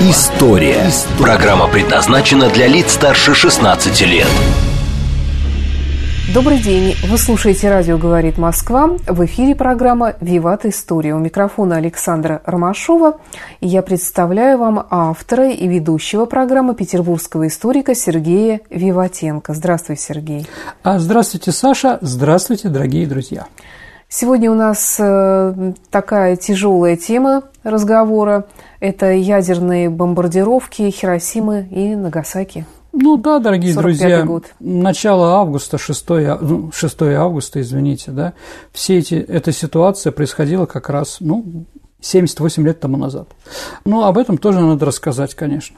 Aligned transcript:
История». 0.00 0.86
Программа 1.18 1.66
предназначена 1.66 2.48
для 2.50 2.68
лиц 2.68 2.92
старше 2.92 3.34
16 3.34 4.00
лет. 4.02 4.28
Добрый 6.32 6.58
день. 6.58 6.94
Вы 7.08 7.18
слушаете 7.18 7.68
«Радио 7.68 7.98
говорит 7.98 8.38
Москва». 8.38 8.90
В 9.08 9.24
эфире 9.24 9.56
программа 9.56 10.14
«Виват 10.20 10.66
История». 10.66 11.14
У 11.14 11.18
микрофона 11.18 11.78
Александра 11.78 12.42
Ромашова. 12.44 13.18
И 13.60 13.66
я 13.66 13.82
представляю 13.82 14.58
вам 14.58 14.86
автора 14.88 15.50
и 15.50 15.66
ведущего 15.66 16.26
программы 16.26 16.76
петербургского 16.76 17.48
историка 17.48 17.96
Сергея 17.96 18.60
Виватенко. 18.70 19.52
Здравствуй, 19.52 19.96
Сергей. 19.96 20.46
А 20.84 21.00
здравствуйте, 21.00 21.50
Саша. 21.50 21.98
Здравствуйте, 22.02 22.68
дорогие 22.68 23.06
друзья. 23.06 23.46
Сегодня 24.10 24.50
у 24.50 24.54
нас 24.54 24.96
э, 24.98 25.74
такая 25.90 26.36
тяжелая 26.36 26.96
тема 26.96 27.42
разговора. 27.62 28.46
Это 28.80 29.12
ядерные 29.12 29.90
бомбардировки 29.90 30.90
Хиросимы 30.90 31.68
и 31.70 31.94
Нагасаки. 31.94 32.64
Ну 32.92 33.18
да, 33.18 33.38
дорогие 33.38 33.74
друзья, 33.74 34.24
год. 34.24 34.46
начало 34.60 35.34
августа, 35.34 35.76
6, 35.76 36.06
6 36.72 37.00
ну, 37.00 37.22
августа, 37.22 37.60
извините, 37.60 38.10
да, 38.10 38.32
все 38.72 38.98
эти, 38.98 39.14
эта 39.14 39.52
ситуация 39.52 40.10
происходила 40.10 40.64
как 40.64 40.88
раз, 40.88 41.18
ну, 41.20 41.66
78 42.00 42.64
лет 42.64 42.80
тому 42.80 42.96
назад. 42.96 43.28
Но 43.84 44.06
об 44.06 44.16
этом 44.16 44.38
тоже 44.38 44.60
надо 44.60 44.86
рассказать, 44.86 45.34
конечно. 45.34 45.76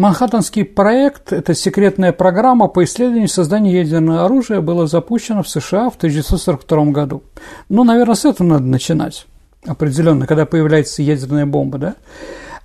Манхэттенский 0.00 0.64
проект– 0.64 1.30
это 1.34 1.54
секретная 1.54 2.12
программа 2.12 2.68
по 2.68 2.84
исследованию 2.84 3.28
создания 3.28 3.74
ядерного 3.74 4.24
оружия, 4.24 4.62
была 4.62 4.86
запущена 4.86 5.42
в 5.42 5.48
США 5.50 5.90
в 5.90 5.96
1942 5.96 6.86
году. 6.86 7.22
Ну, 7.68 7.84
наверное, 7.84 8.14
с 8.14 8.24
этого 8.24 8.46
надо 8.46 8.64
начинать 8.64 9.26
определенно, 9.66 10.26
когда 10.26 10.46
появляется 10.46 11.02
ядерная 11.02 11.44
бомба, 11.44 11.76
да? 11.76 11.94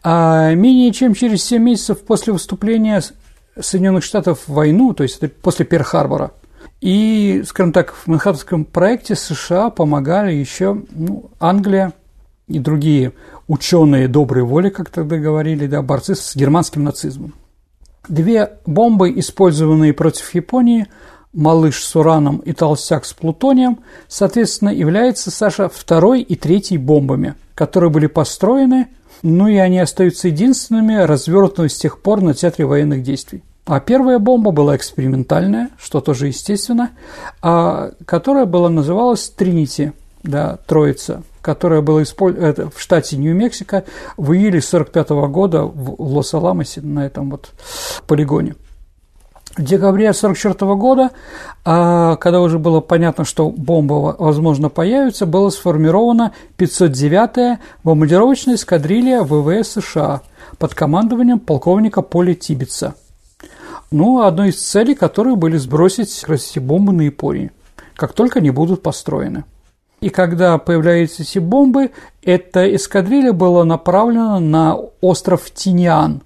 А 0.01 0.53
менее 0.53 0.93
чем 0.93 1.13
через 1.13 1.43
7 1.43 1.61
месяцев 1.61 2.05
после 2.05 2.31
выступления 2.31 3.03
Соединенных 3.59 4.05
Штатов 4.05 4.43
в 4.47 4.53
войну, 4.53 4.93
то 4.93 5.03
есть 5.03 5.17
это 5.17 5.27
после 5.27 5.65
Перл-Харбора. 5.65 6.31
И, 6.79 7.43
скажем 7.45 7.73
так, 7.73 7.93
в 7.95 8.07
Манхэттенском 8.07 8.63
проекте 8.63 9.15
США 9.15 9.71
помогали 9.71 10.31
еще 10.31 10.81
ну, 10.91 11.31
Англия 11.41 11.91
и 12.47 12.59
другие 12.59 13.11
ученые 13.47 14.07
доброй 14.07 14.43
воли, 14.43 14.69
как 14.69 14.89
тогда 14.89 15.17
говорили, 15.17 15.67
да, 15.67 15.81
борцы 15.81 16.15
с 16.15 16.35
германским 16.35 16.83
нацизмом. 16.83 17.33
Две 18.07 18.59
бомбы, 18.65 19.11
использованные 19.19 19.93
против 19.93 20.33
Японии, 20.33 20.87
малыш 21.33 21.83
с 21.83 21.95
ураном 21.95 22.37
и 22.37 22.53
толстяк 22.53 23.05
с 23.05 23.13
плутонием, 23.13 23.79
соответственно, 24.07 24.69
являются, 24.69 25.31
Саша, 25.31 25.69
второй 25.69 26.21
и 26.21 26.35
третьей 26.35 26.77
бомбами, 26.77 27.35
которые 27.55 27.89
были 27.89 28.07
построены 28.07 28.87
ну 29.25 29.47
и 29.47 29.57
они 29.57 29.79
остаются 29.79 30.27
единственными, 30.27 30.95
развернутыми 30.95 31.67
с 31.67 31.77
тех 31.77 31.99
пор 31.99 32.21
на 32.21 32.33
театре 32.33 32.65
военных 32.65 33.01
действий. 33.01 33.43
А 33.65 33.79
первая 33.79 34.19
бомба 34.19 34.51
была 34.51 34.75
экспериментальная, 34.75 35.69
что 35.79 35.99
тоже 35.99 36.27
естественно, 36.27 36.91
а, 37.41 37.91
которая 38.05 38.45
была 38.45 38.69
называлась 38.69 39.27
Тринити, 39.29 39.93
да, 40.25 40.57
Троица, 40.67 41.23
которая 41.41 41.81
была 41.81 42.03
использована 42.03 42.69
в 42.69 42.81
штате 42.81 43.17
Нью-Мексико 43.17 43.85
в 44.17 44.33
июле 44.33 44.59
1945 44.59 45.09
года 45.31 45.63
в 45.63 46.01
Лос-Аламосе 46.01 46.81
на 46.81 47.05
этом 47.05 47.29
вот 47.29 47.51
полигоне. 48.07 48.55
В 49.55 49.63
декабре 49.63 50.09
1944 50.09 50.75
года, 50.75 51.11
а, 51.63 52.17
когда 52.17 52.41
уже 52.41 52.59
было 52.59 52.81
понятно, 52.81 53.23
что 53.23 53.49
бомба, 53.49 54.13
возможно, 54.19 54.67
появится, 54.67 55.25
была 55.25 55.49
сформирована 55.49 56.33
509-я 56.57 57.59
бомбардировочная 57.83 58.55
эскадрилья 58.55 59.23
ВВС 59.23 59.79
США 59.79 60.23
под 60.57 60.73
командованием 60.73 61.39
полковника 61.39 62.01
Поли 62.01 62.35
Тибетса. 62.35 62.95
Ну, 63.91 64.23
одной 64.23 64.49
из 64.49 64.61
целей 64.61 64.93
которой 64.93 65.37
были 65.37 65.55
сбросить 65.55 66.25
эти 66.27 66.59
бомбы 66.59 66.91
на 66.91 67.03
Японию, 67.03 67.51
как 67.95 68.11
только 68.11 68.39
они 68.39 68.49
будут 68.49 68.81
построены. 68.81 69.45
И 70.01 70.09
когда 70.09 70.57
появляются 70.57 71.23
эти 71.23 71.39
бомбы, 71.39 71.91
эта 72.21 72.75
эскадрилья 72.75 73.33
была 73.33 73.63
направлена 73.63 74.39
на 74.39 74.75
остров 75.01 75.49
Тиньян. 75.51 76.21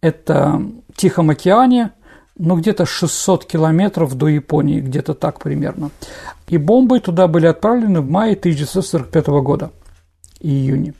Это 0.00 0.62
в 0.88 0.96
Тихом 0.96 1.30
океане– 1.30 1.92
ну, 2.38 2.56
где-то 2.56 2.86
600 2.86 3.44
километров 3.44 4.14
до 4.14 4.28
Японии, 4.28 4.80
где-то 4.80 5.14
так 5.14 5.38
примерно. 5.40 5.90
И 6.48 6.58
бомбы 6.58 7.00
туда 7.00 7.28
были 7.28 7.46
отправлены 7.46 8.00
в 8.00 8.10
мае 8.10 8.34
1945 8.34 9.26
года, 9.42 9.70
июне. 10.40 10.94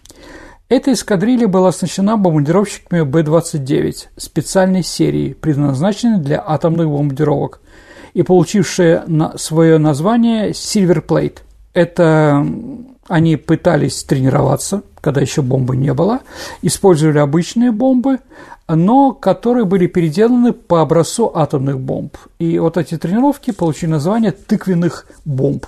Эта 0.69 0.93
эскадрилья 0.93 1.49
была 1.49 1.69
оснащена 1.69 2.17
бомбардировщиками 2.17 3.03
Б-29 3.03 3.95
специальной 4.17 4.83
серии, 4.83 5.35
предназначенной 5.35 6.19
для 6.19 6.43
атомных 6.47 6.89
бомбардировок, 6.89 7.61
и 8.15 8.23
получившая 8.23 9.05
на 9.07 9.37
свое 9.37 9.79
название 9.79 10.51
Silver 10.51 11.05
Plate. 11.05 11.39
Это 11.75 12.47
они 13.09 13.37
пытались 13.37 14.05
тренироваться, 14.05 14.83
когда 15.01 15.21
еще 15.21 15.43
бомбы 15.43 15.77
не 15.77 15.93
было, 15.93 16.21
использовали 16.63 17.19
обычные 17.19 17.73
бомбы, 17.73 18.21
но 18.69 19.13
которые 19.13 19.65
были 19.65 19.87
переделаны 19.87 20.53
по 20.53 20.81
образцу 20.81 21.31
атомных 21.35 21.81
бомб. 21.81 22.17
И 22.39 22.59
вот 22.59 22.77
эти 22.77 22.97
тренировки 22.97 23.51
получили 23.51 23.91
название 23.91 24.33
тыквенных 24.33 25.07
бомб. 25.25 25.67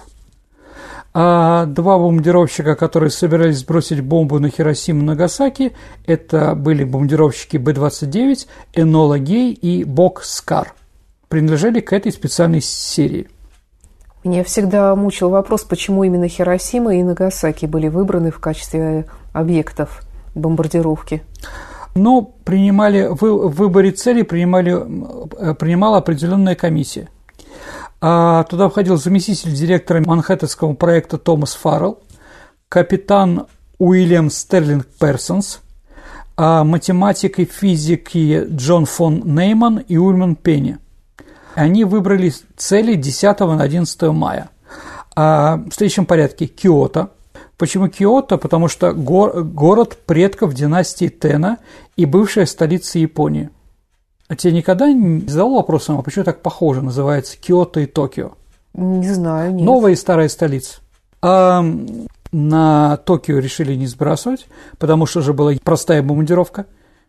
А 1.16 1.66
два 1.66 1.96
бомбардировщика, 1.98 2.74
которые 2.74 3.10
собирались 3.10 3.58
сбросить 3.58 4.00
бомбу 4.00 4.40
на 4.40 4.50
Хиросиму 4.50 5.02
и 5.02 5.04
Нагасаки, 5.04 5.72
это 6.06 6.54
были 6.56 6.82
бомбардировщики 6.82 7.56
Б-29, 7.56 8.46
Энола 8.74 9.18
Гей 9.20 9.52
и 9.52 9.84
Бок 9.84 10.24
Скар. 10.24 10.74
Принадлежали 11.28 11.80
к 11.80 11.92
этой 11.92 12.10
специальной 12.10 12.60
серии. 12.60 13.28
Меня 14.24 14.42
всегда 14.42 14.94
мучил 14.96 15.28
вопрос, 15.28 15.62
почему 15.64 16.02
именно 16.02 16.28
Хиросима 16.28 16.96
и 16.96 17.02
Нагасаки 17.02 17.66
были 17.66 17.88
выбраны 17.88 18.30
в 18.30 18.40
качестве 18.40 19.06
объектов 19.32 20.02
бомбардировки 20.34 21.22
но 21.94 22.22
принимали, 22.22 23.06
в 23.08 23.48
выборе 23.48 23.92
цели 23.92 24.22
принимали, 24.22 24.72
э, 25.38 25.54
принимала 25.54 25.98
определенная 25.98 26.54
комиссия. 26.54 27.08
А 28.00 28.44
туда 28.44 28.68
входил 28.68 28.96
заместитель 28.96 29.52
директора 29.52 30.02
Манхэттенского 30.04 30.74
проекта 30.74 31.18
Томас 31.18 31.54
Фаррелл, 31.54 32.00
капитан 32.68 33.46
Уильям 33.78 34.30
Стерлинг 34.30 34.86
Персонс, 35.00 35.60
а 36.36 36.64
математик 36.64 37.38
и 37.38 37.44
физики 37.44 38.44
Джон 38.50 38.86
фон 38.86 39.22
Нейман 39.24 39.78
и 39.78 39.96
Ульман 39.96 40.34
Пенни. 40.34 40.78
Они 41.54 41.84
выбрали 41.84 42.32
цели 42.56 42.96
10-11 42.98 44.12
мая. 44.12 44.50
А 45.16 45.56
в 45.56 45.72
следующем 45.72 46.06
порядке 46.06 46.46
Киото– 46.46 47.10
Почему 47.56 47.88
Киото? 47.88 48.36
Потому 48.36 48.68
что 48.68 48.92
го- 48.92 49.42
город 49.42 49.96
предков 50.06 50.54
династии 50.54 51.08
Тена 51.08 51.58
и 51.96 52.04
бывшая 52.04 52.46
столица 52.46 52.98
Японии. 52.98 53.50
А 54.26 54.36
тебе 54.36 54.54
никогда 54.54 54.92
не 54.92 55.20
задал 55.28 55.54
вопросом, 55.54 55.98
а 55.98 56.02
почему 56.02 56.24
так 56.24 56.42
похоже 56.42 56.82
называется 56.82 57.36
Киото 57.38 57.80
и 57.80 57.86
Токио? 57.86 58.32
Не 58.72 59.12
знаю, 59.12 59.54
нет. 59.54 59.64
Новая 59.64 59.92
и 59.92 59.96
старая 59.96 60.28
столица. 60.28 60.78
А 61.22 61.64
на 62.32 62.96
Токио 62.98 63.38
решили 63.38 63.74
не 63.74 63.86
сбрасывать, 63.86 64.46
потому 64.78 65.06
что 65.06 65.20
уже 65.20 65.32
была 65.32 65.52
простая 65.62 66.02
бомбардировка, 66.02 66.66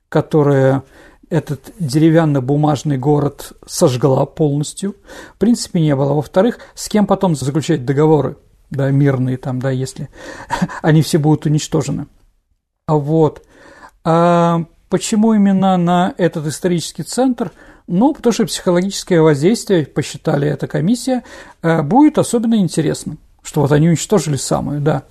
которая 0.09 0.83
этот 1.29 1.71
деревянно-бумажный 1.79 2.97
город 2.97 3.53
сожгла 3.65 4.25
полностью. 4.25 4.95
В 5.35 5.37
принципе, 5.37 5.81
не 5.81 5.95
было. 5.95 6.13
Во-вторых, 6.13 6.59
с 6.73 6.87
кем 6.87 7.07
потом 7.07 7.35
заключать 7.35 7.85
договоры? 7.85 8.37
да, 8.69 8.91
мирные 8.91 9.37
там, 9.37 9.59
да, 9.59 9.71
если 9.71 10.09
они 10.81 11.01
все 11.01 11.17
будут 11.17 11.45
уничтожены. 11.45 12.07
А 12.87 12.95
вот. 12.95 13.43
А 14.03 14.65
почему 14.89 15.33
именно 15.33 15.77
на 15.77 16.13
этот 16.17 16.45
исторический 16.47 17.03
центр? 17.03 17.51
Ну, 17.87 18.13
потому 18.13 18.33
что 18.33 18.45
психологическое 18.45 19.21
воздействие, 19.21 19.85
посчитали 19.85 20.47
эта 20.47 20.67
комиссия, 20.67 21.23
э, 21.61 21.81
будет 21.83 22.17
особенно 22.17 22.55
интересным, 22.55 23.19
что 23.43 23.61
вот 23.61 23.71
они 23.71 23.89
уничтожили 23.89 24.37
самую, 24.37 24.81
да. 24.81 25.03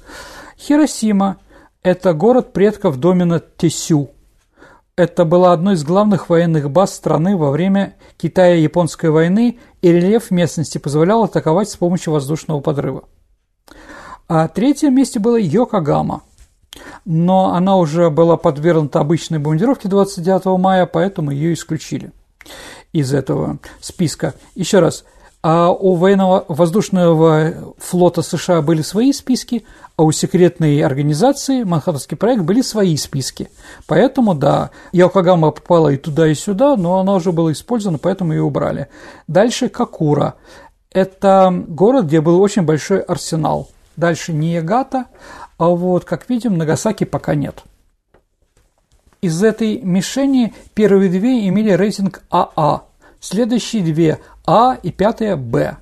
Хиросима– 0.58 1.38
это 1.82 2.12
город 2.14 2.52
предков 2.52 2.98
домена 2.98 3.40
Тесю. 3.56 4.10
Это 4.96 5.24
была 5.24 5.52
одной 5.52 5.74
из 5.74 5.82
главных 5.82 6.28
военных 6.28 6.70
баз 6.70 6.94
страны 6.94 7.36
во 7.36 7.50
время 7.50 7.96
Китая-японской 8.16 9.10
войны, 9.10 9.58
и 9.82 9.90
рельеф 9.90 10.30
местности 10.30 10.78
позволял 10.78 11.24
атаковать 11.24 11.68
с 11.68 11.76
помощью 11.76 12.12
воздушного 12.12 12.60
подрыва. 12.60 13.04
А 14.28 14.46
третьем 14.46 14.94
месте 14.94 15.18
было 15.18 15.36
Йокогама. 15.36 16.22
Но 17.04 17.54
она 17.54 17.76
уже 17.76 18.08
была 18.08 18.36
подвергнута 18.36 19.00
обычной 19.00 19.38
бомбардировке 19.38 19.88
29 19.88 20.58
мая, 20.60 20.86
поэтому 20.86 21.32
ее 21.32 21.54
исключили 21.54 22.12
из 22.92 23.12
этого 23.12 23.58
списка. 23.80 24.34
Еще 24.54 24.78
раз, 24.78 25.04
а 25.42 25.70
у 25.70 25.94
военного 25.94 26.44
воздушного 26.48 27.74
флота 27.78 28.22
США 28.22 28.62
были 28.62 28.82
свои 28.82 29.12
списки, 29.12 29.66
а 29.96 30.02
у 30.02 30.12
секретной 30.12 30.80
организации 30.80 31.62
Манхэттенский 31.62 32.16
проект 32.16 32.42
были 32.42 32.62
свои 32.62 32.96
списки. 32.96 33.48
Поэтому, 33.86 34.34
да, 34.34 34.70
Йокогама 34.92 35.52
попала 35.52 35.90
и 35.90 35.96
туда, 35.96 36.26
и 36.26 36.34
сюда, 36.34 36.76
но 36.76 36.98
она 36.98 37.14
уже 37.14 37.30
была 37.30 37.52
использована, 37.52 37.98
поэтому 37.98 38.32
ее 38.32 38.42
убрали. 38.42 38.88
Дальше 39.28 39.68
Какура. 39.68 40.34
Это 40.90 41.52
город, 41.68 42.06
где 42.06 42.20
был 42.20 42.40
очень 42.40 42.62
большой 42.62 43.00
арсенал. 43.00 43.68
Дальше 43.96 44.32
Ниегата, 44.32 45.06
а 45.58 45.68
вот, 45.68 46.04
как 46.04 46.28
видим, 46.28 46.58
Нагасаки 46.58 47.04
пока 47.04 47.34
нет. 47.34 47.62
Из 49.20 49.42
этой 49.42 49.80
мишени 49.80 50.52
первые 50.74 51.08
две 51.08 51.48
имели 51.48 51.70
рейтинг 51.70 52.22
АА, 52.30 52.82
следующие 53.20 53.82
две 53.82 54.18
А 54.44 54.76
и 54.82 54.90
пятая 54.90 55.36
Б. 55.36 55.78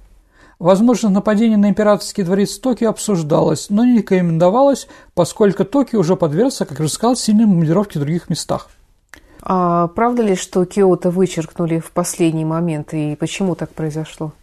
Возможно, 0.62 1.10
нападение 1.10 1.58
на 1.58 1.70
императорский 1.70 2.22
дворец 2.22 2.56
Токио 2.56 2.90
обсуждалось, 2.90 3.66
но 3.68 3.84
не 3.84 3.98
рекомендовалось, 3.98 4.86
поскольку 5.12 5.64
Токио 5.64 5.98
уже 5.98 6.14
подвергся, 6.14 6.64
как 6.66 6.78
я 6.78 6.84
уже 6.84 6.94
сказал, 6.94 7.16
сильной 7.16 7.46
бомбардировке 7.46 7.98
в 7.98 8.02
других 8.02 8.30
местах. 8.30 8.68
А 9.42 9.88
правда 9.88 10.22
ли, 10.22 10.36
что 10.36 10.64
Киото 10.64 11.10
вычеркнули 11.10 11.80
в 11.80 11.90
последний 11.90 12.44
момент, 12.44 12.94
и 12.94 13.16
почему 13.16 13.56
так 13.56 13.70
произошло? 13.70 14.34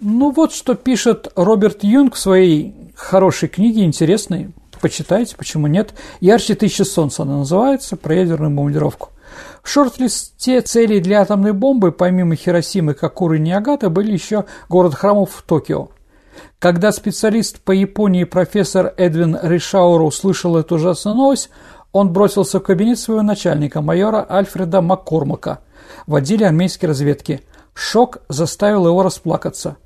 Ну 0.00 0.30
вот 0.30 0.54
что 0.54 0.74
пишет 0.74 1.30
Роберт 1.36 1.84
Юнг 1.84 2.14
в 2.14 2.18
своей 2.18 2.74
хорошей 2.96 3.50
книге, 3.50 3.84
интересной, 3.84 4.52
почитайте, 4.80 5.36
почему 5.36 5.66
нет. 5.66 5.92
«Ярче 6.20 6.54
тысячи 6.54 6.80
солнца» 6.80 7.24
она 7.24 7.36
называется, 7.36 7.98
про 7.98 8.14
ядерную 8.14 8.50
бомбардировку. 8.50 9.10
В 9.62 9.68
шорт-листе 9.68 10.60
целей 10.60 11.00
для 11.00 11.22
атомной 11.22 11.52
бомбы, 11.52 11.92
помимо 11.92 12.34
Хиросимы, 12.34 12.94
Кокуры 12.94 13.36
и 13.36 13.40
Ниагата, 13.40 13.90
были 13.90 14.12
еще 14.12 14.44
город 14.68 14.94
храмов 14.94 15.30
в 15.30 15.42
Токио. 15.42 15.88
Когда 16.58 16.90
специалист 16.92 17.60
по 17.60 17.72
Японии 17.72 18.24
профессор 18.24 18.92
Эдвин 18.96 19.38
Ришауэр 19.40 20.02
услышал 20.02 20.56
эту 20.56 20.76
ужасную 20.76 21.16
новость, 21.16 21.50
он 21.92 22.12
бросился 22.12 22.58
в 22.58 22.62
кабинет 22.62 22.98
своего 22.98 23.22
начальника, 23.22 23.80
майора 23.82 24.26
Альфреда 24.28 24.80
Маккормака, 24.80 25.60
в 26.06 26.14
отделе 26.14 26.46
армейской 26.46 26.88
разведки. 26.88 27.42
Шок 27.74 28.18
заставил 28.28 28.86
его 28.86 29.02
расплакаться. 29.02 29.76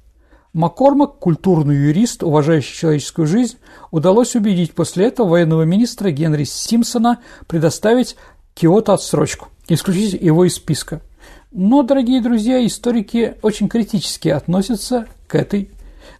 Маккормак, 0.52 1.18
культурный 1.18 1.76
юрист, 1.76 2.22
уважающий 2.22 2.74
человеческую 2.74 3.26
жизнь, 3.26 3.58
удалось 3.90 4.34
убедить 4.36 4.74
после 4.74 5.06
этого 5.06 5.28
военного 5.28 5.62
министра 5.62 6.10
Генри 6.10 6.44
Симпсона 6.44 7.18
предоставить 7.46 8.16
Киото 8.54 8.94
отсрочку, 8.94 9.48
исключить 9.68 10.20
его 10.20 10.44
из 10.44 10.54
списка. 10.54 11.00
Но, 11.52 11.82
дорогие 11.82 12.20
друзья, 12.20 12.64
историки 12.64 13.36
очень 13.42 13.68
критически 13.68 14.28
относятся 14.28 15.06
к 15.26 15.34
этой, 15.34 15.70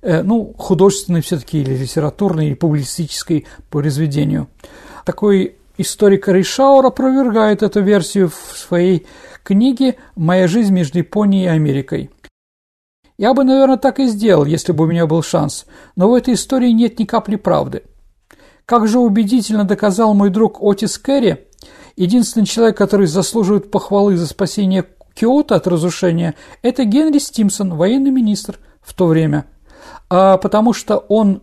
э, 0.03 0.23
ну, 0.23 0.55
художественной 0.57 1.21
все-таки 1.21 1.61
или 1.61 1.77
литературной, 1.77 2.49
или 2.49 2.55
публицистической 2.55 3.47
произведению. 3.71 4.49
Такой 5.05 5.57
историк 5.79 6.29
Ришауэр 6.29 6.87
опровергает 6.87 7.63
эту 7.63 7.83
версию 7.83 8.31
в 8.31 8.57
своей 8.57 9.07
книге 9.43 9.97
«Моя 10.15 10.49
жизнь 10.49 10.73
между 10.73 10.99
Японией 10.99 11.45
и 11.45 11.49
Америкой». 11.49 12.11
Я 13.19 13.33
бы, 13.33 13.45
наверное, 13.45 13.79
так 13.79 13.99
и 13.99 14.07
сделал, 14.07 14.45
если 14.45 14.73
бы 14.73 14.85
у 14.85 14.87
меня 14.87 15.07
был 15.07 15.23
шанс, 15.23 15.65
но 15.97 16.11
в 16.11 16.15
этой 16.15 16.35
истории 16.35 16.71
нет 16.71 16.99
ни 16.99 17.05
капли 17.05 17.37
правды. 17.37 17.83
Как 18.67 18.89
же 18.89 18.99
убедительно 18.99 19.65
доказал 19.65 20.13
мой 20.13 20.29
друг 20.29 20.59
Отис 20.61 20.99
Керри, 20.99 21.46
Единственный 21.97 22.47
человек, 22.47 22.77
который 22.77 23.07
заслуживает 23.07 23.71
похвалы 23.71 24.17
за 24.17 24.27
спасение 24.27 24.87
Киота 25.15 25.57
от 25.57 25.67
разрушения, 25.67 26.35
это 26.63 26.85
Генри 26.85 27.19
Стимсон, 27.19 27.75
военный 27.75 28.11
министр 28.11 28.59
в 28.83 28.93
то 28.95 29.07
время. 29.07 29.47
А 30.11 30.37
потому 30.37 30.75
что 30.75 30.99
он 30.99 31.43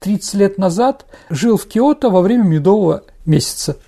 30 0.00 0.34
лет 0.34 0.58
назад 0.58 1.06
жил 1.30 1.56
в 1.56 1.66
Киото 1.66 2.10
во 2.10 2.20
время 2.20 2.44
медового 2.44 3.04
месяца 3.24 3.78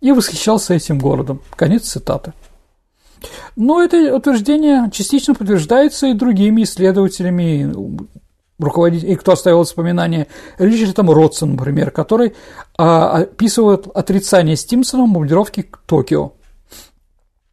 и 0.00 0.12
восхищался 0.12 0.74
этим 0.74 0.98
городом. 0.98 1.42
Конец 1.56 1.88
цитаты. 1.88 2.32
Но 3.56 3.82
это 3.82 4.14
утверждение 4.14 4.88
частично 4.92 5.34
подтверждается 5.34 6.06
и 6.06 6.14
другими 6.14 6.62
исследователями, 6.62 7.72
руководитель, 8.58 9.10
и 9.10 9.16
кто 9.16 9.32
оставил 9.32 9.60
воспоминания, 9.60 10.26
Ричардом 10.58 11.10
Ротсом, 11.10 11.52
например, 11.52 11.90
который 11.90 12.34
а, 12.76 13.18
описывает 13.18 13.86
отрицание 13.86 14.56
Стимсоном 14.56 15.12
бомбардировки 15.12 15.62
к 15.62 15.78
Токио. 15.86 16.32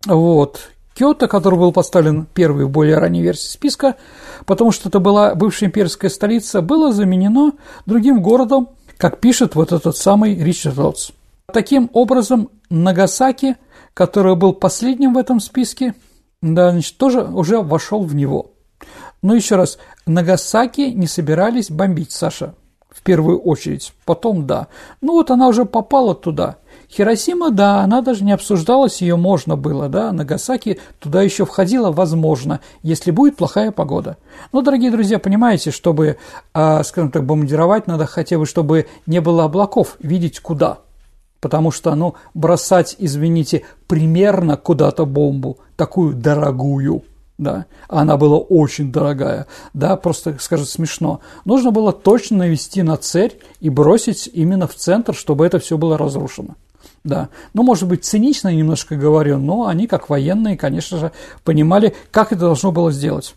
Вот. 0.05 0.69
Киото, 0.93 1.27
который 1.27 1.59
был 1.59 1.71
поставлен 1.71 2.25
первой 2.33 2.65
в 2.65 2.69
более 2.69 2.97
ранней 2.97 3.21
версии 3.21 3.49
списка, 3.49 3.95
потому 4.45 4.71
что 4.71 4.89
это 4.89 4.99
была 4.99 5.35
бывшая 5.35 5.67
имперская 5.67 6.09
столица, 6.09 6.61
было 6.61 6.93
заменено 6.93 7.53
другим 7.85 8.21
городом, 8.21 8.69
как 8.97 9.19
пишет 9.19 9.55
вот 9.55 9.73
этот 9.73 9.97
самый 9.97 10.35
Ричард 10.35 10.77
Ротс. 10.77 11.11
Таким 11.51 11.89
образом, 11.93 12.49
Нагасаки, 12.69 13.57
который 13.93 14.35
был 14.35 14.53
последним 14.53 15.13
в 15.13 15.17
этом 15.17 15.39
списке, 15.39 15.95
да, 16.41 16.71
значит, 16.71 16.97
тоже 16.97 17.23
уже 17.23 17.61
вошел 17.61 18.03
в 18.03 18.15
него– 18.15 18.51
но 19.25 19.33
еще 19.33 19.55
раз, 19.55 19.79
Нагасаки 20.05 20.81
не 20.81 21.07
собирались 21.07 21.71
бомбить, 21.71 22.11
Саша, 22.11 22.53
в 22.91 23.01
первую 23.01 23.39
очередь. 23.39 23.91
Потом 24.05 24.45
да. 24.45 24.67
Ну 25.01 25.13
вот 25.13 25.31
она 25.31 25.47
уже 25.47 25.65
попала 25.65 26.13
туда. 26.13 26.57
Хиросима, 26.91 27.49
да, 27.49 27.79
она 27.79 28.03
даже 28.03 28.23
не 28.23 28.33
обсуждалась, 28.33 29.01
ее 29.01 29.15
можно 29.15 29.57
было, 29.57 29.89
да, 29.89 30.11
Нагасаки 30.11 30.79
туда 30.99 31.23
еще 31.23 31.43
входила, 31.43 31.91
возможно, 31.91 32.59
если 32.83 33.09
будет 33.09 33.35
плохая 33.35 33.71
погода. 33.71 34.17
Но, 34.51 34.61
дорогие 34.61 34.91
друзья, 34.91 35.17
понимаете, 35.17 35.71
чтобы, 35.71 36.17
э, 36.53 36.83
скажем 36.83 37.09
так, 37.09 37.25
бомбардировать, 37.25 37.87
надо 37.87 38.05
хотя 38.05 38.37
бы, 38.37 38.45
чтобы 38.45 38.85
не 39.07 39.21
было 39.21 39.45
облаков, 39.45 39.95
видеть 39.99 40.39
куда. 40.39 40.77
Потому 41.41 41.71
что, 41.71 41.95
ну, 41.95 42.13
бросать, 42.35 42.95
извините, 42.99 43.63
примерно 43.87 44.55
куда-то 44.55 45.07
бомбу, 45.07 45.57
такую 45.77 46.13
дорогую– 46.13 47.03
да, 47.37 47.65
она 47.89 48.15
была 48.17 48.37
очень 48.37 48.91
дорогая, 48.91 49.47
да, 49.73 49.97
просто, 49.97 50.37
скажем, 50.39 50.65
смешно. 50.65 51.19
Нужно 51.43 51.71
было 51.71 51.91
точно 51.91 52.37
навести 52.37 52.81
на 52.81 52.95
цель 52.97 53.39
и 53.59 53.69
бросить 53.69 54.29
именно 54.31 54.67
в 54.67 54.75
центр, 54.75 55.13
чтобы 55.13 55.45
это 55.45 55.59
все 55.59 55.77
было 55.77 55.97
разрушено. 55.97 56.55
Да. 57.03 57.29
Ну, 57.53 57.63
может 57.63 57.87
быть, 57.87 58.03
цинично 58.03 58.53
немножко 58.53 58.95
говорю, 58.95 59.37
но 59.37 59.67
они, 59.67 59.85
как 59.85 60.09
военные, 60.09 60.57
конечно 60.57 60.97
же, 60.97 61.11
понимали, 61.43 61.93
как 62.11 62.31
это 62.31 62.41
должно 62.41 62.71
было 62.71 62.91
сделать. 62.91 63.35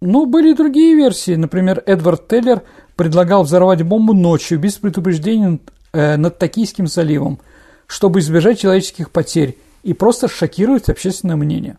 Ну, 0.00 0.26
были 0.26 0.52
и 0.52 0.54
другие 0.54 0.94
версии. 0.94 1.34
Например, 1.34 1.82
Эдвард 1.84 2.28
Теллер 2.28 2.62
предлагал 2.94 3.42
взорвать 3.42 3.82
бомбу 3.82 4.12
ночью 4.12 4.60
без 4.60 4.74
предупреждения 4.74 5.58
э, 5.92 6.16
над 6.16 6.38
Токийским 6.38 6.86
заливом, 6.86 7.40
чтобы 7.88 8.20
избежать 8.20 8.60
человеческих 8.60 9.10
потерь 9.10 9.58
и 9.82 9.94
просто 9.94 10.28
шокировать 10.28 10.88
общественное 10.88 11.36
мнение. 11.36 11.76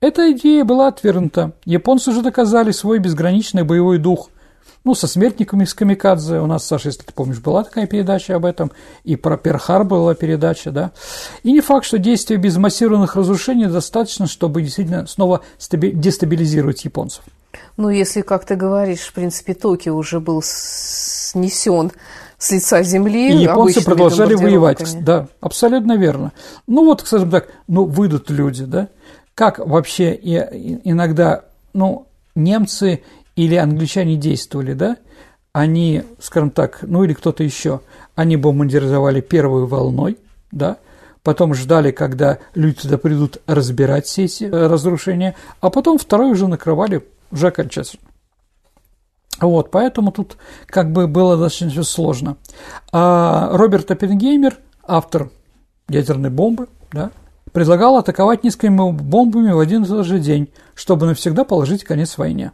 Эта 0.00 0.30
идея 0.30 0.64
была 0.64 0.88
отвергнута. 0.88 1.52
Японцы 1.64 2.10
уже 2.10 2.22
доказали 2.22 2.70
свой 2.70 3.00
безграничный 3.00 3.64
боевой 3.64 3.98
дух. 3.98 4.30
Ну, 4.84 4.94
со 4.94 5.08
смертниками 5.08 5.64
из 5.64 5.74
Камикадзе. 5.74 6.38
У 6.38 6.46
нас, 6.46 6.64
Саша, 6.64 6.88
если 6.88 7.02
ты 7.02 7.12
помнишь, 7.12 7.40
была 7.40 7.64
такая 7.64 7.88
передача 7.88 8.36
об 8.36 8.44
этом. 8.44 8.70
И 9.02 9.16
про 9.16 9.36
Перхар 9.36 9.82
была 9.82 10.14
передача, 10.14 10.70
да. 10.70 10.92
И 11.42 11.50
не 11.50 11.60
факт, 11.60 11.84
что 11.84 11.98
действия 11.98 12.36
без 12.36 12.56
массированных 12.56 13.16
разрушений 13.16 13.66
достаточно, 13.66 14.28
чтобы 14.28 14.62
действительно 14.62 15.06
снова 15.08 15.40
дестабилизировать 15.58 16.84
японцев. 16.84 17.24
Ну, 17.76 17.88
если, 17.88 18.20
как 18.20 18.44
ты 18.44 18.54
говоришь, 18.54 19.00
в 19.00 19.12
принципе, 19.12 19.54
Токио 19.54 19.96
уже 19.96 20.20
был 20.20 20.42
снесен 20.44 21.90
с 22.38 22.52
лица 22.52 22.82
земли. 22.84 23.32
И 23.32 23.42
японцы 23.42 23.84
продолжали 23.84 24.34
воевать. 24.34 25.04
Да, 25.04 25.26
абсолютно 25.40 25.96
верно. 25.96 26.32
Ну 26.68 26.84
вот, 26.84 27.02
скажем 27.04 27.30
так, 27.30 27.48
ну 27.66 27.84
выйдут 27.84 28.30
люди, 28.30 28.64
да, 28.64 28.88
как 29.38 29.60
вообще 29.60 30.16
иногда, 30.16 31.44
ну, 31.72 32.08
немцы 32.34 33.04
или 33.36 33.54
англичане 33.54 34.16
действовали, 34.16 34.72
да? 34.72 34.96
Они, 35.52 36.02
скажем 36.18 36.50
так, 36.50 36.80
ну 36.82 37.04
или 37.04 37.12
кто-то 37.12 37.44
еще, 37.44 37.80
они 38.16 38.36
бомбардировали 38.36 39.20
первой 39.20 39.66
волной, 39.66 40.18
да? 40.50 40.78
Потом 41.22 41.54
ждали, 41.54 41.92
когда 41.92 42.38
люди 42.56 42.80
туда 42.80 42.98
придут 42.98 43.36
разбирать 43.46 44.06
все 44.06 44.24
эти 44.24 44.42
э, 44.42 44.66
разрушения, 44.66 45.36
а 45.60 45.70
потом 45.70 45.98
второй 45.98 46.32
уже 46.32 46.48
накрывали 46.48 47.06
уже 47.30 47.46
окончательно. 47.46 48.02
Вот, 49.40 49.70
поэтому 49.70 50.10
тут 50.10 50.36
как 50.66 50.90
бы 50.90 51.06
было 51.06 51.36
достаточно 51.36 51.84
сложно. 51.84 52.38
А 52.90 53.56
Роберт 53.56 53.88
Оппенгеймер, 53.88 54.58
автор 54.82 55.30
ядерной 55.88 56.30
бомбы, 56.30 56.66
да, 56.90 57.12
предлагал 57.52 57.96
атаковать 57.96 58.44
несколькими 58.44 58.90
бомбами 58.92 59.50
в 59.50 59.58
один 59.58 59.84
и 59.84 59.86
тот 59.86 60.06
же 60.06 60.18
день, 60.18 60.48
чтобы 60.74 61.06
навсегда 61.06 61.44
положить 61.44 61.84
конец 61.84 62.18
войне. 62.18 62.52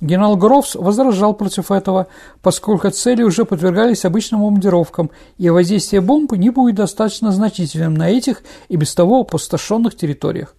Генерал 0.00 0.36
Грофс 0.36 0.74
возражал 0.74 1.32
против 1.32 1.70
этого, 1.70 2.08
поскольку 2.42 2.90
цели 2.90 3.22
уже 3.22 3.44
подвергались 3.44 4.04
обычным 4.04 4.40
бомбардировкам, 4.40 5.10
и 5.38 5.48
воздействие 5.48 6.00
бомбы 6.00 6.38
не 6.38 6.50
будет 6.50 6.74
достаточно 6.74 7.30
значительным 7.30 7.94
на 7.94 8.10
этих 8.10 8.42
и 8.68 8.74
без 8.74 8.92
того 8.96 9.20
опустошенных 9.20 9.94
территориях. 9.96 10.56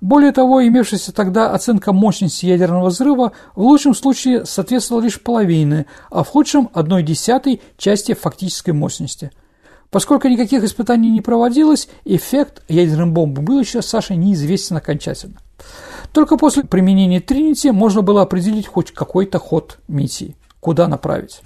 Более 0.00 0.32
того, 0.32 0.66
имевшаяся 0.66 1.12
тогда 1.12 1.52
оценка 1.52 1.92
мощности 1.92 2.46
ядерного 2.46 2.88
взрыва 2.88 3.32
в 3.54 3.60
лучшем 3.60 3.94
случае 3.94 4.46
соответствовала 4.46 5.02
лишь 5.02 5.20
половине, 5.20 5.84
а 6.10 6.22
в 6.22 6.28
худшем– 6.28 6.70
одной 6.72 7.02
десятой 7.02 7.60
части 7.76 8.14
фактической 8.14 8.70
мощности. 8.70 9.32
Поскольку 9.90 10.28
никаких 10.28 10.64
испытаний 10.64 11.10
не 11.10 11.20
проводилось, 11.20 11.88
эффект 12.04 12.62
ядерной 12.68 13.06
бомбы 13.06 13.40
был 13.40 13.58
еще 13.58 13.80
Саше 13.80 14.16
неизвестен 14.16 14.76
окончательно. 14.76 15.40
Только 16.12 16.36
после 16.36 16.64
применения 16.64 17.20
Тринити 17.20 17.70
можно 17.70 18.02
было 18.02 18.22
определить 18.22 18.66
хоть 18.66 18.92
какой-то 18.92 19.38
ход 19.38 19.78
миссии, 19.88 20.36
куда 20.60 20.88
направить. 20.88 21.40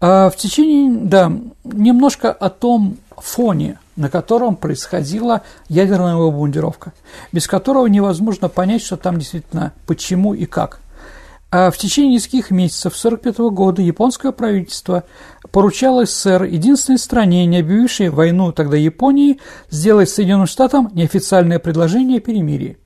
А 0.00 0.30
в 0.30 0.36
течение, 0.36 0.90
да, 1.04 1.32
немножко 1.64 2.32
о 2.32 2.50
том 2.50 2.98
фоне, 3.16 3.78
на 3.96 4.10
котором 4.10 4.56
происходила 4.56 5.42
ядерная 5.68 6.16
бомбардировка, 6.16 6.92
без 7.30 7.46
которого 7.46 7.86
невозможно 7.86 8.48
понять, 8.48 8.82
что 8.82 8.96
там 8.96 9.18
действительно 9.18 9.72
почему 9.86 10.34
и 10.34 10.46
как. 10.46 10.80
А 11.50 11.70
в 11.70 11.76
течение 11.76 12.14
нескольких 12.14 12.50
месяцев 12.50 12.94
1945 12.98 13.54
года 13.54 13.82
японское 13.82 14.32
правительство 14.32 15.04
поручало 15.52 16.06
СССР, 16.06 16.44
единственной 16.44 16.98
стране, 16.98 17.46
не 17.46 17.60
объявившей 17.60 18.08
войну 18.08 18.52
тогда 18.52 18.76
Японии, 18.76 19.38
сделать 19.70 20.10
Соединенным 20.10 20.46
Штатам 20.46 20.90
неофициальное 20.94 21.58
предложение 21.58 22.18
о 22.18 22.20
перемирии. 22.20 22.78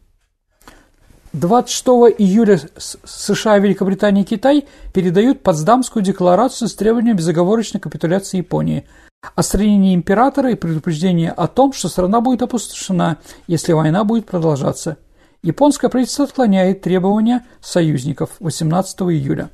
26 1.32 1.86
июля 2.18 2.60
США, 2.76 3.58
Великобритания 3.58 4.22
и 4.22 4.24
Китай 4.24 4.66
передают 4.92 5.42
Потсдамскую 5.42 6.02
декларацию 6.02 6.68
с 6.68 6.74
требованием 6.74 7.16
безоговорочной 7.16 7.80
капитуляции 7.80 8.38
Японии, 8.38 8.86
отстранения 9.34 9.94
императора 9.94 10.50
и 10.50 10.56
предупреждение 10.56 11.30
о 11.30 11.46
том, 11.46 11.72
что 11.72 11.88
страна 11.88 12.20
будет 12.20 12.42
опустошена, 12.42 13.18
если 13.46 13.72
война 13.72 14.04
будет 14.04 14.26
продолжаться– 14.26 14.96
Японское 15.46 15.88
правительство 15.88 16.24
отклоняет 16.24 16.80
требования 16.80 17.46
союзников 17.60 18.30
18 18.40 19.00
июля. 19.02 19.50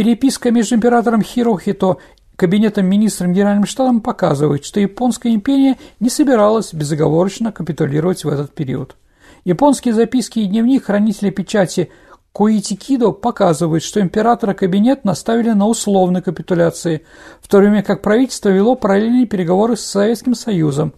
Переписка 0.00 0.50
между 0.50 0.76
императором 0.76 1.20
Хирохито 1.20 1.98
Кабинетом 2.34 2.86
министром 2.86 3.34
Генеральным 3.34 3.66
штабом 3.66 4.00
показывает, 4.00 4.64
что 4.64 4.80
Японская 4.80 5.34
империя 5.34 5.76
не 6.00 6.08
собиралась 6.08 6.72
безоговорочно 6.72 7.52
капитулировать 7.52 8.24
в 8.24 8.30
этот 8.30 8.54
период. 8.54 8.96
Японские 9.44 9.92
записки 9.92 10.38
и 10.38 10.46
дневник 10.46 10.86
хранителя 10.86 11.30
печати 11.30 11.90
Коити 12.32 12.76
Кидо 12.76 13.12
показывают, 13.12 13.84
что 13.84 14.00
император 14.00 14.52
и 14.52 14.54
кабинет 14.54 15.04
наставили 15.04 15.50
на 15.50 15.66
условной 15.66 16.22
капитуляции, 16.22 17.04
в 17.42 17.48
то 17.48 17.58
время 17.58 17.82
как 17.82 18.00
правительство 18.00 18.48
вело 18.48 18.76
параллельные 18.76 19.26
переговоры 19.26 19.76
с 19.76 19.84
Советским 19.84 20.34
Союзом. 20.34 20.94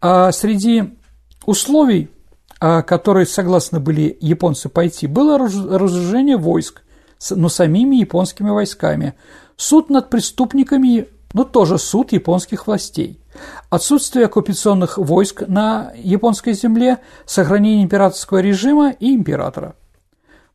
А 0.00 0.32
среди 0.32 0.96
условий 1.44 2.10
а, 2.58 2.82
которые 2.82 3.26
согласны 3.26 3.80
были 3.80 4.16
японцы 4.20 4.68
пойти, 4.68 5.06
было 5.06 5.38
разоружение 5.38 6.38
войск, 6.38 6.82
но 7.30 7.48
самими 7.48 7.96
японскими 7.96 8.50
войсками, 8.50 9.14
суд 9.56 9.90
над 9.90 10.10
преступниками, 10.10 11.08
ну 11.32 11.44
тоже 11.44 11.78
суд 11.78 12.12
японских 12.12 12.66
властей, 12.66 13.20
отсутствие 13.70 14.26
оккупационных 14.26 14.98
войск 14.98 15.42
на 15.46 15.92
японской 15.96 16.52
земле, 16.52 16.98
сохранение 17.24 17.84
императорского 17.84 18.38
режима 18.38 18.90
и 18.90 19.14
императора. 19.14 19.74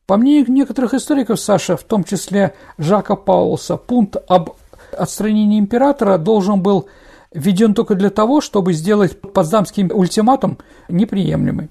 По 0.06 0.16
мнению 0.16 0.50
некоторых 0.50 0.94
историков, 0.94 1.40
Саша, 1.40 1.76
в 1.76 1.84
том 1.84 2.04
числе 2.04 2.54
Жака 2.76 3.16
Паулса, 3.16 3.76
пункт 3.76 4.16
об 4.28 4.50
отстранении 4.96 5.58
императора 5.58 6.18
должен 6.18 6.60
был 6.60 6.88
введен 7.32 7.74
только 7.74 7.94
для 7.94 8.10
того, 8.10 8.40
чтобы 8.40 8.72
сделать 8.72 9.18
Потсдамский 9.20 9.88
ультиматум 9.92 10.58
неприемлемый. 10.88 11.70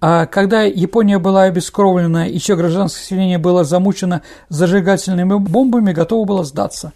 А 0.00 0.26
когда 0.26 0.62
Япония 0.62 1.18
была 1.18 1.44
обескровлена 1.44 2.28
и 2.28 2.38
все 2.38 2.56
гражданское 2.56 3.00
население 3.00 3.38
было 3.38 3.64
замучено 3.64 4.22
зажигательными 4.48 5.38
бомбами, 5.38 5.92
готово 5.92 6.24
было 6.24 6.44
сдаться. 6.44 6.92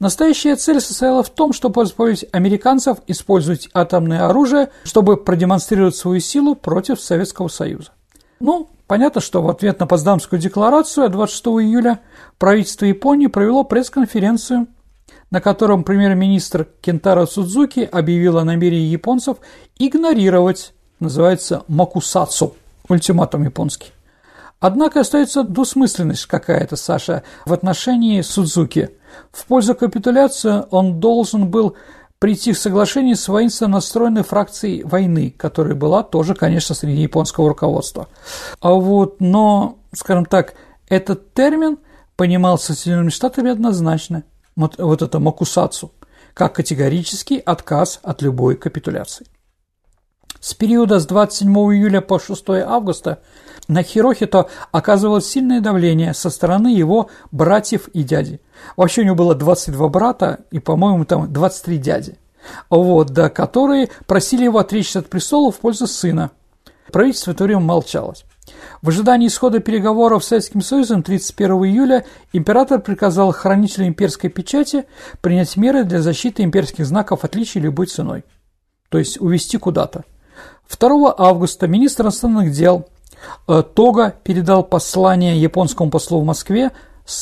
Настоящая 0.00 0.56
цель 0.56 0.80
состояла 0.80 1.22
в 1.22 1.30
том, 1.30 1.52
чтобы 1.52 1.74
позволить 1.74 2.26
американцев 2.32 2.98
использовать 3.06 3.68
атомное 3.72 4.26
оружие, 4.26 4.70
чтобы 4.82 5.16
продемонстрировать 5.16 5.96
свою 5.96 6.20
силу 6.20 6.54
против 6.54 7.00
Советского 7.00 7.48
Союза. 7.48 7.92
Ну, 8.40 8.68
понятно, 8.86 9.20
что 9.20 9.40
в 9.40 9.48
ответ 9.48 9.80
на 9.80 9.86
Потсдамскую 9.86 10.40
декларацию 10.40 11.08
26 11.08 11.46
июля 11.46 12.00
правительство 12.38 12.84
Японии 12.84 13.28
провело 13.28 13.64
пресс-конференцию, 13.64 14.66
на 15.30 15.40
котором 15.40 15.84
премьер-министр 15.84 16.68
Кентаро 16.80 17.26
Судзуки 17.26 17.80
объявил 17.80 18.38
о 18.38 18.44
намерении 18.44 18.90
японцев 18.90 19.38
игнорировать 19.78 20.74
называется 21.00 21.64
макусацу, 21.68 22.54
ультиматум 22.88 23.44
японский. 23.44 23.92
Однако 24.60 25.00
остается 25.00 25.42
двусмысленность 25.42 26.26
какая-то, 26.26 26.76
Саша, 26.76 27.22
в 27.44 27.52
отношении 27.52 28.22
Судзуки. 28.22 28.90
В 29.30 29.44
пользу 29.46 29.74
капитуляции 29.74 30.64
он 30.70 31.00
должен 31.00 31.48
был 31.48 31.76
прийти 32.18 32.54
к 32.54 32.56
соглашению 32.56 33.16
с 33.16 33.28
воинственно 33.28 33.72
настроенной 33.72 34.22
фракцией 34.22 34.82
войны, 34.82 35.34
которая 35.36 35.74
была 35.74 36.02
тоже, 36.02 36.34
конечно, 36.34 36.74
среди 36.74 37.02
японского 37.02 37.50
руководства. 37.50 38.08
А 38.60 38.72
вот, 38.72 39.20
но, 39.20 39.76
скажем 39.92 40.24
так, 40.24 40.54
этот 40.88 41.34
термин 41.34 41.76
понимался 42.16 42.72
Соединенными 42.74 43.10
Штатами 43.10 43.50
однозначно, 43.50 44.22
вот, 44.56 44.78
вот 44.78 45.02
это 45.02 45.18
макусацу, 45.18 45.92
как 46.32 46.54
категорический 46.54 47.36
отказ 47.36 48.00
от 48.02 48.22
любой 48.22 48.56
капитуляции. 48.56 49.26
С 50.44 50.52
периода 50.52 50.98
с 50.98 51.06
27 51.06 51.50
июля 51.72 52.02
по 52.02 52.20
6 52.20 52.50
августа 52.66 53.22
на 53.66 53.82
Хирохито 53.82 54.50
оказывалось 54.72 55.26
сильное 55.26 55.62
давление 55.62 56.12
со 56.12 56.28
стороны 56.28 56.68
его 56.68 57.08
братьев 57.32 57.88
и 57.94 58.02
дяди. 58.02 58.42
Вообще 58.76 59.00
у 59.00 59.04
него 59.06 59.14
было 59.14 59.34
22 59.34 59.88
брата 59.88 60.40
и, 60.50 60.58
по-моему, 60.58 61.06
там 61.06 61.32
23 61.32 61.78
дяди. 61.78 62.18
Вот, 62.68 63.08
да, 63.12 63.30
которые 63.30 63.88
просили 64.06 64.44
его 64.44 64.58
отречься 64.58 64.98
от 64.98 65.08
престола 65.08 65.50
в 65.50 65.56
пользу 65.56 65.86
сына. 65.86 66.30
Правительство 66.92 67.30
в 67.30 67.36
это 67.36 67.44
время 67.44 67.60
молчалось. 67.60 68.26
В 68.82 68.90
ожидании 68.90 69.28
исхода 69.28 69.60
переговоров 69.60 70.22
с 70.22 70.28
Советским 70.28 70.60
Союзом 70.60 71.02
31 71.02 71.52
июля 71.64 72.04
император 72.34 72.82
приказал 72.82 73.32
хранителю 73.32 73.86
имперской 73.86 74.28
печати 74.28 74.84
принять 75.22 75.56
меры 75.56 75.84
для 75.84 76.02
защиты 76.02 76.42
имперских 76.42 76.84
знаков 76.84 77.24
отличия 77.24 77.62
любой 77.62 77.86
ценой. 77.86 78.26
То 78.90 78.98
есть 78.98 79.18
увести 79.18 79.56
куда-то. 79.56 80.04
2 80.68 81.14
августа 81.16 81.66
министр 81.68 82.04
иностранных 82.04 82.52
дел 82.52 82.86
э, 83.48 83.62
Тога 83.74 84.14
передал 84.22 84.64
послание 84.64 85.40
японскому 85.40 85.90
послу 85.90 86.20
в 86.20 86.24
Москве 86.24 86.70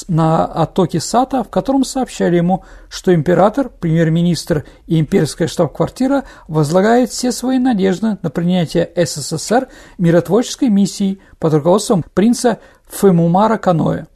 на 0.07 0.45
оттоке 0.45 1.01
Сата, 1.01 1.43
в 1.43 1.49
котором 1.49 1.85
сообщали 1.85 2.37
ему, 2.37 2.65
что 2.89 3.13
император, 3.13 3.69
премьер-министр 3.69 4.65
и 4.87 5.01
имперская 5.01 5.49
штаб-квартира 5.49 6.25
возлагают 6.47 7.11
все 7.11 7.33
свои 7.33 7.59
надежды 7.59 8.17
на 8.23 8.31
принятие 8.31 8.91
СССР 8.95 9.69
миротворческой 9.99 10.69
миссии 10.69 11.21
под 11.39 11.55
руководством 11.55 12.05
принца 12.15 12.61
Фемумара 12.89 13.59
Каноэ. 13.59 14.07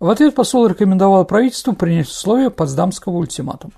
В 0.00 0.08
ответ 0.08 0.34
посол 0.34 0.66
рекомендовал 0.66 1.24
правительству 1.26 1.74
принять 1.74 2.08
условия 2.08 2.50
Потсдамского 2.50 3.12
ультиматума. 3.18 3.74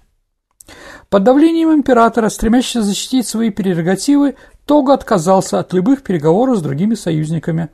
Под 1.10 1.22
давлением 1.22 1.72
императора, 1.72 2.28
стремящегося 2.28 2.82
защитить 2.82 3.28
свои 3.28 3.50
прерогативы, 3.50 4.36
Тога 4.66 4.94
отказался 4.94 5.58
от 5.58 5.72
любых 5.72 6.02
переговоров 6.02 6.58
с 6.58 6.62
другими 6.62 6.94
союзниками. 6.94 7.68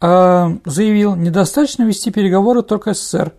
А, 0.00 0.52
заявил, 0.64 1.16
недостаточно 1.16 1.84
вести 1.84 2.10
переговоры 2.10 2.62
только 2.62 2.94
с 2.94 3.00
СССР. 3.00 3.32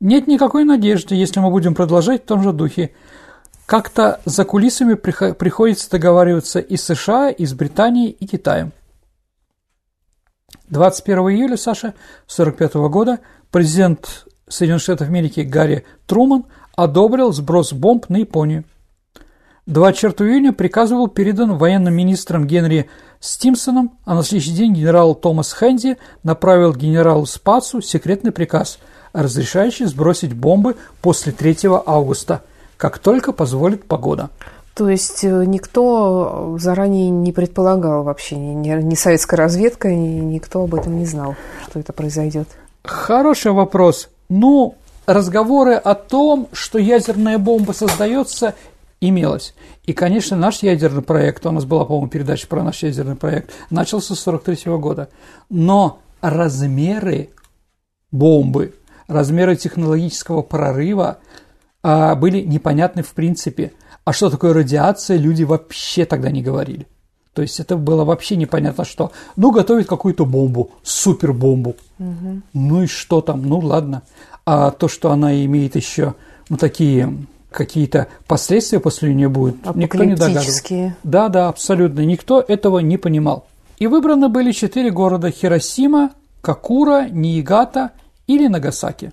Нет 0.00 0.26
никакой 0.26 0.64
надежды, 0.64 1.14
если 1.14 1.40
мы 1.40 1.50
будем 1.50 1.74
продолжать 1.74 2.22
в 2.22 2.26
том 2.26 2.42
же 2.42 2.52
духе. 2.52 2.94
Как-то 3.66 4.20
за 4.24 4.44
кулисами 4.44 4.94
приходится 4.94 5.90
договариваться 5.90 6.58
и 6.58 6.76
с 6.76 6.84
США, 6.84 7.30
и 7.30 7.44
с 7.44 7.52
Британией, 7.52 8.10
и 8.10 8.26
Китаем. 8.26 8.72
21 10.70 11.18
июля, 11.30 11.56
Саша, 11.56 11.88
1945 12.28 12.74
года 12.90 13.18
президент 13.50 14.26
Соединенных 14.48 14.82
Штатов 14.82 15.08
Америки 15.08 15.40
Гарри 15.40 15.84
Труман 16.06 16.46
одобрил 16.76 17.32
сброс 17.32 17.72
бомб 17.72 18.08
на 18.08 18.18
Японию. 18.18 18.64
24 19.70 20.28
июня 20.28 20.52
приказ 20.52 20.90
был 20.90 21.06
передан 21.06 21.56
военным 21.56 21.94
министром 21.94 22.44
Генри 22.44 22.90
Стимсоном, 23.20 23.92
а 24.04 24.16
на 24.16 24.24
следующий 24.24 24.50
день 24.50 24.74
генерал 24.74 25.14
Томас 25.14 25.52
Хэнди 25.52 25.96
направил 26.24 26.74
генералу 26.74 27.24
Спацу 27.24 27.80
секретный 27.80 28.32
приказ 28.32 28.80
разрешающий 29.12 29.86
сбросить 29.86 30.34
бомбы 30.34 30.74
после 31.00 31.30
3 31.30 31.58
августа, 31.86 32.42
как 32.76 32.98
только 32.98 33.30
позволит 33.30 33.84
погода. 33.84 34.30
То 34.74 34.88
есть 34.88 35.22
э, 35.22 35.44
никто 35.46 36.56
заранее 36.58 37.10
не 37.10 37.32
предполагал 37.32 38.02
вообще, 38.02 38.36
ни, 38.36 38.68
ни 38.82 38.94
советская 38.96 39.38
разведка, 39.38 39.94
ни, 39.94 40.20
никто 40.20 40.64
об 40.64 40.74
этом 40.74 40.98
не 40.98 41.06
знал, 41.06 41.36
что 41.68 41.78
это 41.78 41.92
произойдет? 41.92 42.48
Хороший 42.82 43.52
вопрос. 43.52 44.08
Ну, 44.28 44.74
разговоры 45.06 45.74
о 45.74 45.94
том, 45.94 46.48
что 46.52 46.78
ядерная 46.78 47.38
бомба 47.38 47.70
создается, 47.72 48.54
имелось. 49.00 49.54
И, 49.84 49.92
конечно, 49.92 50.36
наш 50.36 50.62
ядерный 50.62 51.02
проект, 51.02 51.44
у 51.46 51.50
нас 51.50 51.64
была, 51.64 51.84
по-моему, 51.84 52.08
передача 52.08 52.46
про 52.46 52.62
наш 52.62 52.82
ядерный 52.82 53.16
проект, 53.16 53.50
начался 53.70 54.14
с 54.14 54.26
1943 54.26 54.76
года. 54.78 55.08
Но 55.48 56.00
размеры 56.20 57.30
бомбы, 58.12 58.74
размеры 59.08 59.56
технологического 59.56 60.42
прорыва 60.42 61.18
а, 61.82 62.14
были 62.14 62.40
непонятны 62.40 63.02
в 63.02 63.12
принципе. 63.12 63.72
А 64.04 64.12
что 64.12 64.30
такое 64.30 64.52
радиация, 64.52 65.16
люди 65.16 65.44
вообще 65.44 66.04
тогда 66.04 66.30
не 66.30 66.42
говорили. 66.42 66.86
То 67.32 67.42
есть 67.42 67.60
это 67.60 67.76
было 67.76 68.04
вообще 68.04 68.36
непонятно 68.36 68.84
что. 68.84 69.12
Ну, 69.36 69.52
готовить 69.52 69.86
какую-то 69.86 70.26
бомбу, 70.26 70.72
супербомбу. 70.82 71.76
Угу. 71.98 72.42
Ну 72.54 72.82
и 72.82 72.86
что 72.86 73.20
там? 73.20 73.42
Ну 73.42 73.58
ладно. 73.58 74.02
А 74.44 74.72
то, 74.72 74.88
что 74.88 75.12
она 75.12 75.44
имеет 75.44 75.76
еще 75.76 76.14
ну, 76.48 76.56
такие 76.56 77.14
какие-то 77.50 78.08
последствия 78.26 78.80
после 78.80 79.14
нее 79.14 79.28
будут, 79.28 79.74
никто 79.76 80.04
не 80.04 80.14
догадывался. 80.14 80.96
Да, 81.02 81.28
да, 81.28 81.48
абсолютно. 81.48 82.00
Никто 82.00 82.44
этого 82.46 82.78
не 82.78 82.96
понимал. 82.96 83.46
И 83.78 83.86
выбраны 83.86 84.28
были 84.28 84.52
четыре 84.52 84.90
города– 84.90 85.30
Хиросима, 85.30 86.10
Какура, 86.42 87.08
Ниигата 87.10 87.92
или 88.26 88.46
Нагасаки. 88.46 89.12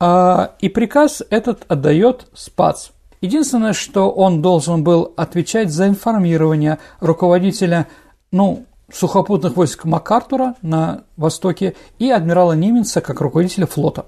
А, 0.00 0.54
и 0.60 0.68
приказ 0.68 1.22
этот 1.30 1.64
отдает 1.68 2.26
СПАЦ. 2.34 2.90
Единственное, 3.20 3.72
что 3.72 4.10
он 4.10 4.42
должен 4.42 4.84
был 4.84 5.12
отвечать 5.16 5.70
за 5.70 5.88
информирование 5.88 6.78
руководителя, 7.00 7.88
ну, 8.30 8.66
сухопутных 8.92 9.56
войск 9.56 9.84
МакАртура 9.84 10.54
на 10.62 11.04
Востоке 11.16 11.74
и 11.98 12.10
адмирала 12.10 12.52
Нименса 12.52 13.00
как 13.00 13.20
руководителя 13.20 13.66
флота. 13.66 14.06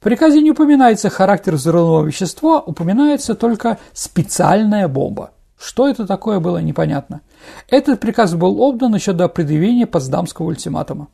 В 0.00 0.04
приказе 0.04 0.40
не 0.40 0.50
упоминается 0.50 1.10
характер 1.10 1.54
взрывного 1.54 2.04
вещества, 2.04 2.60
упоминается 2.60 3.34
только 3.34 3.78
специальная 3.92 4.88
бомба. 4.88 5.32
Что 5.58 5.88
это 5.88 6.06
такое, 6.06 6.38
было 6.38 6.58
непонятно. 6.58 7.22
Этот 7.68 7.98
приказ 8.00 8.34
был 8.34 8.60
отдан 8.60 8.94
еще 8.94 9.12
до 9.12 9.28
предъявления 9.28 9.86
Потсдамского 9.86 10.46
ультиматума. 10.46 11.08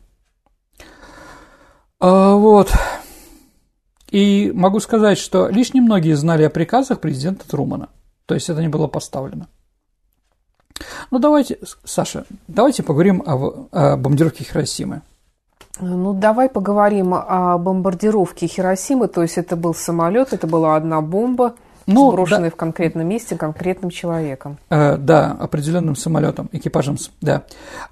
А, 2.01 2.35
вот. 2.35 2.73
И 4.11 4.51
могу 4.53 4.81
сказать, 4.81 5.19
что 5.19 5.49
лишь 5.49 5.73
немногие 5.73 6.17
знали 6.17 6.43
о 6.43 6.51
приказах 6.51 7.01
президента 7.01 7.49
Трумана. 7.49 7.89
То 8.27 8.35
есть 8.35 8.51
это 8.51 8.61
не 8.61 8.69
было 8.69 8.89
поставлено. 8.89 9.49
Ну 11.11 11.19
давайте, 11.19 11.59
Саша, 11.85 12.25
давайте 12.49 12.83
поговорим 12.83 13.23
о, 13.25 13.69
о 13.71 13.97
бомбардировке 13.97 14.45
Хиросимы. 14.45 15.03
Ну, 15.83 16.15
давай 16.15 16.49
поговорим 16.49 17.13
о 17.13 17.59
бомбардировке 17.59 18.47
Хиросимы. 18.47 19.09
То 19.09 19.23
есть 19.23 19.37
это 19.37 19.57
был 19.57 19.75
самолет, 19.75 20.33
это 20.33 20.47
была 20.47 20.77
одна 20.77 21.01
бомба, 21.01 21.55
ну, 21.87 22.13
сброшенная 22.13 22.51
да. 22.51 22.55
в 22.55 22.57
конкретном 22.57 23.09
месте 23.09 23.37
конкретным 23.37 23.91
человеком. 23.91 24.59
Э, 24.71 24.97
да, 24.97 25.37
определенным 25.41 25.97
самолетом, 25.97 26.49
экипажем, 26.53 26.99
да. 27.21 27.43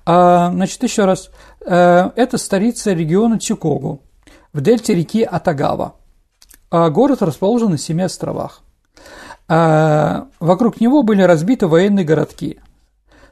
А, 0.07 0.53
значит, 0.53 0.81
еще 0.85 1.05
раз. 1.05 1.31
Э, 1.67 2.11
это 2.15 2.39
столица 2.39 2.93
региона 2.93 3.41
Чикогу 3.41 4.03
в 4.53 4.61
дельте 4.61 4.95
реки 4.95 5.25
Атагава. 5.25 5.95
А 6.71 6.91
город 6.91 7.23
расположен 7.23 7.71
на 7.71 7.79
семи 7.79 8.05
островах. 8.05 8.63
А, 9.49 10.29
вокруг 10.39 10.81
него 10.81 11.03
были 11.03 11.23
разбиты 11.23 11.67
военные 11.67 12.05
городки– 12.05 12.61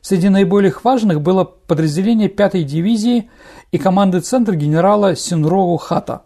Среди 0.08 0.30
наиболее 0.30 0.72
важных 0.82 1.20
было 1.20 1.44
подразделение 1.44 2.30
5-й 2.30 2.64
дивизии 2.64 3.28
и 3.72 3.76
команды 3.76 4.20
центра 4.20 4.54
генерала 4.54 5.14
Синрову 5.14 5.76
Хата. 5.76 6.22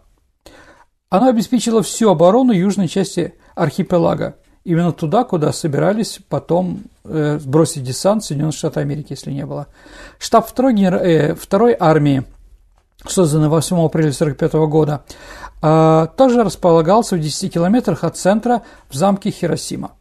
Оно 1.09 1.27
обеспечило 1.27 1.83
всю 1.83 2.09
оборону 2.09 2.53
южной 2.53 2.87
части 2.87 3.33
архипелага, 3.55 4.37
именно 4.63 4.93
туда, 4.93 5.25
куда 5.25 5.51
собирались 5.51 6.19
потом 6.29 6.83
э, 7.03 7.39
сбросить 7.41 7.83
десант 7.83 8.23
Соединенных 8.23 8.55
Штатов 8.55 8.77
Америки, 8.77 9.07
если 9.09 9.31
не 9.31 9.45
было. 9.45 9.67
Штаб 10.17 10.49
2-й, 10.57 11.33
э, 11.33 11.35
2 11.35 11.69
армии, 11.77 12.23
созданный 13.05 13.49
8 13.49 13.83
апреля 13.83 14.13
1945 14.13 14.53
года, 14.69 15.03
э, 15.61 16.07
тоже 16.15 16.41
располагался 16.41 17.17
в 17.17 17.19
10 17.19 17.51
километрах 17.51 18.05
от 18.05 18.15
центра 18.15 18.61
в 18.87 18.95
замке 18.95 19.29
Хиросима. 19.29 19.91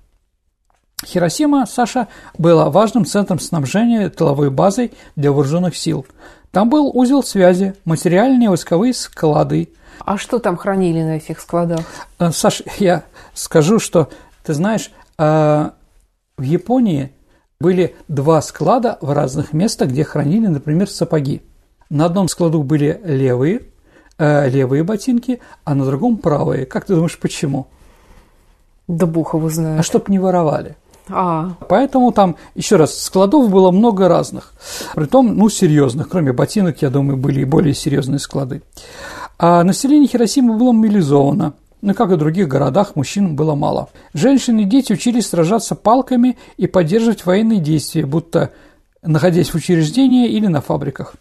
Хиросима, 1.04 1.66
Саша, 1.66 2.08
была 2.38 2.70
важным 2.70 3.04
центром 3.04 3.40
снабжения 3.40 4.08
тыловой 4.08 4.50
базой 4.50 4.92
для 5.16 5.32
вооруженных 5.32 5.76
сил. 5.76 6.06
Там 6.50 6.68
был 6.68 6.90
узел 6.94 7.22
связи, 7.22 7.74
материальные 7.84 8.48
войсковые 8.48 8.94
склады. 8.94 9.70
А 10.00 10.18
что 10.18 10.38
там 10.38 10.56
хранили 10.56 11.02
на 11.02 11.16
этих 11.16 11.40
складах? 11.40 11.80
Э, 12.18 12.30
Саша, 12.30 12.64
я 12.78 13.04
скажу, 13.34 13.78
что, 13.78 14.10
ты 14.44 14.54
знаешь, 14.54 14.90
э, 15.18 15.70
в 16.36 16.42
Японии 16.42 17.12
были 17.58 17.94
два 18.08 18.42
склада 18.42 18.98
в 19.00 19.12
разных 19.12 19.52
местах, 19.52 19.88
где 19.88 20.04
хранили, 20.04 20.48
например, 20.48 20.90
сапоги. 20.90 21.42
На 21.88 22.06
одном 22.06 22.28
складу 22.28 22.62
были 22.62 23.00
левые, 23.04 23.62
э, 24.18 24.48
левые 24.48 24.82
ботинки, 24.82 25.40
а 25.64 25.74
на 25.74 25.84
другом 25.84 26.16
правые. 26.16 26.66
Как 26.66 26.84
ты 26.84 26.94
думаешь, 26.94 27.18
почему? 27.18 27.68
Да 28.88 29.06
бог 29.06 29.34
его 29.34 29.48
знает. 29.48 29.80
А 29.80 29.82
чтоб 29.82 30.08
не 30.08 30.18
воровали. 30.18 30.76
А. 31.08 31.54
Поэтому 31.68 32.12
там, 32.12 32.36
еще 32.54 32.76
раз, 32.76 32.98
складов 32.98 33.50
было 33.50 33.70
много 33.70 34.08
разных. 34.08 34.52
Притом, 34.94 35.36
ну, 35.36 35.48
серьезных. 35.48 36.08
Кроме 36.08 36.32
ботинок, 36.32 36.82
я 36.82 36.90
думаю, 36.90 37.16
были 37.16 37.40
и 37.40 37.44
более 37.44 37.74
серьезные 37.74 38.18
склады. 38.18 38.62
А 39.38 39.64
население 39.64 40.08
Хиросимы 40.08 40.56
было 40.56 40.72
мобилизовано. 40.72 41.54
Ну, 41.80 41.94
как 41.94 42.12
и 42.12 42.14
в 42.14 42.18
других 42.18 42.46
городах, 42.46 42.94
мужчин 42.94 43.34
было 43.34 43.56
мало. 43.56 43.88
Женщины 44.14 44.60
и 44.60 44.64
дети 44.64 44.92
учились 44.92 45.28
сражаться 45.28 45.74
палками 45.74 46.38
и 46.56 46.68
поддерживать 46.68 47.26
военные 47.26 47.58
действия, 47.58 48.06
будто 48.06 48.50
находясь 49.02 49.50
в 49.50 49.56
учреждении 49.56 50.28
или 50.28 50.46
на 50.46 50.60
фабриках. 50.60 51.14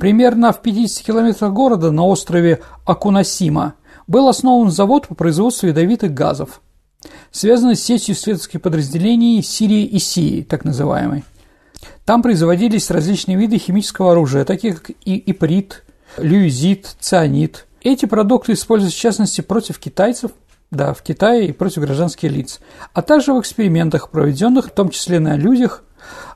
Примерно 0.00 0.52
в 0.52 0.62
50 0.62 1.04
километрах 1.04 1.52
города 1.52 1.90
на 1.90 2.06
острове 2.06 2.62
Акунасима 2.86 3.74
был 4.06 4.28
основан 4.28 4.70
завод 4.70 5.08
по 5.08 5.14
производству 5.14 5.66
ядовитых 5.66 6.14
газов– 6.14 6.62
связана 7.30 7.74
с 7.74 7.82
сетью 7.82 8.14
исследовательских 8.14 8.60
подразделений 8.60 9.42
Сирии 9.42 9.84
и 9.84 9.98
Сии, 9.98 10.42
так 10.42 10.64
называемой. 10.64 11.24
Там 12.04 12.22
производились 12.22 12.90
различные 12.90 13.36
виды 13.36 13.58
химического 13.58 14.12
оружия, 14.12 14.44
такие 14.44 14.74
как 14.74 14.90
и 15.04 15.22
иприт, 15.30 15.84
люизит, 16.18 16.96
цианид. 17.00 17.66
Эти 17.82 18.06
продукты 18.06 18.52
используются 18.52 18.98
в 18.98 19.02
частности 19.02 19.40
против 19.40 19.78
китайцев, 19.78 20.32
да, 20.70 20.94
в 20.94 21.02
Китае 21.02 21.48
и 21.48 21.52
против 21.52 21.82
гражданских 21.82 22.30
лиц, 22.30 22.60
а 22.92 23.02
также 23.02 23.34
в 23.34 23.40
экспериментах, 23.40 24.10
проведенных 24.10 24.66
в 24.66 24.70
том 24.70 24.88
числе 24.88 25.20
на 25.20 25.36
людях, 25.36 25.84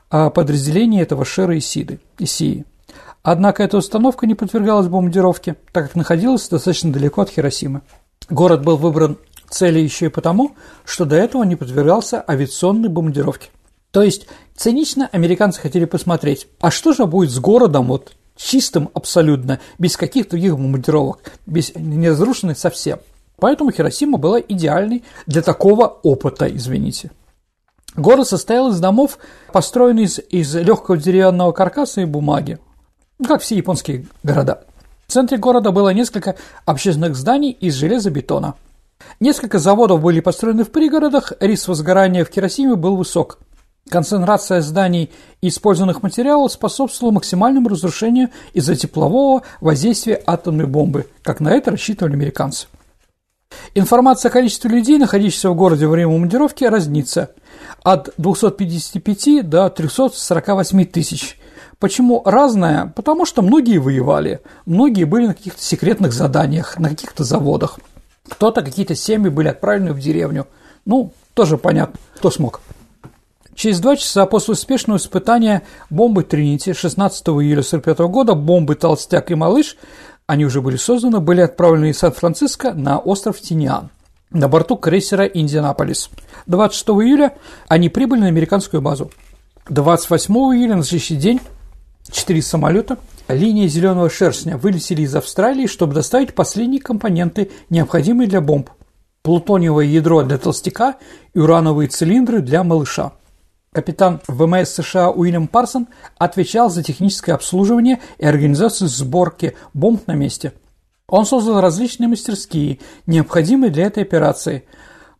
а, 0.09 0.29
подразделений 0.29 1.01
этого 1.01 1.25
Шера 1.25 1.55
и 1.55 1.59
Сиды, 1.59 1.99
и 2.19 2.25
Сии. 2.25 2.65
Однако 3.23 3.63
эта 3.63 3.77
установка 3.77 4.25
не 4.25 4.35
подвергалась 4.35 4.87
бомбардировке, 4.87 5.57
так 5.73 5.87
как 5.87 5.95
находилась 5.95 6.47
достаточно 6.47 6.93
далеко 6.93 7.21
от 7.21 7.29
Хиросимы. 7.29 7.81
Город 8.29 8.63
был 8.63 8.77
выбран 8.77 9.17
цели 9.49 9.79
еще 9.79 10.07
и 10.07 10.09
потому, 10.09 10.55
что 10.85 11.05
до 11.05 11.15
этого 11.15 11.43
не 11.43 11.55
подвергался 11.55 12.23
авиационной 12.27 12.89
бомбардировке. 12.89 13.49
То 13.91 14.03
есть 14.03 14.27
цинично 14.55 15.09
американцы 15.11 15.61
хотели 15.61 15.85
посмотреть, 15.85 16.47
а 16.59 16.71
что 16.71 16.93
же 16.93 17.05
будет 17.05 17.31
с 17.31 17.39
городом 17.39 17.87
вот 17.87 18.13
чистым 18.35 18.89
абсолютно, 18.93 19.59
без 19.79 19.97
каких-то 19.97 20.31
других 20.31 20.57
бомбардировок, 20.57 21.19
без 21.45 21.73
не 21.75 22.55
совсем. 22.55 22.99
Поэтому 23.39 23.71
Хиросима 23.71 24.17
была 24.17 24.39
идеальной 24.39 25.03
для 25.25 25.41
такого 25.41 25.85
опыта, 26.03 26.47
извините. 26.47 27.11
Город 27.95 28.27
состоял 28.27 28.69
из 28.69 28.79
домов, 28.79 29.17
построенных 29.51 30.05
из, 30.05 30.19
из 30.29 30.55
легкого 30.55 30.97
деревянного 30.97 31.51
каркаса 31.51 32.01
и 32.01 32.05
бумаги, 32.05 32.59
как 33.25 33.41
все 33.41 33.55
японские 33.55 34.05
города. 34.23 34.63
В 35.07 35.11
центре 35.11 35.37
города 35.37 35.71
было 35.71 35.89
несколько 35.89 36.35
общественных 36.65 37.15
зданий 37.15 37.51
из 37.51 37.73
железобетона– 37.75 38.55
Несколько 39.19 39.59
заводов 39.59 40.01
были 40.01 40.19
построены 40.19 40.63
в 40.63 40.71
пригородах, 40.71 41.33
риск 41.39 41.67
возгорания 41.67 42.25
в 42.25 42.29
керосине 42.29 42.75
был 42.75 42.95
высок. 42.95 43.39
Концентрация 43.89 44.61
зданий 44.61 45.11
и 45.41 45.47
использованных 45.47 46.03
материалов 46.03 46.51
способствовала 46.51 47.13
максимальному 47.13 47.69
разрушению 47.69 48.29
из-за 48.53 48.75
теплового 48.75 49.43
воздействия 49.61 50.21
атомной 50.25 50.65
бомбы, 50.65 51.07
как 51.23 51.39
на 51.39 51.49
это 51.49 51.71
рассчитывали 51.71 52.13
американцы. 52.13 52.67
Информация 53.75 54.29
о 54.29 54.33
количестве 54.33 54.69
людей, 54.69 54.97
находящихся 54.97 55.49
в 55.49 55.55
городе 55.55 55.85
во 55.85 55.93
время 55.93 56.11
командировки, 56.11 56.65
разнится 56.65 57.31
от 57.81 58.13
255 58.17 59.47
до 59.47 59.69
348 59.69 60.85
тысяч. 60.85 61.39
Почему 61.79 62.21
разная? 62.25 62.91
Потому 62.95 63.25
что 63.25 63.41
многие 63.41 63.77
воевали, 63.77 64.41
многие 64.65 65.05
были 65.05 65.27
на 65.27 65.33
каких-то 65.33 65.61
секретных 65.61 66.11
заданиях, 66.11 66.77
на 66.77 66.89
каких-то 66.89 67.23
заводах. 67.23 67.79
Кто-то, 68.29 68.61
какие-то 68.61 68.95
семьи 68.95 69.29
были 69.29 69.47
отправлены 69.47 69.93
в 69.93 69.99
деревню. 69.99 70.47
Ну, 70.85 71.13
тоже 71.33 71.57
понятно, 71.57 71.99
кто 72.15 72.31
смог. 72.31 72.61
Через 73.55 73.79
два 73.79 73.95
часа 73.95 74.25
после 74.25 74.53
успешного 74.53 74.97
испытания 74.97 75.63
бомбы 75.89 76.23
Тринити 76.23 76.73
16 76.73 77.27
июля 77.29 77.61
1945 77.61 77.99
года 78.11 78.35
бомбы 78.35 78.75
Толстяк 78.75 79.31
и 79.31 79.35
Малыш, 79.35 79.77
они 80.27 80.45
уже 80.45 80.61
были 80.61 80.75
созданы, 80.75 81.19
были 81.19 81.41
отправлены 81.41 81.89
из 81.89 81.97
Сан-Франциско 81.99 82.73
на 82.73 82.99
остров 82.99 83.39
Тиниан 83.39 83.89
на 84.31 84.47
борту 84.47 84.75
крейсера 84.75 85.25
«Индианаполис». 85.25 86.09
26 86.47 86.89
июля 86.89 87.33
они 87.67 87.89
прибыли 87.89 88.21
на 88.21 88.27
американскую 88.27 88.81
базу. 88.81 89.11
28 89.69 90.33
июля 90.33 90.75
на 90.75 90.83
следующий 90.83 91.15
день 91.15 91.39
четыре 92.11 92.41
самолета 92.41 92.97
линия 93.27 93.67
зеленого 93.67 94.09
шерстня 94.09 94.57
вылетели 94.57 95.01
из 95.01 95.15
Австралии, 95.15 95.67
чтобы 95.67 95.93
доставить 95.93 96.33
последние 96.33 96.81
компоненты, 96.81 97.51
необходимые 97.69 98.27
для 98.27 98.41
бомб. 98.41 98.69
Плутониевое 99.21 99.87
ядро 99.87 100.23
для 100.23 100.37
толстяка 100.37 100.95
и 101.33 101.39
урановые 101.39 101.89
цилиндры 101.89 102.41
для 102.41 102.63
малыша. 102.63 103.13
Капитан 103.73 104.21
ВМС 104.27 104.69
США 104.69 105.11
Уильям 105.11 105.47
Парсон 105.47 105.87
отвечал 106.17 106.69
за 106.69 106.81
техническое 106.81 107.33
обслуживание 107.33 107.99
и 108.17 108.25
организацию 108.25 108.87
сборки 108.87 109.55
бомб 109.73 110.07
на 110.07 110.13
месте. 110.13 110.53
Он 111.07 111.25
создал 111.25 111.61
различные 111.61 112.07
мастерские, 112.07 112.79
необходимые 113.05 113.69
для 113.69 113.85
этой 113.85 114.03
операции, 114.03 114.63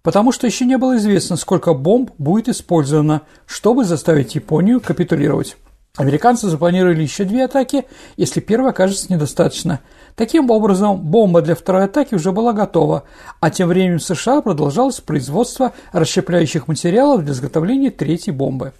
потому 0.01 0.31
что 0.31 0.47
еще 0.47 0.65
не 0.65 0.77
было 0.77 0.97
известно, 0.97 1.35
сколько 1.35 1.73
бомб 1.73 2.11
будет 2.17 2.49
использовано, 2.49 3.23
чтобы 3.45 3.85
заставить 3.85 4.35
Японию 4.35 4.81
капитулировать. 4.81 5.57
Американцы 5.97 6.47
запланировали 6.47 7.01
еще 7.01 7.23
две 7.23 7.45
атаки, 7.45 7.85
если 8.17 8.39
первая 8.39 8.69
окажется 8.69 9.11
недостаточно. 9.11 9.79
Таким 10.15 10.49
образом, 10.51 10.99
бомба 10.99 11.41
для 11.41 11.55
второй 11.55 11.85
атаки 11.85 12.13
уже 12.13 12.31
была 12.31 12.53
готова, 12.53 13.03
а 13.39 13.49
тем 13.49 13.67
временем 13.67 13.97
в 13.97 14.03
США 14.03 14.41
продолжалось 14.41 14.99
производство 14.99 15.73
расщепляющих 15.91 16.67
материалов 16.67 17.23
для 17.23 17.33
изготовления 17.33 17.89
третьей 17.89 18.31
бомбы. 18.31 18.73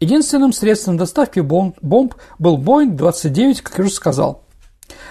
Единственным 0.00 0.52
средством 0.54 0.96
доставки 0.96 1.40
бомб, 1.40 1.76
бомб 1.82 2.14
был 2.38 2.56
Боинг-29, 2.56 3.62
как 3.62 3.78
я 3.78 3.84
уже 3.84 3.92
сказал. 3.92 4.42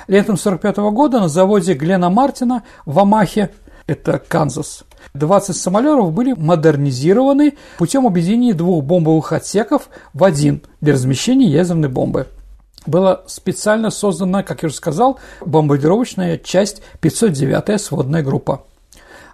Летом 0.08 0.36
1945 0.36 0.78
года 0.94 1.20
на 1.20 1.28
заводе 1.28 1.74
Глена 1.74 2.10
Мартина 2.10 2.64
в 2.86 2.98
Амахе, 3.00 3.52
это 3.88 4.18
Канзас, 4.20 4.84
20 5.14 5.56
самолетов 5.56 6.12
были 6.12 6.34
модернизированы 6.34 7.58
путем 7.78 8.08
объединения 8.08 8.54
двух 8.54 8.84
бомбовых 8.84 9.32
отсеков 9.32 9.90
в 10.14 10.24
один 10.24 10.62
для 10.82 10.94
размещения 10.94 11.48
ядерной 11.48 11.90
бомбы. 11.90 12.28
Была 12.86 13.24
специально 13.28 13.90
создана, 13.90 14.44
как 14.44 14.64
я 14.64 14.68
уже 14.68 14.76
сказал, 14.76 15.20
бомбардировочная 15.46 16.38
часть 16.38 16.82
509-я 17.02 17.78
сводная 17.80 18.24
группа. 18.24 18.64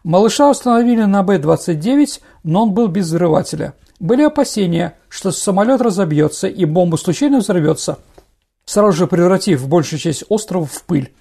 Малыша 0.03 0.49
установили 0.49 1.03
на 1.03 1.21
Б-29, 1.21 2.21
но 2.43 2.63
он 2.63 2.73
был 2.73 2.87
без 2.87 3.07
взрывателя. 3.07 3.73
Были 3.99 4.23
опасения, 4.23 4.95
что 5.09 5.31
самолет 5.31 5.81
разобьется 5.81 6.47
и 6.47 6.65
бомба 6.65 6.95
случайно 6.95 7.39
взорвется, 7.39 7.99
сразу 8.65 8.93
же 8.93 9.07
превратив 9.07 9.67
большую 9.67 9.99
часть 9.99 10.23
острова 10.29 10.65
в 10.65 10.83
пыль. 10.83 11.13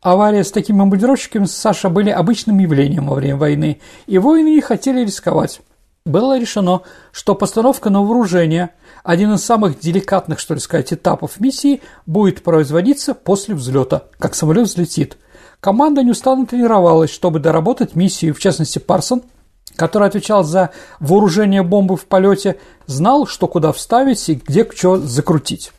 Авария 0.00 0.44
с 0.44 0.52
такими 0.52 0.78
бомбардировщиками 0.78 1.46
Саша 1.46 1.88
были 1.88 2.10
обычным 2.10 2.58
явлением 2.58 3.08
во 3.08 3.14
время 3.14 3.36
войны, 3.36 3.80
и 4.06 4.18
воины 4.18 4.48
не 4.48 4.60
хотели 4.60 5.04
рисковать. 5.04 5.60
Было 6.04 6.38
решено, 6.38 6.82
что 7.10 7.34
постановка 7.34 7.90
на 7.90 8.00
вооружение, 8.00 8.70
один 9.02 9.32
из 9.32 9.44
самых 9.44 9.80
деликатных, 9.80 10.38
что 10.38 10.54
ли 10.54 10.60
сказать, 10.60 10.92
этапов 10.92 11.40
миссии, 11.40 11.82
будет 12.06 12.44
производиться 12.44 13.12
после 13.12 13.56
взлета, 13.56 14.04
как 14.18 14.36
самолет 14.36 14.68
взлетит. 14.68 15.18
Команда 15.58 16.04
неустанно 16.04 16.46
тренировалась, 16.46 17.10
чтобы 17.10 17.40
доработать 17.40 17.96
миссию, 17.96 18.34
в 18.34 18.38
частности 18.38 18.78
Парсон, 18.78 19.22
который 19.74 20.06
отвечал 20.06 20.44
за 20.44 20.70
вооружение 21.00 21.64
бомбы 21.64 21.96
в 21.96 22.06
полете, 22.06 22.58
знал, 22.86 23.26
что 23.26 23.48
куда 23.48 23.72
вставить 23.72 24.28
и 24.28 24.34
где 24.34 24.68
что 24.72 24.98
закрутить. 24.98 25.72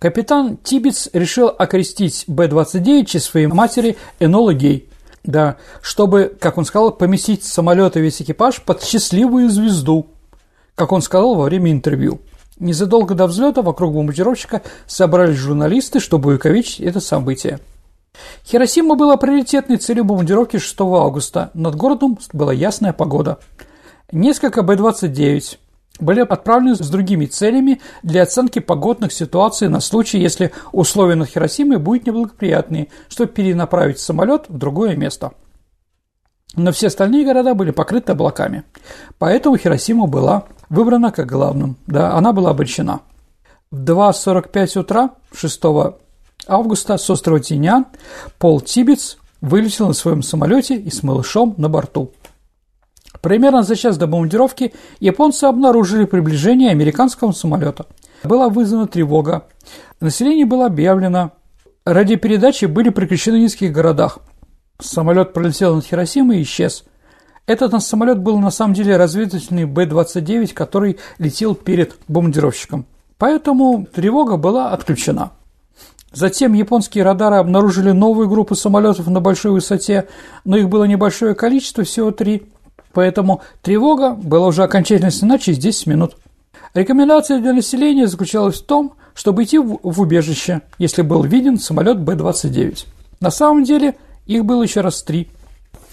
Капитан 0.00 0.56
Тибиц 0.56 1.10
решил 1.12 1.48
окрестить 1.58 2.24
Б-29 2.26 3.04
через 3.04 3.26
своей 3.26 3.48
матери 3.48 3.98
Энола 4.18 4.54
Гей. 4.54 4.88
Да, 5.24 5.58
чтобы, 5.82 6.34
как 6.40 6.56
он 6.56 6.64
сказал, 6.64 6.92
поместить 6.92 7.44
самолет 7.44 7.98
и 7.98 8.00
весь 8.00 8.22
экипаж 8.22 8.62
под 8.62 8.82
счастливую 8.82 9.50
звезду, 9.50 10.06
как 10.74 10.92
он 10.92 11.02
сказал 11.02 11.34
во 11.34 11.44
время 11.44 11.70
интервью. 11.70 12.20
Незадолго 12.58 13.14
до 13.14 13.26
взлета 13.26 13.60
вокруг 13.60 13.92
бомбардировщика 13.92 14.62
собрались 14.86 15.36
журналисты, 15.36 16.00
чтобы 16.00 16.30
увековечить 16.30 16.80
это 16.80 17.00
событие. 17.00 17.60
Хиросима 18.46 18.94
была 18.94 19.18
приоритетной 19.18 19.76
целью 19.76 20.04
бомбардировки 20.04 20.56
6 20.56 20.80
августа. 20.80 21.50
Над 21.52 21.76
городом 21.76 22.18
была 22.32 22.54
ясная 22.54 22.94
погода. 22.94 23.38
Несколько 24.12 24.62
Б-29 24.62 25.58
были 26.00 26.20
отправлены 26.20 26.74
с 26.74 26.88
другими 26.88 27.26
целями 27.26 27.80
для 28.02 28.22
оценки 28.22 28.58
погодных 28.58 29.12
ситуаций 29.12 29.68
на 29.68 29.80
случай, 29.80 30.18
если 30.18 30.52
условия 30.72 31.14
на 31.14 31.26
Хиросиме 31.26 31.78
будут 31.78 32.06
неблагоприятные, 32.06 32.88
чтобы 33.08 33.32
перенаправить 33.32 33.98
самолет 33.98 34.46
в 34.48 34.58
другое 34.58 34.96
место. 34.96 35.32
Но 36.56 36.72
все 36.72 36.88
остальные 36.88 37.24
города 37.24 37.54
были 37.54 37.70
покрыты 37.70 38.12
облаками. 38.12 38.64
Поэтому 39.18 39.56
Хиросима 39.56 40.06
была 40.06 40.44
выбрана 40.68 41.12
как 41.12 41.26
главным. 41.26 41.76
Да, 41.86 42.14
она 42.14 42.32
была 42.32 42.50
обречена. 42.50 43.00
В 43.70 43.84
2.45 43.84 44.80
утра 44.80 45.10
6 45.32 45.62
августа 46.48 46.98
с 46.98 47.08
острова 47.08 47.38
Тинян 47.40 47.86
Пол 48.38 48.60
Тибетс 48.60 49.16
вылетел 49.40 49.86
на 49.86 49.92
своем 49.92 50.22
самолете 50.22 50.76
и 50.76 50.90
с 50.90 51.02
малышом 51.02 51.54
на 51.56 51.68
борту. 51.68 52.12
Примерно 53.20 53.62
за 53.62 53.76
час 53.76 53.98
до 53.98 54.06
бомбардировки 54.06 54.72
японцы 54.98 55.44
обнаружили 55.44 56.04
приближение 56.04 56.70
американского 56.70 57.32
самолета. 57.32 57.86
Была 58.24 58.48
вызвана 58.48 58.86
тревога. 58.86 59.46
Население 60.00 60.46
было 60.46 60.66
объявлено. 60.66 61.32
Радиопередачи 61.84 62.64
были 62.66 62.90
прекращены 62.90 63.38
в 63.38 63.42
нескольких 63.42 63.72
городах. 63.72 64.18
Самолет 64.78 65.32
пролетел 65.32 65.74
над 65.74 65.84
Хиросимой 65.84 66.38
и 66.38 66.42
исчез. 66.42 66.84
Этот 67.46 67.82
самолет 67.82 68.18
был 68.20 68.38
на 68.38 68.50
самом 68.50 68.74
деле 68.74 68.96
разведывательный 68.96 69.64
Б-29, 69.64 70.54
который 70.54 70.98
летел 71.18 71.54
перед 71.54 71.96
бомбардировщиком. 72.08 72.86
Поэтому 73.18 73.86
тревога 73.92 74.36
была 74.36 74.70
отключена. 74.70 75.32
Затем 76.12 76.54
японские 76.54 77.04
радары 77.04 77.36
обнаружили 77.36 77.92
новую 77.92 78.28
группу 78.28 78.54
самолетов 78.54 79.06
на 79.06 79.20
большой 79.20 79.52
высоте, 79.52 80.08
но 80.44 80.56
их 80.56 80.68
было 80.68 80.84
небольшое 80.84 81.34
количество, 81.34 81.84
всего 81.84 82.10
три. 82.10 82.50
Поэтому 82.92 83.42
тревога 83.62 84.14
была 84.14 84.48
уже 84.48 84.62
окончательно 84.62 85.10
снята 85.10 85.38
через 85.38 85.58
10 85.58 85.86
минут. 85.86 86.16
Рекомендация 86.74 87.40
для 87.40 87.52
населения 87.52 88.06
заключалась 88.06 88.60
в 88.60 88.66
том, 88.66 88.94
чтобы 89.14 89.44
идти 89.44 89.58
в, 89.58 89.78
убежище, 89.82 90.62
если 90.78 91.02
был 91.02 91.22
виден 91.22 91.58
самолет 91.58 92.00
Б-29. 92.00 92.86
На 93.20 93.30
самом 93.30 93.64
деле 93.64 93.96
их 94.26 94.44
было 94.44 94.62
еще 94.62 94.80
раз 94.80 95.02
три. 95.02 95.28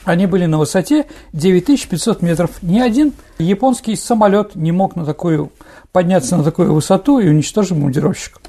Они 0.06 0.26
были 0.26 0.46
на 0.46 0.60
высоте 0.60 1.08
9500 1.34 2.22
метров. 2.22 2.52
Ни 2.62 2.80
один 2.80 3.14
японский 3.40 3.96
самолет 3.96 4.56
не 4.56 4.72
мог 4.72 4.96
на 4.96 5.04
такую, 5.04 5.52
подняться 5.92 6.38
на 6.38 6.44
такую 6.44 6.74
высоту 6.74 7.20
и 7.20 7.28
уничтожить 7.28 7.74
бомбардировщик. 7.74 8.40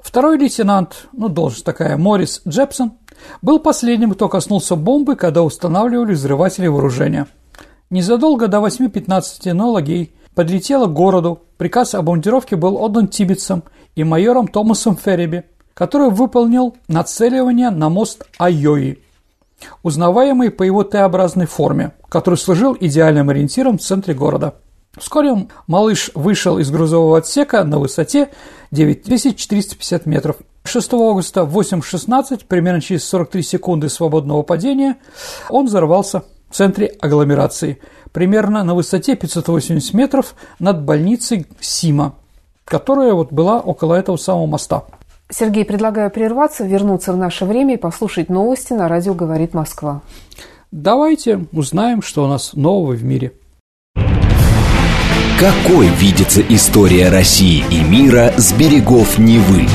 Второй 0.00 0.36
лейтенант, 0.38 1.06
ну, 1.12 1.28
должность 1.28 1.64
такая, 1.64 1.96
Морис 1.96 2.42
Джепсон, 2.46 2.92
был 3.40 3.58
последним, 3.58 4.12
кто 4.12 4.28
коснулся 4.28 4.76
бомбы, 4.76 5.16
когда 5.16 5.42
устанавливали 5.42 6.12
взрыватели 6.12 6.66
вооружения– 6.66 7.26
Незадолго 7.90 8.48
до 8.48 8.58
8.15 8.58 9.52
нолагей 9.52 10.14
подлетела 10.34 10.86
к 10.86 10.92
городу. 10.92 11.42
Приказ 11.56 11.94
о 11.94 12.02
бомбардировке 12.02 12.56
был 12.56 12.76
отдан 12.76 13.08
тибетцам 13.08 13.62
и 13.94 14.04
майором 14.04 14.48
Томасом 14.48 14.96
Ферриби, 14.96 15.44
который 15.74 16.10
выполнил 16.10 16.76
нацеливание 16.88 17.70
на 17.70 17.88
мост 17.88 18.26
Айои, 18.38 18.98
узнаваемый 19.82 20.50
по 20.50 20.62
его 20.62 20.82
Т-образной 20.82 21.46
форме, 21.46 21.92
который 22.08 22.36
служил 22.36 22.76
идеальным 22.78 23.30
ориентиром 23.30 23.78
в 23.78 23.82
центре 23.82 24.14
города. 24.14 24.54
Вскоре 24.96 25.48
малыш 25.66 26.10
вышел 26.14 26.58
из 26.58 26.70
грузового 26.70 27.18
отсека 27.18 27.64
на 27.64 27.78
высоте 27.78 28.30
9450 28.70 30.06
метров. 30.06 30.36
6 30.64 30.94
августа 30.94 31.44
в 31.44 31.58
8.16, 31.58 32.46
примерно 32.46 32.80
через 32.80 33.04
43 33.04 33.42
секунды 33.42 33.88
свободного 33.88 34.42
падения, 34.42 34.96
он 35.50 35.66
взорвался 35.66 36.22
в 36.48 36.54
центре 36.54 36.86
агломерации, 37.00 37.78
примерно 38.12 38.64
на 38.64 38.74
высоте 38.74 39.16
580 39.16 39.94
метров 39.94 40.34
над 40.58 40.82
больницей 40.84 41.46
Сима, 41.60 42.14
которая 42.64 43.14
вот 43.14 43.32
была 43.32 43.60
около 43.60 43.94
этого 43.94 44.16
самого 44.16 44.46
моста. 44.46 44.84
Сергей, 45.30 45.64
предлагаю 45.64 46.10
прерваться, 46.10 46.64
вернуться 46.64 47.12
в 47.12 47.16
наше 47.16 47.44
время 47.44 47.74
и 47.74 47.78
послушать 47.78 48.28
новости 48.28 48.72
на 48.72 48.88
радио 48.88 49.14
«Говорит 49.14 49.54
Москва». 49.54 50.02
Давайте 50.70 51.46
узнаем, 51.52 52.02
что 52.02 52.24
у 52.24 52.26
нас 52.26 52.52
нового 52.54 52.92
в 52.92 53.04
мире. 53.04 53.32
Какой 55.38 55.88
видится 55.88 56.40
история 56.40 57.10
России 57.10 57.64
и 57.70 57.82
мира 57.82 58.32
с 58.36 58.52
берегов 58.52 59.18
Невы? 59.18 59.66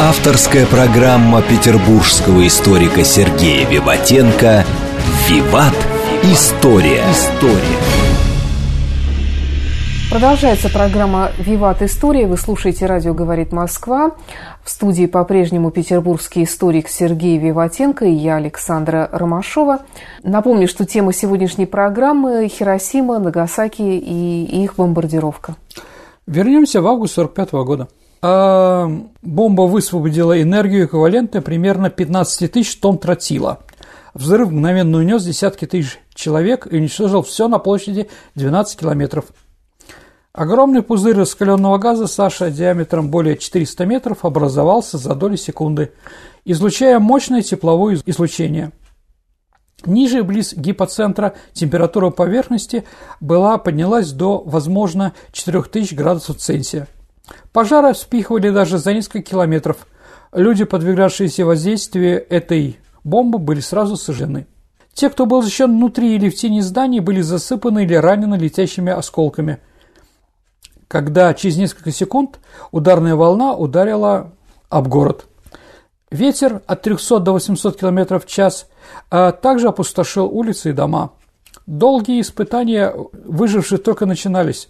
Авторская 0.00 0.66
программа 0.66 1.42
петербургского 1.42 2.46
историка 2.46 3.04
Сергея 3.04 3.68
Виватенко 3.68 4.64
«Виват. 5.26 5.72
История». 6.22 7.02
История. 7.10 7.78
Продолжается 10.10 10.68
программа 10.68 11.32
«Виват 11.38 11.80
История». 11.80 12.26
Вы 12.26 12.36
слушаете 12.36 12.84
«Радио 12.84 13.14
говорит 13.14 13.50
Москва». 13.50 14.10
В 14.62 14.68
студии 14.68 15.06
по-прежнему 15.06 15.70
петербургский 15.70 16.44
историк 16.44 16.88
Сергей 16.88 17.38
Виватенко 17.38 18.04
и 18.04 18.12
я, 18.12 18.36
Александра 18.36 19.08
Ромашова. 19.12 19.78
Напомню, 20.22 20.68
что 20.68 20.84
тема 20.84 21.14
сегодняшней 21.14 21.64
программы– 21.64 22.46
Хиросима, 22.48 23.18
Нагасаки 23.18 23.80
и 23.80 24.62
их 24.62 24.76
бомбардировка. 24.76 25.56
Вернемся 26.26 26.82
в 26.82 26.86
август 26.86 27.18
1945 27.18 27.66
года. 27.66 27.88
А 28.20 28.90
бомба 29.22 29.62
высвободила 29.62 30.40
энергию, 30.40 30.84
эквивалентную 30.84 31.42
примерно 31.42 31.88
15 31.88 32.52
тысяч 32.52 32.76
тонн 32.76 32.98
тротила. 32.98 33.60
Взрыв 34.14 34.50
мгновенно 34.50 34.98
унес 34.98 35.24
десятки 35.24 35.66
тысяч 35.66 35.98
человек 36.14 36.66
и 36.70 36.76
уничтожил 36.76 37.22
все 37.22 37.48
на 37.48 37.58
площади 37.58 38.08
12 38.34 38.80
километров– 38.80 39.26
Огромный 40.34 40.82
пузырь 40.82 41.16
раскаленного 41.16 41.78
газа 41.78 42.08
Саша 42.08 42.50
диаметром 42.50 43.08
более 43.08 43.38
400 43.38 43.86
метров 43.86 44.24
образовался 44.24 44.98
за 44.98 45.14
доли 45.14 45.36
секунды, 45.36 45.92
излучая 46.44 46.98
мощное 46.98 47.40
тепловое 47.40 48.00
излучение. 48.04 48.72
Ниже, 49.86 50.24
близ 50.24 50.52
гипоцентра, 50.52 51.34
температура 51.52 52.10
поверхности 52.10 52.82
была 53.20 53.58
поднялась 53.58 54.10
до, 54.10 54.42
возможно, 54.44 55.12
4000 55.30 55.94
градусов 55.94 56.38
Цельсия. 56.38 56.88
Пожары 57.52 57.92
вспихивали 57.92 58.50
даже 58.50 58.78
за 58.78 58.92
несколько 58.92 59.22
километров. 59.22 59.86
Люди, 60.32 60.64
подвергавшиеся 60.64 61.46
воздействию 61.46 62.26
этой 62.28 62.80
бомбы, 63.04 63.38
были 63.38 63.60
сразу 63.60 63.96
сожжены. 63.96 64.46
Те, 64.92 65.10
кто 65.10 65.26
был 65.26 65.42
защищен 65.42 65.70
внутри 65.70 66.16
или 66.16 66.28
в 66.28 66.34
тени 66.34 66.60
зданий, 66.60 67.00
были 67.00 67.20
засыпаны 67.20 67.84
или 67.84 67.94
ранены 67.94 68.34
летящими 68.34 68.92
осколками– 68.92 69.58
когда 70.94 71.34
через 71.34 71.56
несколько 71.56 71.90
секунд 71.90 72.38
ударная 72.70 73.16
волна 73.16 73.54
ударила 73.54 74.30
об 74.68 74.86
город. 74.86 75.26
Ветер 76.12 76.62
от 76.66 76.82
300 76.82 77.18
до 77.18 77.32
800 77.32 77.80
км 77.80 78.20
в 78.20 78.26
час 78.26 78.68
а 79.10 79.32
также 79.32 79.66
опустошил 79.66 80.26
улицы 80.26 80.70
и 80.70 80.72
дома. 80.72 81.10
Долгие 81.66 82.20
испытания 82.20 82.94
выживших 83.12 83.82
только 83.82 84.06
начинались, 84.06 84.68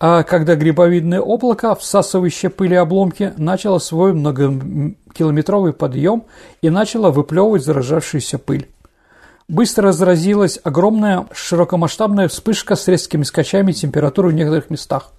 а 0.00 0.22
когда 0.22 0.54
грибовидное 0.54 1.20
облако, 1.20 1.74
всасывающее 1.74 2.50
пыли 2.50 2.74
обломки, 2.74 3.32
начало 3.36 3.78
свой 3.78 4.12
многокилометровый 4.12 5.72
подъем 5.72 6.24
и 6.60 6.70
начало 6.70 7.10
выплевывать 7.10 7.64
заражавшуюся 7.64 8.38
пыль. 8.38 8.68
Быстро 9.48 9.88
разразилась 9.88 10.58
огромная 10.62 11.26
широкомасштабная 11.32 12.28
вспышка 12.28 12.74
с 12.74 12.88
резкими 12.88 13.22
скачами 13.22 13.72
температуры 13.72 14.28
в 14.28 14.32
некоторых 14.32 14.70
местах. 14.70 15.10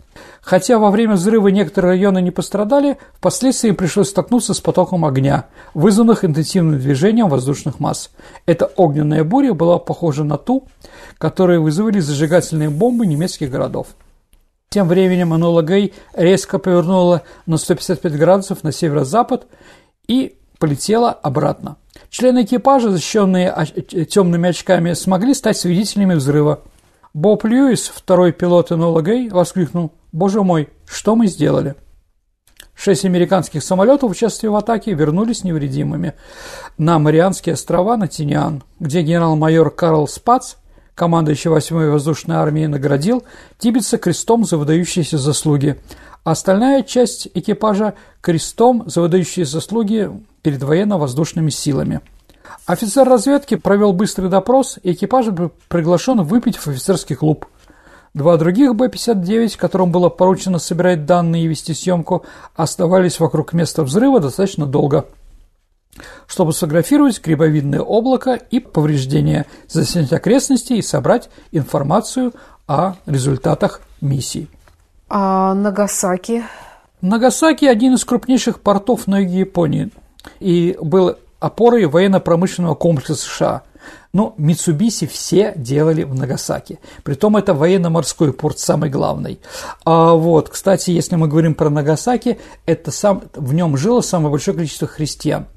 Хотя 0.42 0.78
во 0.78 0.92
время 0.92 1.14
взрыва 1.14 1.48
некоторые 1.48 1.92
районы 1.92 2.22
не 2.22 2.32
пострадали, 2.32 2.98
впоследствии 3.18 3.72
пришлось 3.72 4.10
столкнуться 4.10 4.54
с 4.54 4.60
потоком 4.60 5.06
огня, 5.06 5.46
вызванных 5.74 6.26
интенсивным 6.26 6.80
движением 6.80 7.30
воздушных 7.30 7.80
масс. 7.80 8.10
Эта 8.46 8.66
огненная 8.66 9.24
буря 9.24 9.54
была 9.54 9.80
похожа 9.80 10.24
на 10.24 10.38
ту, 10.38 10.68
которую 11.18 11.62
вызвали 11.62 12.00
зажигательные 12.00 12.70
бомбы 12.70 13.06
немецких 13.06 13.50
городов. 13.50 13.88
Тем 14.74 14.88
временем 14.88 15.36
Энола 15.36 15.62
Гэй 15.62 15.94
резко 16.16 16.58
повернула 16.58 17.22
на 17.46 17.58
155 17.58 18.18
градусов 18.18 18.64
на 18.64 18.72
северо-запад 18.72 19.46
и 20.08 20.40
полетела 20.58 21.12
обратно. 21.12 21.78
Члены 22.10 22.42
экипажа, 22.42 22.90
защищенные 22.90 23.54
темными 24.10 24.50
очками, 24.50 24.94
смогли 24.94 25.36
стать 25.36 25.58
свидетелями 25.58 26.16
взрыва. 26.16 26.62
Боб 27.14 27.46
Льюис, 27.46 27.92
второй 27.94 28.32
пилот 28.32 28.72
Энола 28.72 29.02
Гэй, 29.02 29.30
воскликнул 29.30 29.92
«Боже 30.12 30.42
мой, 30.42 30.70
что 30.88 31.16
мы 31.16 31.28
сделали?» 31.28 31.76
Шесть 32.74 33.06
американских 33.06 33.62
самолетов, 33.62 34.10
участвуя 34.10 34.50
в 34.50 34.56
атаке, 34.56 34.96
вернулись 34.96 35.44
невредимыми 35.44 36.14
на 36.80 36.98
Марианские 36.98 37.54
острова 37.54 37.96
на 37.96 38.08
Тиниан, 38.08 38.64
где 38.80 39.04
генерал-майор 39.04 39.70
Карл 39.70 40.08
Спац, 40.08 40.56
командующий 40.96 41.50
8-й 41.50 41.90
воздушной 41.90 42.38
армией, 42.38 42.68
наградил 42.68 43.24
Тибетса 43.58 43.98
крестом 43.98 44.46
за 44.46 44.58
выдающиеся 44.58 45.18
заслуги, 45.18 45.80
остальная 46.24 46.84
часть 46.84 47.28
экипажа– 47.34 47.94
крестом 48.22 48.84
за 48.86 49.02
выдающиеся 49.02 49.54
заслуги 49.54 50.10
перед 50.42 50.64
военно-воздушными 50.64 51.50
силами– 51.50 52.02
Офицер 52.66 53.08
разведки 53.08 53.56
провел 53.56 53.92
быстрый 53.92 54.30
допрос, 54.30 54.80
и 54.84 54.94
экипаж 54.94 55.28
был 55.28 55.52
приглашен 55.68 56.22
выпить 56.22 56.56
в 56.58 56.68
офицерский 56.68 57.16
клуб. 57.16 57.46
Два 58.14 58.38
других 58.38 58.76
Б-59, 58.76 59.58
которым 59.58 59.92
было 59.92 60.08
поручено 60.08 60.60
собирать 60.60 61.06
данные 61.06 61.44
и 61.44 61.48
вести 61.48 61.74
съемку, 61.74 62.24
оставались 62.56 63.20
вокруг 63.20 63.54
места 63.54 63.84
взрыва 63.84 64.20
достаточно 64.20 64.66
долго, 64.66 65.06
чтобы 66.28 66.54
сфотографировать 66.54 67.22
грибовидное 67.24 67.82
облако 67.82 68.34
и 68.34 68.60
повреждения, 68.60 69.46
заснять 69.68 70.14
окрестности 70.14 70.74
и 70.74 70.82
собрать 70.82 71.30
информацию 71.52 72.34
о 72.68 72.96
результатах 73.06 73.82
миссии. 74.02 74.48
А 75.10 75.54
Нагасаки? 75.54 76.44
Нагасаки– 77.02 77.66
один 77.68 77.96
из 77.96 78.06
крупнейших 78.06 78.62
портов 78.62 79.08
на 79.08 79.20
юге 79.20 79.40
Японии 79.40 79.90
и 80.40 80.78
был 80.82 81.18
опорой 81.40 81.86
военно-промышленного 81.86 82.76
комплекса 82.76 83.16
США. 83.16 83.64
Но 84.14 84.34
Митсубиси 84.38 85.08
все 85.08 85.54
делали 85.56 86.04
в 86.04 86.16
Нагасаки. 86.16 86.80
Притом 87.04 87.36
это 87.36 87.54
военно-морской 87.54 88.32
порт 88.32 88.60
самый 88.60 88.90
главный. 88.90 89.42
А 89.84 90.14
вот, 90.14 90.50
кстати, 90.50 90.92
если 90.92 91.16
мы 91.18 91.28
говорим 91.28 91.56
про 91.56 91.70
Нагасаки, 91.70 92.40
это 92.66 92.92
сам, 92.92 93.24
в 93.34 93.54
нем 93.54 93.76
жило 93.76 94.02
самое 94.02 94.32
большое 94.32 94.56
количество 94.56 94.88
христиан. 94.88 95.48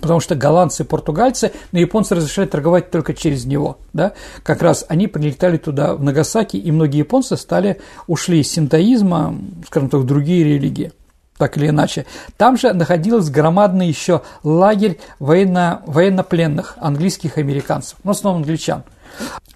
Потому 0.00 0.20
что 0.20 0.34
голландцы 0.34 0.82
и 0.82 0.86
португальцы, 0.86 1.52
но 1.70 1.78
японцы 1.78 2.14
разрешали 2.14 2.46
торговать 2.46 2.90
только 2.90 3.14
через 3.14 3.44
него. 3.44 3.78
Да? 3.92 4.12
Как 4.42 4.62
раз 4.62 4.84
они 4.88 5.06
прилетали 5.06 5.58
туда, 5.58 5.94
в 5.94 6.02
Нагасаки, 6.02 6.56
и 6.56 6.72
многие 6.72 6.98
японцы 6.98 7.36
стали, 7.36 7.80
ушли 8.06 8.40
из 8.40 8.50
синтоизма, 8.50 9.38
скажем 9.66 9.90
так, 9.90 10.00
в 10.00 10.06
другие 10.06 10.44
религии 10.44 10.92
так 11.38 11.56
или 11.56 11.70
иначе. 11.70 12.06
Там 12.36 12.56
же 12.56 12.72
находился 12.72 13.32
громадный 13.32 13.88
еще 13.88 14.22
лагерь 14.44 15.00
военно, 15.18 15.82
военнопленных 15.86 16.76
английских 16.78 17.36
американцев, 17.36 17.98
ну, 18.04 18.12
в 18.12 18.16
основном 18.16 18.42
англичан. 18.42 18.84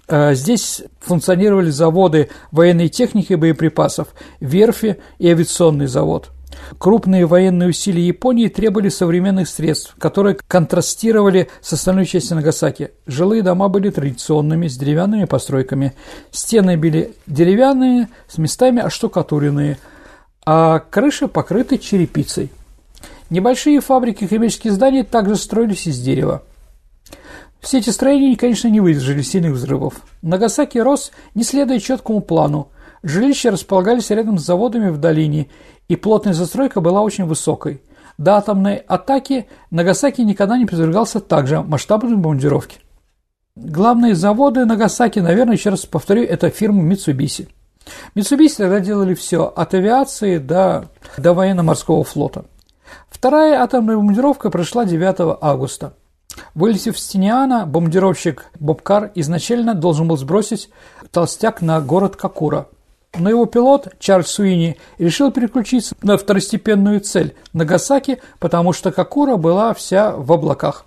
Э, 0.09 0.33
здесь 0.33 0.83
функционировали 0.99 1.69
заводы 1.69 2.29
военной 2.51 2.89
техники 2.89 3.33
и 3.33 3.35
боеприпасов, 3.37 4.09
верфи 4.41 4.97
и 5.17 5.29
авиационный 5.29 5.87
завод. 5.87 6.29
Крупные 6.77 7.25
военные 7.25 7.69
усилия 7.69 8.05
Японии 8.05 8.47
требовали 8.47 8.89
современных 8.89 9.47
средств, 9.47 9.95
которые 9.99 10.37
контрастировали 10.47 11.49
с 11.61 11.73
остальной 11.73 12.05
частью 12.05 12.37
Нагасаки. 12.37 12.91
Жилые 13.05 13.43
дома 13.43 13.67
были 13.69 13.89
традиционными, 13.89 14.67
с 14.67 14.77
деревянными 14.77 15.25
постройками. 15.25 15.93
Стены 16.31 16.77
были 16.77 17.13
деревянные, 17.27 18.09
с 18.27 18.37
местами 18.37 18.81
оштукатуренные– 18.81 19.77
а 20.49 20.79
крыши 20.79 21.27
покрыты 21.27 21.77
черепицей. 21.77 22.49
Небольшие 23.29 23.81
фабрики 23.81 24.23
и 24.23 24.27
химические 24.27 24.71
здания 24.71 25.03
также 25.03 25.35
строились 25.35 25.87
из 25.87 25.99
дерева. 25.99 26.41
Все 27.59 27.79
эти 27.79 27.89
строения, 27.89 28.37
конечно, 28.37 28.69
не 28.69 28.79
выдержали 28.79 29.23
сильных 29.23 29.51
взрывов. 29.51 29.95
Нагасаки 30.21 30.77
рос, 30.77 31.11
не 31.35 31.43
следуя 31.43 31.79
четкому 31.81 32.21
плану. 32.21 32.69
Жилища 33.07 33.51
располагались 33.51 34.09
рядом 34.09 34.37
с 34.37 34.45
заводами 34.45 34.89
в 34.89 34.97
долине, 34.97 35.47
и 35.87 35.95
плотная 35.95 36.33
застройка 36.33 36.81
была 36.81 37.01
очень 37.01 37.25
высокой. 37.25 37.81
До 38.17 38.35
атомной 38.35 38.75
атаки 38.75 39.47
Нагасаки 39.71 40.21
никогда 40.21 40.57
не 40.57 40.65
подвергался 40.65 41.19
также 41.19 41.61
масштабной 41.61 42.17
бомбардировке. 42.17 42.79
Главные 43.55 44.13
заводы 44.13 44.65
Нагасаки, 44.65 45.19
наверное, 45.19 45.55
еще 45.55 45.69
раз 45.69 45.85
повторю, 45.85 46.23
это 46.23 46.49
фирма 46.49 46.83
Mitsubishi. 46.83 47.47
Mitsubishi 48.13 48.57
тогда 48.57 48.79
делали 48.81 49.13
все, 49.13 49.45
от 49.45 49.73
авиации 49.73 50.37
до, 50.37 50.89
до 51.17 51.33
военно-морского 51.33 52.03
флота. 52.03 52.45
Вторая 53.09 53.61
атомная 53.61 53.95
бомбардировка 53.95 54.49
прошла 54.49 54.83
9 54.85 55.37
августа. 55.41 55.93
Вылетев 56.55 56.99
с 56.99 57.07
Тиниана, 57.07 57.65
бомбардировщик 57.65 58.45
Бобкар 58.59 59.11
изначально 59.15 59.75
должен 59.75 60.07
был 60.07 60.17
сбросить 60.17 60.69
толстяк 61.11 61.61
на 61.61 61.79
город 61.79 62.15
Какура. 62.15 62.67
Но 63.15 63.29
его 63.29 63.45
пилот, 63.45 63.87
Чарльз 63.99 64.27
Суини, 64.27 64.77
решил 64.97 65.31
переключиться 65.31 65.95
на 66.01 66.17
второстепенную 66.17 66.99
цель– 66.99 67.35
Нагасаки, 67.53 68.21
потому 68.39 68.73
что 68.73 68.91
Какура 68.91 69.37
была 69.37 69.73
вся 69.73 70.11
в 70.11 70.31
облаках. 70.31 70.85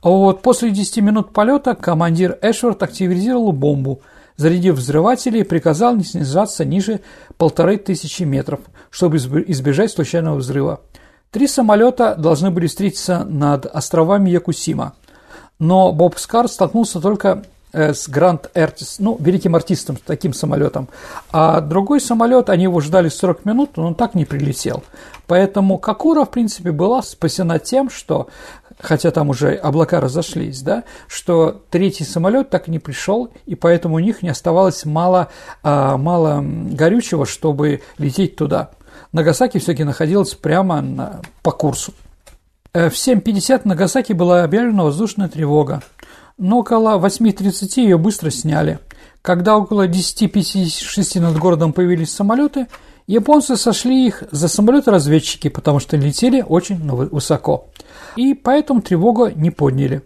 А 0.00 0.08
вот 0.08 0.42
после 0.42 0.70
10 0.70 0.98
минут 0.98 1.32
полета 1.32 1.74
командир 1.74 2.38
Эшвард 2.42 2.82
активизировал 2.82 3.52
бомбу– 3.52 4.00
зарядив 4.36 4.76
взрыватели, 4.76 5.42
приказал 5.42 5.96
не 5.96 6.04
снижаться 6.04 6.64
ниже 6.64 7.00
полторы 7.36 7.78
тысячи 7.78 8.22
метров, 8.22 8.60
чтобы 8.90 9.16
избежать 9.16 9.90
случайного 9.90 10.36
взрыва. 10.36 10.80
Три 11.30 11.48
самолета 11.48 12.14
должны 12.14 12.50
были 12.50 12.66
встретиться 12.66 13.24
над 13.24 13.66
островами 13.66 14.30
Якусима, 14.30 14.94
но 15.58 15.92
Боб 15.92 16.18
Скар 16.18 16.48
столкнулся 16.48 17.00
только 17.00 17.44
с 17.76 18.08
Гранд 18.08 18.50
Эртис, 18.54 18.96
ну, 18.98 19.16
великим 19.20 19.54
артистом, 19.54 19.98
таким 20.04 20.32
самолетом. 20.32 20.88
А 21.30 21.60
другой 21.60 22.00
самолет, 22.00 22.48
они 22.50 22.64
его 22.64 22.80
ждали 22.80 23.08
40 23.08 23.44
минут, 23.44 23.76
но 23.76 23.86
он 23.86 23.94
так 23.94 24.14
не 24.14 24.24
прилетел. 24.24 24.82
Поэтому 25.26 25.78
Какура, 25.78 26.24
в 26.24 26.30
принципе, 26.30 26.72
была 26.72 27.02
спасена 27.02 27.58
тем, 27.58 27.90
что 27.90 28.28
хотя 28.78 29.10
там 29.10 29.30
уже 29.30 29.54
облака 29.54 30.00
разошлись, 30.00 30.62
да, 30.62 30.84
что 31.08 31.62
третий 31.70 32.04
самолет 32.04 32.50
так 32.50 32.68
и 32.68 32.70
не 32.70 32.78
пришел, 32.78 33.30
и 33.46 33.54
поэтому 33.54 33.96
у 33.96 33.98
них 33.98 34.22
не 34.22 34.28
оставалось 34.28 34.84
мало, 34.84 35.28
а, 35.62 35.96
горючего, 35.96 37.26
чтобы 37.26 37.82
лететь 37.98 38.36
туда. 38.36 38.70
Нагасаки 39.12 39.58
все-таки 39.58 39.84
находилась 39.84 40.34
прямо 40.34 40.80
на, 40.80 41.20
по 41.42 41.50
курсу. 41.50 41.92
Э, 42.72 42.90
в 42.90 42.94
7.50 42.94 43.62
в 43.62 43.64
Нагасаки 43.64 44.12
была 44.12 44.44
объявлена 44.44 44.84
воздушная 44.84 45.28
тревога, 45.28 45.82
но 46.38 46.60
около 46.60 46.98
8.30 46.98 47.80
ее 47.82 47.98
быстро 47.98 48.30
сняли. 48.30 48.78
Когда 49.22 49.56
около 49.56 49.88
10.56 49.88 51.20
над 51.20 51.38
городом 51.38 51.72
появились 51.72 52.12
самолеты, 52.12 52.66
японцы 53.06 53.56
сошли 53.56 54.06
их 54.06 54.22
за 54.30 54.48
самолеты-разведчики, 54.48 55.48
потому 55.48 55.80
что 55.80 55.96
летели 55.96 56.42
очень 56.46 56.78
высоко 56.88 57.68
и 58.16 58.34
поэтому 58.34 58.82
тревогу 58.82 59.28
не 59.28 59.50
подняли. 59.50 60.02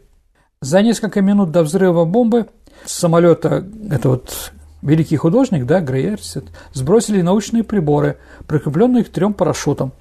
За 0.61 0.83
несколько 0.83 1.23
минут 1.23 1.51
до 1.53 1.63
взрыва 1.63 2.05
бомбы 2.05 2.47
самолета, 2.85 3.65
это 3.91 4.11
вот 4.11 4.53
великий 4.83 5.17
художник, 5.17 5.65
да, 5.65 5.81
Грейерсет, 5.81 6.45
сбросили 6.73 7.23
научные 7.23 7.65
приборы, 7.65 8.19
прикрепленные 8.47 9.05
к 9.05 9.09
трем 9.09 9.33
парашютам, 9.33 9.93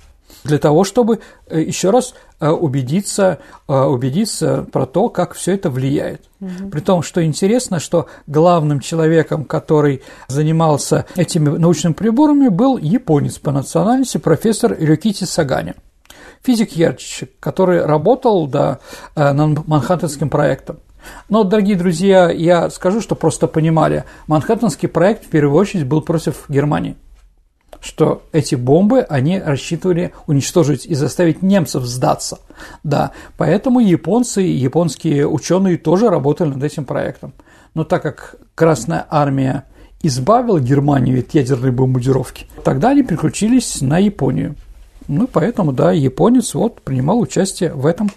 для 0.44 0.58
того, 0.58 0.84
чтобы 0.84 1.20
э, 1.48 1.62
еще 1.62 1.90
раз 1.90 2.14
э, 2.40 2.50
убедиться, 2.50 3.40
э, 3.68 3.80
убедиться 3.80 4.66
про 4.72 4.86
то, 4.86 5.10
как 5.10 5.34
все 5.34 5.54
это 5.54 5.70
влияет. 5.70 6.22
Угу. 6.40 6.70
При 6.72 6.80
том, 6.80 7.02
что 7.02 7.24
интересно, 7.24 7.80
что 7.80 8.08
главным 8.28 8.80
человеком, 8.80 9.46
который 9.46 10.02
занимался 10.28 11.06
этими 11.16 11.50
научными 11.50 11.94
приборами, 11.94 12.48
был 12.48 12.78
японец 12.78 13.38
по 13.38 13.52
национальности 13.52 14.18
профессор 14.18 14.76
Рюкити 14.80 15.26
Сагани– 15.26 15.76
физик-ядерщик, 16.44 17.32
который 17.42 17.86
работал 17.86 18.48
да, 18.48 18.80
над 19.14 19.68
Манхэттенским 19.68 20.30
проектом. 20.30 20.80
Но, 21.28 21.44
дорогие 21.44 21.76
друзья, 21.76 22.30
я 22.30 22.70
скажу, 22.70 23.02
что 23.02 23.16
просто 23.16 23.48
понимали, 23.48 24.06
Манхэттенский 24.28 24.88
проект 24.88 25.26
в 25.26 25.30
первую 25.30 25.60
очередь 25.60 25.86
был 25.86 26.02
против 26.02 26.50
Германии 26.50 26.96
что 27.82 28.24
эти 28.32 28.56
бомбы 28.56 29.02
они 29.02 29.40
рассчитывали 29.40 30.14
уничтожить 30.28 30.86
и 30.86 30.96
заставить 30.96 31.42
немцев 31.42 31.84
сдаться. 31.84 32.40
Да, 32.84 33.12
поэтому 33.38 33.80
японцы 33.80 34.44
и 34.44 34.52
японские 34.52 35.28
ученые 35.28 35.78
тоже 35.78 36.10
работали 36.10 36.50
над 36.50 36.64
этим 36.64 36.86
проектом. 36.86 37.34
Но 37.74 37.84
так 37.84 38.02
как 38.02 38.36
Красная 38.56 39.06
Армия 39.10 39.66
избавила 40.02 40.60
Германию 40.60 41.20
от 41.20 41.34
ядерной 41.34 41.72
бомбардировки, 41.72 42.48
тогда 42.64 42.90
они 42.90 43.04
переключились 43.04 43.82
на 43.82 43.98
Японию. 43.98 44.56
Ну, 45.08 45.28
поэтому, 45.28 45.72
да, 45.72 45.92
японец 45.92 46.54
вот 46.54 46.82
принимал 46.82 47.20
участие 47.20 47.74
в 47.74 47.88
этом 47.88 48.12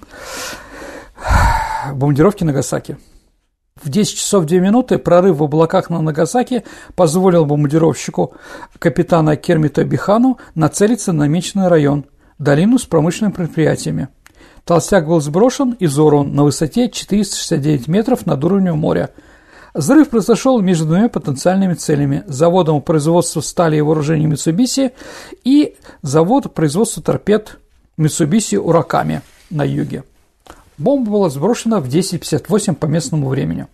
бомбардировке 1.93 2.45
Нагасаки. 2.45 2.99
В 3.81 3.89
10 3.89 4.17
часов 4.17 4.45
2 4.45 4.59
минуты 4.59 4.99
прорыв 4.99 5.39
в 5.39 5.43
облаках 5.43 5.89
на 5.89 6.03
Нагасаки 6.03 6.65
позволил 6.95 7.47
бомбардировщику 7.47 8.35
капитана 8.79 9.37
Кермита 9.37 9.85
Бихану 9.85 10.39
нацелиться 10.55 11.13
на 11.13 11.21
намеченный 11.21 11.69
район– 11.69 12.05
долину 12.39 12.79
с 12.79 12.85
промышленными 12.85 13.33
предприятиями. 13.33 14.09
Толстяк 14.65 15.07
был 15.07 15.21
сброшен 15.21 15.73
и 15.73 15.87
взорван 15.87 16.35
на 16.35 16.45
высоте 16.45 16.91
469 16.91 17.89
метров 17.89 18.27
над 18.27 18.45
уровнем 18.45 18.79
моря– 18.79 19.11
Взрыв 19.75 20.11
произошел 20.11 20.61
между 20.61 20.85
двумя 20.85 21.09
потенциальными 21.09 21.73
целями– 21.73 22.25
заводом 22.27 22.83
производства 22.83 23.41
стали 23.41 23.77
и 23.77 23.81
вооружений 23.81 24.27
Mitsubishi 24.27 24.93
и 25.45 25.77
завод 26.03 26.53
производства 26.53 27.03
торпед 27.03 27.59
Mitsubishi 27.97 28.59
Ураками 28.59 29.23
на 29.49 29.65
юге. 29.65 30.05
Бомба 30.79 31.11
была 31.11 31.31
сброшена 31.31 31.81
в 31.81 31.87
10.58 31.87 32.75
по 32.75 32.87
местному 32.87 33.29
времени. 33.29 33.67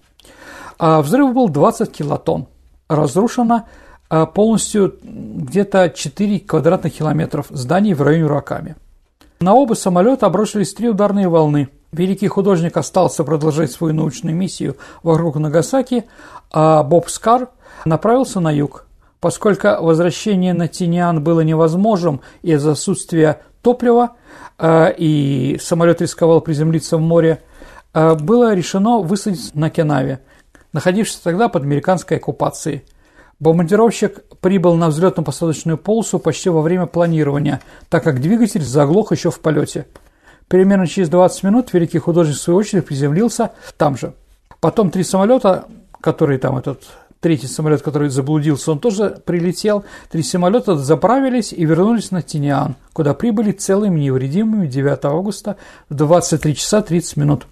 А 0.78 1.02
взрыв 1.02 1.34
был 1.34 1.48
20 1.48 1.90
килотонн. 1.90 2.46
Разрушено 2.88 3.64
а, 4.08 4.26
полностью 4.26 4.96
где-то 5.02 5.90
4 5.90 6.40
квадратных 6.40 6.94
километров 6.94 7.46
зданий 7.50 7.94
в 7.94 8.02
районе 8.02 8.26
Ураками. 8.26 8.76
На 9.40 9.54
оба 9.54 9.74
самолета 9.74 10.26
обрушились 10.26 10.74
три 10.74 10.88
ударные 10.88 11.28
волны– 11.28 11.68
Великий 11.92 12.28
художник 12.28 12.76
остался 12.76 13.24
продолжать 13.24 13.72
свою 13.72 13.94
научную 13.94 14.36
миссию 14.36 14.76
вокруг 15.02 15.36
Нагасаки, 15.36 16.04
а 16.50 16.82
Боб 16.82 17.08
Скар 17.08 17.48
направился 17.86 18.40
на 18.40 18.50
юг. 18.50 18.84
Поскольку 19.20 19.68
возвращение 19.80 20.54
на 20.54 20.68
Тиниан 20.68 21.22
было 21.22 21.40
невозможным 21.40 22.20
из-за 22.42 22.72
отсутствия 22.72 23.40
топлива, 23.62 24.12
э, 24.58 24.94
и 24.96 25.58
самолет 25.60 26.00
рисковал 26.00 26.40
приземлиться 26.40 26.96
в 26.96 27.00
море, 27.00 27.42
э, 27.94 28.14
было 28.14 28.54
решено 28.54 28.98
высадить 28.98 29.54
на 29.54 29.70
Кенаве, 29.70 30.20
находившийся 30.72 31.22
тогда 31.24 31.48
под 31.48 31.64
американской 31.64 32.18
оккупацией. 32.18 32.84
Бомбардировщик 33.40 34.24
прибыл 34.40 34.74
на 34.74 34.88
взлетно-посадочную 34.88 35.76
полосу 35.76 36.18
почти 36.18 36.50
во 36.50 36.60
время 36.60 36.86
планирования, 36.86 37.60
так 37.88 38.04
как 38.04 38.20
двигатель 38.20 38.62
заглох 38.62 39.12
еще 39.12 39.30
в 39.30 39.40
полете– 39.40 39.86
Примерно 40.48 40.86
через 40.86 41.10
20 41.10 41.42
минут 41.42 41.72
великий 41.74 41.98
художник, 41.98 42.36
в 42.36 42.40
свою 42.40 42.58
очередь, 42.58 42.86
приземлился 42.86 43.52
там 43.76 43.96
же. 43.96 44.14
Потом 44.60 44.90
три 44.90 45.04
самолета, 45.04 45.66
которые 46.00 46.38
там 46.38 46.56
этот 46.56 46.84
третий 47.20 47.46
самолет, 47.46 47.82
который 47.82 48.08
заблудился, 48.08 48.72
он 48.72 48.78
тоже 48.78 49.20
прилетел. 49.24 49.84
Три 50.10 50.22
самолета 50.22 50.76
заправились 50.76 51.52
и 51.52 51.64
вернулись 51.64 52.10
на 52.10 52.22
Тиниан, 52.22 52.76
куда 52.92 53.14
прибыли 53.14 53.52
целыми 53.52 54.00
невредимыми 54.00 54.66
9 54.66 55.04
августа 55.04 55.56
в 55.88 55.94
23 55.94 56.54
часа 56.54 56.82
30 56.82 57.16
минут. 57.16 57.46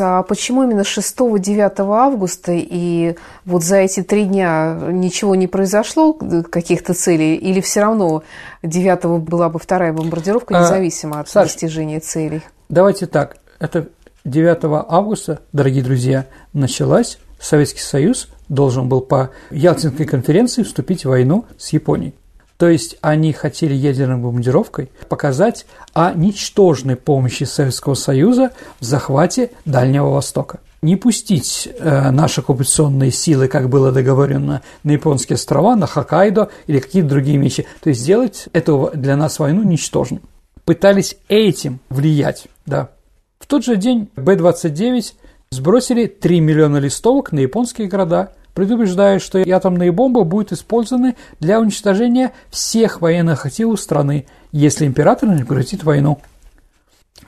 А 0.00 0.22
почему 0.22 0.62
именно 0.62 0.82
6-9 0.82 1.72
августа 1.78 2.52
и 2.54 3.16
вот 3.44 3.64
за 3.64 3.78
эти 3.78 4.04
три 4.04 4.26
дня 4.26 4.78
ничего 4.92 5.34
не 5.34 5.48
произошло, 5.48 6.12
каких-то 6.12 6.94
целей, 6.94 7.34
или 7.34 7.60
все 7.60 7.80
равно 7.80 8.22
9 8.62 9.20
была 9.28 9.48
бы 9.48 9.58
вторая 9.58 9.92
бомбардировка, 9.92 10.56
а, 10.56 10.60
независимо 10.60 11.16
а, 11.16 11.20
от 11.22 11.28
Саш, 11.28 11.48
достижения 11.48 11.98
целей? 11.98 12.42
Давайте 12.68 13.06
так, 13.06 13.38
это 13.58 13.88
9 14.24 14.86
августа, 14.88 15.40
дорогие 15.52 15.82
друзья, 15.82 16.26
началась, 16.52 17.18
Советский 17.40 17.80
Союз 17.80 18.28
должен 18.48 18.88
был 18.88 19.00
по 19.00 19.30
Ялтинской 19.50 20.06
конференции 20.06 20.62
вступить 20.62 21.04
в 21.04 21.08
войну 21.08 21.44
с 21.58 21.70
Японией. 21.72 22.14
То 22.58 22.68
есть 22.68 22.96
они 23.00 23.32
хотели 23.32 23.72
ядерной 23.72 24.16
бомбардировкой 24.16 24.90
показать 25.08 25.64
о 25.94 26.12
ничтожной 26.12 26.96
помощи 26.96 27.44
Советского 27.44 27.94
Союза 27.94 28.50
в 28.80 28.84
захвате 28.84 29.52
Дальнего 29.64 30.10
Востока. 30.10 30.58
Не 30.82 30.96
пустить 30.96 31.68
э, 31.78 32.10
наши 32.10 32.40
оккупационные 32.40 33.12
силы, 33.12 33.46
как 33.48 33.68
было 33.68 33.92
договорено, 33.92 34.62
на 34.82 34.90
японские 34.90 35.34
острова, 35.34 35.76
на 35.76 35.86
Хоккайдо 35.86 36.50
или 36.66 36.80
какие-то 36.80 37.08
другие 37.08 37.38
вещи. 37.38 37.66
То 37.80 37.90
есть 37.90 38.00
сделать 38.00 38.48
эту 38.52 38.90
для 38.92 39.16
нас 39.16 39.38
войну 39.38 39.62
ничтожной. 39.62 40.20
Пытались 40.64 41.16
этим 41.28 41.78
влиять, 41.88 42.48
да. 42.66 42.90
В 43.38 43.46
тот 43.46 43.64
же 43.64 43.76
день 43.76 44.10
Б-29 44.16 45.14
сбросили 45.50 46.06
3 46.06 46.40
миллиона 46.40 46.78
листовок 46.78 47.32
на 47.32 47.40
японские 47.40 47.88
города– 47.88 48.32
предупреждают, 48.58 49.22
что 49.22 49.38
атомные 49.38 49.92
бомбы 49.92 50.24
будут 50.24 50.50
использованы 50.50 51.14
для 51.38 51.60
уничтожения 51.60 52.32
всех 52.50 53.00
военных 53.00 53.46
активов 53.46 53.80
страны, 53.80 54.26
если 54.50 54.84
император 54.84 55.28
не 55.28 55.44
прекратит 55.44 55.84
войну. 55.84 56.18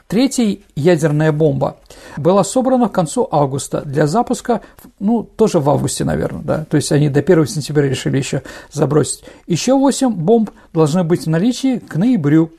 Третья 0.09 0.57
ядерная 0.75 1.31
бомба 1.31 1.77
была 2.17 2.43
собрана 2.43 2.89
к 2.89 2.91
концу 2.91 3.29
августа 3.31 3.81
для 3.85 4.07
запуска, 4.07 4.59
ну, 4.99 5.23
тоже 5.23 5.59
в 5.59 5.69
августе, 5.69 6.03
наверное, 6.03 6.41
да, 6.41 6.65
то 6.65 6.75
есть 6.75 6.91
они 6.91 7.07
до 7.07 7.21
1 7.21 7.47
сентября 7.47 7.87
решили 7.87 8.17
еще 8.17 8.43
забросить. 8.69 9.23
Еще 9.47 9.73
8 9.73 10.13
бомб 10.13 10.51
должны 10.73 11.05
быть 11.05 11.27
в 11.27 11.29
наличии 11.29 11.79
к 11.79 11.95
ноябрю. 11.95 12.51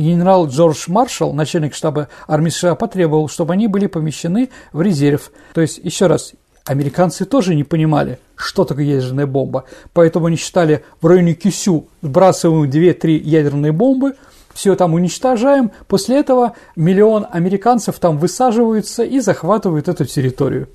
И 0.00 0.02
генерал 0.02 0.48
Джордж 0.48 0.84
Маршалл, 0.86 1.34
начальник 1.34 1.74
штаба 1.74 2.08
армии 2.26 2.48
США, 2.48 2.74
потребовал, 2.74 3.28
чтобы 3.28 3.52
они 3.52 3.68
были 3.68 3.86
помещены 3.86 4.48
в 4.72 4.80
резерв. 4.80 5.30
То 5.52 5.60
есть, 5.60 5.76
еще 5.76 6.06
раз, 6.06 6.32
Американцы 6.64 7.26
тоже 7.26 7.54
не 7.54 7.64
понимали, 7.64 8.18
что 8.34 8.64
такое 8.64 8.84
ядерная 8.84 9.26
бомба, 9.26 9.64
поэтому 9.92 10.26
они 10.26 10.36
считали 10.36 10.84
в 11.02 11.06
районе 11.06 11.34
Кюсю 11.34 11.88
сбрасываем 12.00 12.70
2-3 12.70 13.18
ядерные 13.18 13.72
бомбы, 13.72 14.14
все 14.54 14.74
там 14.74 14.94
уничтожаем, 14.94 15.70
после 15.86 16.18
этого 16.18 16.54
миллион 16.76 17.26
американцев 17.30 17.98
там 17.98 18.16
высаживаются 18.18 19.02
и 19.02 19.20
захватывают 19.20 19.88
эту 19.88 20.06
территорию. 20.06 20.68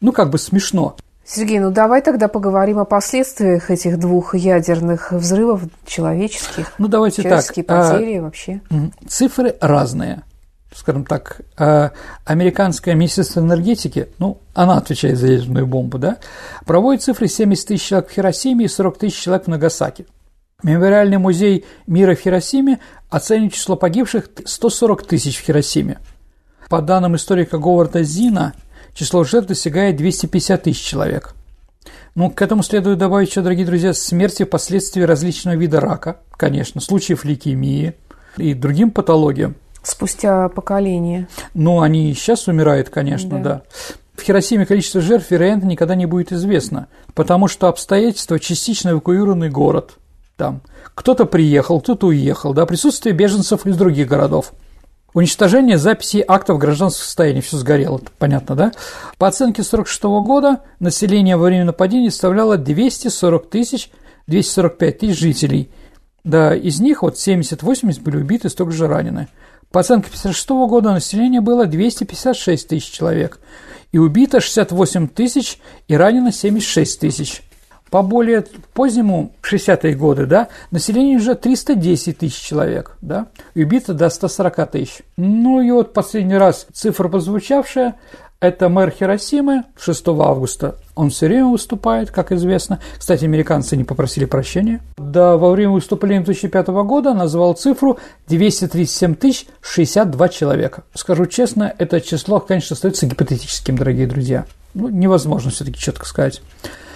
Ну, 0.00 0.12
как 0.12 0.30
бы 0.30 0.38
смешно. 0.38 0.96
Сергей, 1.32 1.60
ну 1.60 1.70
давай 1.70 2.02
тогда 2.02 2.26
поговорим 2.26 2.80
о 2.80 2.84
последствиях 2.84 3.70
этих 3.70 4.00
двух 4.00 4.34
ядерных 4.34 5.12
взрывов 5.12 5.62
человеческих. 5.86 6.72
Ну 6.78 6.88
давайте 6.88 7.22
человеческие 7.22 7.64
так. 7.64 7.92
потери 7.92 8.16
а, 8.16 8.22
вообще. 8.22 8.60
Цифры 9.06 9.54
разные. 9.60 10.22
Скажем 10.74 11.04
так, 11.04 11.42
а, 11.56 11.92
американское 12.24 12.96
министерство 12.96 13.38
энергетики, 13.38 14.08
ну, 14.18 14.38
она 14.54 14.78
отвечает 14.78 15.18
за 15.18 15.28
ядерную 15.28 15.68
бомбу, 15.68 15.98
да, 15.98 16.16
проводит 16.66 17.04
цифры 17.04 17.28
70 17.28 17.64
тысяч 17.64 17.86
человек 17.86 18.10
в 18.10 18.12
Хиросиме 18.12 18.64
и 18.64 18.68
40 18.68 18.98
тысяч 18.98 19.20
человек 19.20 19.44
в 19.44 19.48
Нагасаки. 19.48 20.06
Мемориальный 20.64 21.18
музей 21.18 21.64
мира 21.86 22.16
в 22.16 22.18
Хиросиме 22.18 22.80
оценивает 23.08 23.54
число 23.54 23.76
погибших 23.76 24.30
140 24.44 25.06
тысяч 25.06 25.38
в 25.38 25.44
Хиросиме. 25.44 25.98
По 26.68 26.82
данным 26.82 27.14
историка 27.14 27.58
Говарда 27.58 28.02
Зина, 28.02 28.52
число 28.94 29.24
жертв 29.24 29.48
достигает 29.48 29.96
250 29.96 30.62
тысяч 30.62 30.82
человек. 30.82 31.34
Ну, 32.14 32.30
к 32.30 32.42
этому 32.42 32.62
следует 32.62 32.98
добавить 32.98 33.30
еще, 33.30 33.40
дорогие 33.40 33.66
друзья, 33.66 33.94
смерти 33.94 34.44
впоследствии 34.44 35.02
различного 35.02 35.56
вида 35.56 35.80
рака, 35.80 36.18
конечно, 36.32 36.80
случаев 36.80 37.24
лейкемии 37.24 37.94
и 38.36 38.54
другим 38.54 38.90
патологиям. 38.90 39.54
Спустя 39.82 40.48
поколение. 40.48 41.28
Ну, 41.54 41.80
они 41.80 42.10
и 42.10 42.14
сейчас 42.14 42.48
умирают, 42.48 42.90
конечно, 42.90 43.38
да. 43.38 43.42
да. 43.42 43.62
В 44.14 44.22
Хиросиме 44.22 44.66
количество 44.66 45.00
жертв, 45.00 45.30
вероятно, 45.30 45.66
никогда 45.66 45.94
не 45.94 46.04
будет 46.04 46.32
известно, 46.32 46.88
потому 47.14 47.48
что 47.48 47.68
обстоятельства 47.68 48.38
частично 48.38 48.90
эвакуированный 48.90 49.48
город. 49.48 49.94
Там 50.36 50.62
кто-то 50.94 51.24
приехал, 51.24 51.80
кто-то 51.80 52.08
уехал, 52.08 52.52
да, 52.52 52.66
присутствие 52.66 53.14
беженцев 53.14 53.66
из 53.66 53.76
других 53.76 54.08
городов. 54.08 54.52
Уничтожение 55.12 55.76
записей 55.76 56.24
актов 56.26 56.58
гражданского 56.58 57.04
состояния, 57.04 57.40
все 57.40 57.56
сгорело, 57.56 58.00
понятно, 58.18 58.54
да? 58.54 58.72
По 59.18 59.26
оценке 59.26 59.62
1946 59.62 60.02
года 60.26 60.60
население 60.78 61.36
во 61.36 61.46
время 61.46 61.64
нападения 61.64 62.10
составляло 62.10 62.56
240 62.56 63.50
тысяч, 63.50 63.90
245 64.28 64.98
тысяч 64.98 65.18
жителей. 65.18 65.70
Да, 66.22 66.54
из 66.54 66.80
них 66.80 67.02
вот 67.02 67.14
70-80 67.14 68.02
были 68.02 68.18
убиты, 68.18 68.48
столько 68.48 68.72
же 68.72 68.86
ранены. 68.86 69.28
По 69.72 69.80
оценке 69.80 70.08
1956 70.08 70.48
года 70.68 70.92
население 70.92 71.40
было 71.40 71.66
256 71.66 72.68
тысяч 72.68 72.90
человек, 72.90 73.40
и 73.90 73.98
убито 73.98 74.40
68 74.40 75.08
тысяч, 75.08 75.58
и 75.88 75.96
ранено 75.96 76.30
76 76.30 77.00
тысяч. 77.00 77.42
По 77.90 78.02
более 78.02 78.44
позднему, 78.72 79.32
60-е 79.42 79.94
годы, 79.94 80.26
да, 80.26 80.48
население 80.70 81.18
уже 81.18 81.34
310 81.34 82.18
тысяч 82.18 82.40
человек, 82.40 82.96
да, 83.02 83.26
убито 83.54 83.94
до 83.94 84.08
140 84.08 84.70
тысяч. 84.70 85.02
Ну 85.16 85.60
и 85.60 85.70
вот 85.70 85.92
последний 85.92 86.36
раз 86.36 86.66
цифра 86.72 87.08
прозвучавшая, 87.08 87.96
это 88.40 88.70
мэр 88.70 88.90
Хиросимы 88.90 89.64
6 89.78 90.08
августа. 90.08 90.76
Он 90.94 91.10
все 91.10 91.26
время 91.26 91.46
выступает, 91.48 92.10
как 92.10 92.32
известно. 92.32 92.80
Кстати, 92.98 93.26
американцы 93.26 93.76
не 93.76 93.84
попросили 93.84 94.24
прощения. 94.24 94.80
Да, 94.96 95.36
во 95.36 95.50
время 95.50 95.72
выступления 95.72 96.24
2005 96.24 96.68
года 96.68 97.12
назвал 97.12 97.52
цифру 97.52 97.98
237 98.28 99.14
тысяч 99.14 99.46
62 99.60 100.28
человека. 100.30 100.84
Скажу 100.94 101.26
честно, 101.26 101.74
это 101.76 102.00
число, 102.00 102.40
конечно, 102.40 102.74
остается 102.74 103.04
гипотетическим, 103.06 103.76
дорогие 103.76 104.06
друзья. 104.06 104.46
Ну, 104.72 104.88
невозможно 104.88 105.50
все-таки 105.50 105.78
четко 105.78 106.06
сказать. 106.06 106.40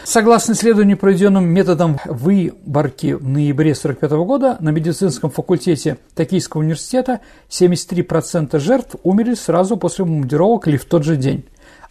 Согласно 0.05 0.53
исследованию, 0.53 0.99
проведенным 0.99 1.47
методом 1.47 1.99
выборки 2.05 3.15
в 3.15 3.27
ноябре 3.27 3.73
1945 3.73 4.11
года 4.27 4.57
на 4.61 4.69
медицинском 4.69 5.31
факультете 5.31 5.97
Токийского 6.15 6.61
университета 6.61 7.21
73% 7.49 8.59
жертв 8.59 8.97
умерли 9.03 9.33
сразу 9.33 9.79
после 9.79 10.05
бомбардировок 10.05 10.69
или 10.69 10.77
в 10.77 10.85
тот 10.85 11.05
же 11.05 11.17
день. 11.17 11.47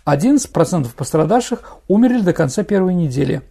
11% 0.05 0.89
пострадавших 0.95 1.77
умерли 1.87 2.21
до 2.21 2.33
конца 2.33 2.63
первой 2.63 2.93
недели, 2.93 3.41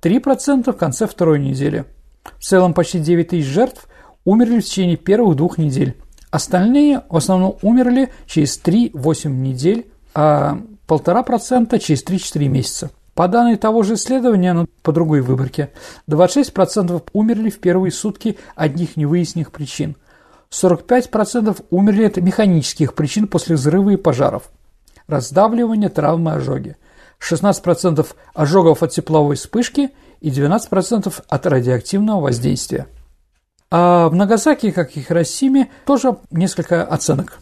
3% 0.00 0.72
в 0.72 0.76
конце 0.76 1.08
второй 1.08 1.40
недели. 1.40 1.84
В 2.38 2.44
целом 2.44 2.72
почти 2.72 3.00
9 3.00 3.28
тысяч 3.28 3.46
жертв 3.46 3.88
умерли 4.24 4.60
в 4.60 4.64
течение 4.64 4.96
первых 4.96 5.34
двух 5.36 5.58
недель. 5.58 5.96
Остальные 6.30 7.02
в 7.08 7.16
основном 7.16 7.56
умерли 7.62 8.10
через 8.26 8.60
3-8 8.62 9.28
недель, 9.28 9.88
а 10.14 10.60
1,5% 10.86 11.76
через 11.80 12.04
3-4 12.04 12.48
месяца. 12.48 12.90
По 13.14 13.28
данным 13.28 13.56
того 13.56 13.84
же 13.84 13.94
исследования, 13.94 14.52
но 14.52 14.66
по 14.82 14.92
другой 14.92 15.20
выборке, 15.20 15.70
26% 16.08 17.02
умерли 17.12 17.48
в 17.48 17.60
первые 17.60 17.92
сутки 17.92 18.38
одних 18.56 18.96
невыясненных 18.96 19.52
причин. 19.52 19.96
45% 20.50 21.64
умерли 21.70 22.04
от 22.04 22.16
механических 22.16 22.94
причин 22.94 23.28
после 23.28 23.54
взрыва 23.54 23.90
и 23.90 23.96
пожаров. 23.96 24.50
Раздавливание, 25.06 25.90
травмы, 25.90 26.32
ожоги. 26.32 26.76
16% 27.20 28.04
ожогов 28.34 28.82
от 28.82 28.90
тепловой 28.90 29.36
вспышки 29.36 29.90
и 30.20 30.30
12% 30.30 31.22
от 31.28 31.46
радиоактивного 31.46 32.20
воздействия. 32.20 32.88
А 33.70 34.08
в 34.08 34.14
Нагасаки, 34.14 34.72
как 34.72 34.96
и 34.96 35.02
Хиросиме, 35.02 35.70
тоже 35.86 36.16
несколько 36.30 36.84
оценок. 36.84 37.38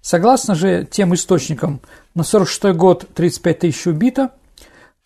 Согласно 0.00 0.54
же 0.54 0.86
тем 0.88 1.14
источникам, 1.14 1.80
на 2.14 2.24
46 2.24 2.76
год 2.76 3.06
35 3.14 3.58
тысяч 3.60 3.86
убито– 3.86 4.32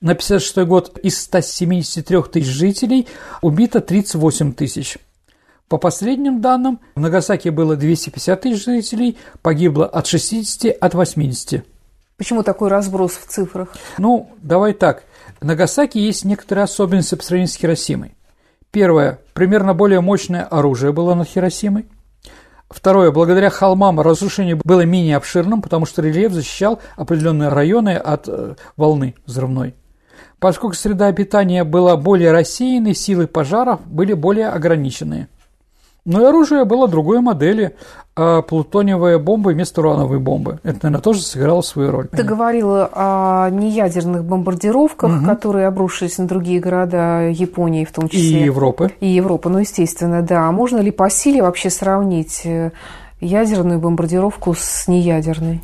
на 0.01 0.15
56 0.15 0.67
год 0.67 0.99
из 0.99 1.21
173 1.21 2.23
тысяч 2.33 2.47
жителей 2.47 3.07
убито 3.43 3.81
38 3.81 4.55
тысяч. 4.55 4.99
По 5.69 5.77
последним 5.79 6.41
данным, 6.41 6.81
в 6.97 7.01
Нагасаки 7.01 7.49
было 7.51 7.77
250 7.77 8.41
тысяч 8.41 8.65
жителей, 8.65 9.19
погибло 9.43 9.87
от 9.87 10.07
60 10.07 10.77
от 10.81 10.95
80. 10.95 11.65
Почему 12.17 12.43
такой 12.43 12.71
разброс 12.71 13.13
в 13.13 13.27
цифрах? 13.27 13.77
Ну, 13.99 14.31
давай 14.43 14.73
так. 14.73 15.05
В 15.41 15.45
Нагасаки 15.45 15.99
есть 15.99 16.25
некоторые 16.25 16.65
особенности 16.65 17.15
по 17.15 17.23
сравнению 17.23 17.53
с 17.53 17.57
Хиросимой. 17.57 18.15
Первое. 18.71 19.21
Примерно 19.33 19.75
более 19.75 20.01
мощное 20.01 20.45
оружие 20.45 20.93
было 20.93 21.15
над 21.15 21.29
Хиросимой. 21.29 21.87
Второе. 22.69 23.11
Благодаря 23.11 23.51
холмам 23.51 24.01
разрушение 24.01 24.57
было 24.57 24.83
менее 24.83 25.17
обширным, 25.17 25.63
потому 25.63 25.87
что 25.87 26.03
рельеф 26.03 26.33
защищал 26.33 26.81
определенные 26.97 27.49
районы 27.49 27.97
от 27.97 28.29
э, 28.29 28.55
волны 28.77 29.15
взрывной. 29.27 29.75
Поскольку 30.41 30.75
среда 30.75 31.07
обитания 31.07 31.65
была 31.65 31.97
более 31.97 32.33
рассеянной, 32.33 32.95
силы 32.95 33.27
пожаров 33.27 33.81
были 33.87 34.15
более 34.15 34.49
ограниченные. 34.49 35.29
Но 36.07 36.23
и 36.23 36.25
оружие 36.25 36.65
было 36.65 36.89
другой 36.89 37.21
модели, 37.21 37.77
а 38.17 38.41
плутониевая 38.41 39.19
бомба 39.19 39.51
вместо 39.51 39.83
урановой 39.83 40.19
бомбы. 40.19 40.59
Это, 40.63 40.79
наверное, 40.85 41.03
тоже 41.03 41.21
сыграло 41.21 41.61
свою 41.61 41.91
роль. 41.91 42.09
Ты 42.09 42.23
говорила 42.23 42.89
о 42.91 43.51
неядерных 43.51 44.25
бомбардировках, 44.25 45.19
угу. 45.19 45.27
которые 45.27 45.67
обрушились 45.67 46.17
на 46.17 46.27
другие 46.27 46.59
города 46.59 47.29
Японии 47.29 47.85
в 47.85 47.93
том 47.93 48.09
числе. 48.09 48.41
И 48.41 48.45
Европы. 48.45 48.91
И 49.01 49.09
Европы, 49.09 49.51
ну, 49.51 49.59
естественно, 49.59 50.23
да. 50.23 50.49
А 50.49 50.53
можно 50.53 50.79
ли 50.79 50.91
по 50.91 51.11
силе 51.11 51.43
вообще 51.43 51.69
сравнить 51.69 52.41
э, 52.45 52.73
ядерную 53.21 53.79
бомбардировку 53.79 54.55
с 54.59 54.89
неядерной? 54.89 55.61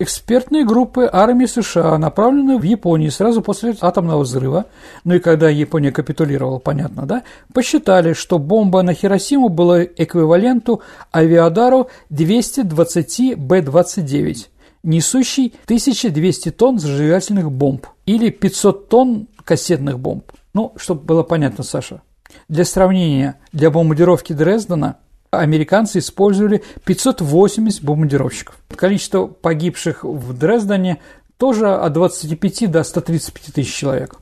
Экспертные 0.00 0.64
группы 0.64 1.08
армии 1.12 1.44
США, 1.44 1.96
направленные 1.98 2.58
в 2.58 2.62
Японию 2.62 3.12
сразу 3.12 3.42
после 3.42 3.76
атомного 3.80 4.22
взрыва, 4.22 4.64
ну 5.04 5.14
и 5.14 5.18
когда 5.18 5.50
Япония 5.50 5.92
капитулировала, 5.92 6.58
понятно, 6.58 7.06
да, 7.06 7.22
посчитали, 7.52 8.14
что 8.14 8.38
бомба 8.38 8.82
на 8.82 8.94
Хиросиму 8.94 9.50
была 9.50 9.84
эквиваленту 9.84 10.80
авиадару 11.14 11.90
220 12.08 13.36
Б-29, 13.36 14.46
несущий 14.82 15.54
1200 15.64 16.50
тонн 16.50 16.78
зажигательных 16.78 17.52
бомб 17.52 17.86
или 18.06 18.30
500 18.30 18.88
тонн 18.88 19.28
кассетных 19.44 20.00
бомб. 20.00 20.24
Ну, 20.54 20.72
чтобы 20.76 21.02
было 21.02 21.22
понятно, 21.22 21.62
Саша. 21.62 22.00
Для 22.48 22.64
сравнения, 22.64 23.38
для 23.52 23.70
бомбардировки 23.70 24.32
Дрездена– 24.32 24.96
американцы 25.30 25.98
использовали 25.98 26.62
580 26.84 27.82
бомбардировщиков. 27.82 28.58
Количество 28.74 29.26
погибших 29.26 30.04
в 30.04 30.32
Дрездене 30.36 30.98
тоже 31.36 31.74
от 31.74 31.92
25 31.92 32.70
до 32.70 32.82
135 32.82 33.54
тысяч 33.54 33.74
человек. 33.74 34.16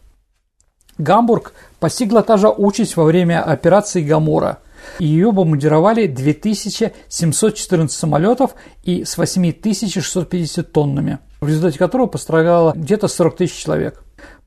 Гамбург 0.99 1.53
постигла 1.79 2.23
та 2.23 2.37
же 2.37 2.49
участь 2.49 2.97
во 2.97 3.05
время 3.05 3.43
операции 3.43 4.03
«Гамора». 4.03 4.59
Ее 4.99 5.33
бомбардировали 5.33 6.07
2714 6.07 7.97
самолетов 7.97 8.55
и 8.83 9.05
с 9.05 9.19
8650 9.19 10.73
тоннами, 10.73 11.19
в 11.41 11.49
результате 11.49 11.79
которого 11.79 12.07
пострадало 12.07 12.73
где-то 12.75 13.09
40 13.09 13.37
тысяч 13.37 13.55
человек. 13.55 14.03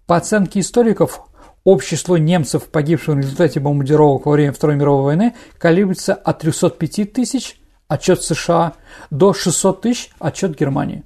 По 0.08 0.18
оценке 0.18 0.60
историков, 0.60 1.22
Общее 1.64 1.98
число 1.98 2.18
немцев, 2.18 2.66
погибших 2.66 3.16
в 3.16 3.18
результате 3.20 3.60
бомбардировок 3.60 4.26
во 4.26 4.32
время 4.32 4.52
Второй 4.52 4.78
мировой 4.78 5.04
войны, 5.04 5.36
колеблется 5.60 6.14
от 6.14 6.40
305 6.40 7.14
тысяч, 7.14 7.60
отчет 7.88 8.24
США, 8.24 8.74
до 9.12 9.34
600 9.34 9.82
тысяч, 9.82 10.10
отчет 10.20 10.58
Германии. 10.58 11.04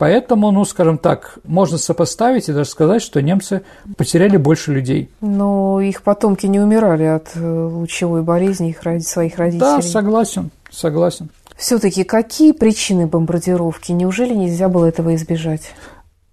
Поэтому, 0.00 0.50
ну, 0.50 0.64
скажем 0.64 0.96
так, 0.96 1.38
можно 1.44 1.76
сопоставить 1.76 2.48
и 2.48 2.54
даже 2.54 2.70
сказать, 2.70 3.02
что 3.02 3.20
немцы 3.20 3.64
потеряли 3.98 4.38
больше 4.38 4.72
людей. 4.72 5.10
Но 5.20 5.78
их 5.82 6.02
потомки 6.02 6.46
не 6.46 6.58
умирали 6.58 7.04
от 7.04 7.32
э, 7.34 7.68
лучевой 7.70 8.22
болезни 8.22 8.70
их 8.70 8.80
своих 9.02 9.36
родителей. 9.36 9.60
Да, 9.60 9.82
согласен, 9.82 10.50
согласен. 10.70 11.28
Все-таки 11.58 12.04
какие 12.04 12.52
причины 12.52 13.06
бомбардировки? 13.06 13.92
Неужели 13.92 14.32
нельзя 14.32 14.70
было 14.70 14.86
этого 14.86 15.14
избежать? 15.14 15.74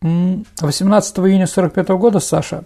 18 0.02 1.18
июня 1.20 1.44
1945 1.44 1.90
года, 2.00 2.20
Саша, 2.22 2.64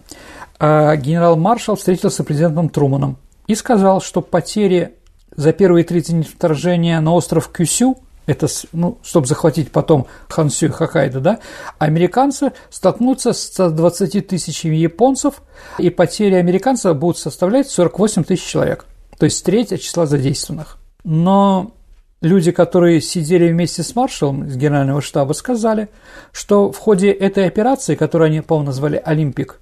генерал-маршал 0.62 1.76
встретился 1.76 2.22
с 2.22 2.26
президентом 2.26 2.70
Труманом 2.70 3.18
и 3.47 3.55
сказал, 3.55 3.99
что 3.99 4.22
потери 4.22 4.95
за 5.36 5.53
первые 5.53 5.84
30 5.84 6.12
дней 6.12 6.24
вторжения 6.24 6.99
на 6.99 7.14
остров 7.14 7.49
Кюсю, 7.49 7.97
это, 8.28 8.47
ну, 8.72 8.99
чтобы 9.03 9.26
захватить 9.26 9.72
потом 9.72 10.05
Хансю 10.30 10.68
и 10.68 10.70
Хоккайдо, 10.70 11.20
да, 11.20 11.39
американцы 11.80 12.53
столкнутся 12.70 13.34
с 13.34 13.70
20 13.72 14.28
тысячами 14.28 14.76
японцев, 14.76 15.41
и 15.80 15.89
потери 15.89 16.36
американцев 16.36 16.95
будут 16.95 17.18
составлять 17.18 17.70
48 17.70 18.24
тысяч 18.24 18.45
человек, 18.45 18.86
то 19.18 19.26
есть 19.26 19.43
треть 19.43 19.74
от 19.74 19.82
числа 19.82 20.05
задействованных. 20.05 20.78
Но 21.03 21.72
люди, 22.22 22.51
которые 22.51 23.01
сидели 23.01 23.51
вместе 23.51 23.84
с 23.84 23.95
маршалом 23.95 24.45
из 24.45 24.55
генерального 24.55 25.01
штаба, 25.01 25.34
сказали, 25.34 25.89
что 26.32 26.72
в 26.72 26.78
ходе 26.78 27.11
этой 27.11 27.47
операции, 27.47 27.95
которую 27.95 28.28
они, 28.28 28.41
по-моему, 28.41 28.67
назвали 28.67 29.01
«Олимпик», 29.03 29.59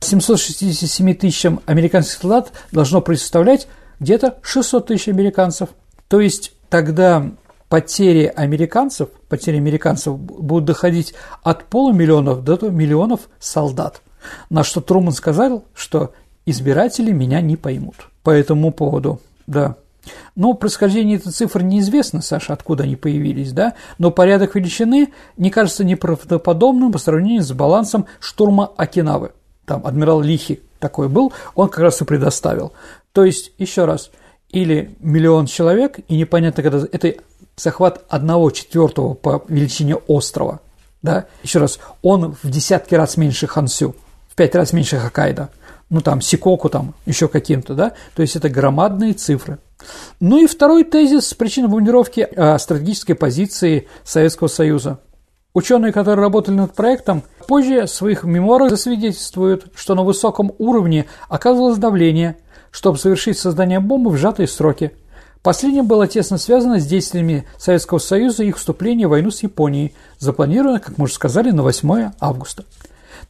767 0.00 1.14
тысячам 1.14 1.60
американских 1.66 2.20
солдат 2.20 2.52
должно 2.72 3.00
представлять 3.00 3.68
где-то 4.00 4.38
600 4.42 4.86
тысяч 4.86 5.08
американцев. 5.08 5.70
То 6.08 6.20
есть 6.20 6.52
тогда 6.70 7.30
потери 7.68 8.32
американцев, 8.34 9.10
потери 9.28 9.56
американцев 9.56 10.18
будут 10.18 10.64
доходить 10.64 11.14
от 11.42 11.64
полумиллионов 11.64 12.42
до 12.42 12.70
миллионов 12.70 13.28
солдат. 13.38 14.02
На 14.50 14.64
что 14.64 14.80
Труман 14.80 15.12
сказал, 15.12 15.64
что 15.74 16.12
избиратели 16.46 17.12
меня 17.12 17.40
не 17.40 17.56
поймут 17.56 17.96
по 18.22 18.30
этому 18.30 18.72
поводу. 18.72 19.20
Да. 19.46 19.76
Но 20.34 20.54
происхождение 20.54 21.16
этой 21.16 21.32
цифры 21.32 21.62
неизвестно, 21.62 22.22
Саша, 22.22 22.52
откуда 22.52 22.84
они 22.84 22.96
появились, 22.96 23.52
да, 23.52 23.74
но 23.98 24.10
порядок 24.10 24.54
величины 24.54 25.12
не 25.36 25.50
кажется 25.50 25.84
неправдоподобным 25.84 26.92
по 26.92 26.98
сравнению 26.98 27.42
с 27.42 27.52
балансом 27.52 28.06
штурма 28.20 28.70
Окинавы. 28.76 29.32
Там 29.64 29.86
адмирал 29.86 30.20
Лихи 30.20 30.60
такой 30.78 31.08
был, 31.08 31.32
он 31.54 31.68
как 31.68 31.80
раз 31.80 32.00
и 32.00 32.04
предоставил. 32.04 32.72
То 33.12 33.24
есть, 33.24 33.52
еще 33.58 33.84
раз, 33.84 34.10
или 34.50 34.96
миллион 35.00 35.46
человек, 35.46 35.98
и 36.08 36.16
непонятно, 36.16 36.62
когда 36.62 36.86
это 36.90 37.14
захват 37.56 38.04
одного 38.08 38.50
четвертого 38.50 39.14
по 39.14 39.44
величине 39.48 39.96
острова, 39.96 40.60
да, 41.02 41.26
еще 41.42 41.58
раз, 41.58 41.78
он 42.02 42.36
в 42.42 42.50
десятки 42.50 42.94
раз 42.94 43.16
меньше 43.16 43.46
Хансю, 43.46 43.94
в 44.28 44.34
пять 44.34 44.54
раз 44.54 44.72
меньше 44.72 44.96
Хоккайдо, 44.98 45.50
ну 45.90 46.00
там 46.00 46.20
Сикоку 46.20 46.68
там 46.68 46.94
еще 47.06 47.28
каким-то, 47.28 47.74
да, 47.74 47.92
то 48.14 48.22
есть 48.22 48.36
это 48.36 48.48
громадные 48.48 49.14
цифры. 49.14 49.58
Ну 50.20 50.42
и 50.42 50.46
второй 50.46 50.84
тезис 50.84 51.34
причины 51.34 51.68
бомбардировки 51.68 52.20
о 52.20 52.58
стратегической 52.58 53.14
позиции 53.14 53.88
Советского 54.04 54.48
Союза. 54.48 55.00
Ученые, 55.54 55.92
которые 55.92 56.22
работали 56.22 56.54
над 56.54 56.74
проектом, 56.74 57.22
позже 57.46 57.86
в 57.86 57.90
своих 57.90 58.22
мемуарах 58.24 58.70
засвидетельствуют, 58.70 59.72
что 59.74 59.94
на 59.94 60.02
высоком 60.02 60.52
уровне 60.58 61.06
оказывалось 61.28 61.78
давление, 61.78 62.36
чтобы 62.70 62.98
совершить 62.98 63.38
создание 63.38 63.80
бомбы 63.80 64.10
в 64.10 64.16
сжатые 64.16 64.46
сроки. 64.46 64.92
Последнее 65.42 65.82
было 65.82 66.06
тесно 66.06 66.36
связано 66.36 66.78
с 66.78 66.86
действиями 66.86 67.46
Советского 67.56 67.98
Союза 67.98 68.42
и 68.42 68.48
их 68.48 68.58
вступления 68.58 69.06
в 69.06 69.10
войну 69.10 69.30
с 69.30 69.42
Японией, 69.42 69.94
запланировано, 70.18 70.80
как 70.80 70.98
мы 70.98 71.04
уже 71.04 71.14
сказали, 71.14 71.50
на 71.50 71.62
8 71.62 72.10
августа. 72.20 72.64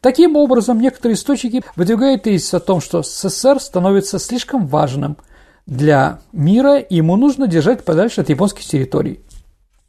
Таким 0.01 0.37
образом, 0.37 0.79
некоторые 0.79 1.15
источники 1.15 1.61
выдвигают 1.75 2.23
тезис 2.23 2.53
о 2.53 2.61
том, 2.61 2.79
что 2.79 3.03
СССР 3.03 3.59
становится 3.59 4.17
слишком 4.17 4.65
важным 4.65 5.17
для 5.65 6.19
мира, 6.31 6.77
и 6.77 6.95
ему 6.95 7.17
нужно 7.17 7.47
держать 7.47 7.83
подальше 7.83 8.21
от 8.21 8.29
японских 8.29 8.63
территорий. 8.63 9.19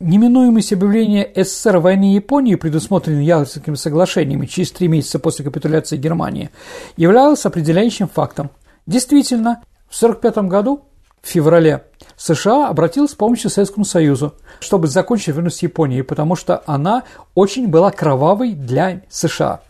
Неминуемость 0.01 0.73
объявления 0.73 1.31
СССР 1.37 1.79
войны 1.79 2.15
Японии, 2.15 2.57
предусмотренной 2.57 3.25
Ялтинскими 3.25 3.77
соглашениями 3.77 4.47
через 4.47 4.73
три 4.73 4.89
месяца 4.89 5.19
после 5.19 5.45
капитуляции 5.45 5.97
Германии, 5.97 6.51
являлась 6.97 7.47
определяющим 7.47 8.09
фактом. 8.09 8.51
Действительно, 8.87 9.63
в 9.89 9.97
1945 10.03 10.49
году, 10.49 10.87
в 11.23 11.29
феврале, 11.29 11.85
США 12.17 12.69
обратилась 12.69 13.13
с 13.13 13.15
помощью 13.15 13.51
Советскому 13.51 13.85
Союзу, 13.85 14.35
чтобы 14.59 14.89
закончить 14.89 15.35
войну 15.35 15.51
с 15.51 15.63
Японией, 15.63 16.03
потому 16.03 16.35
что 16.35 16.63
она 16.67 17.05
очень 17.35 17.69
была 17.69 17.91
кровавой 17.91 18.55
для 18.55 19.03
США. 19.11 19.61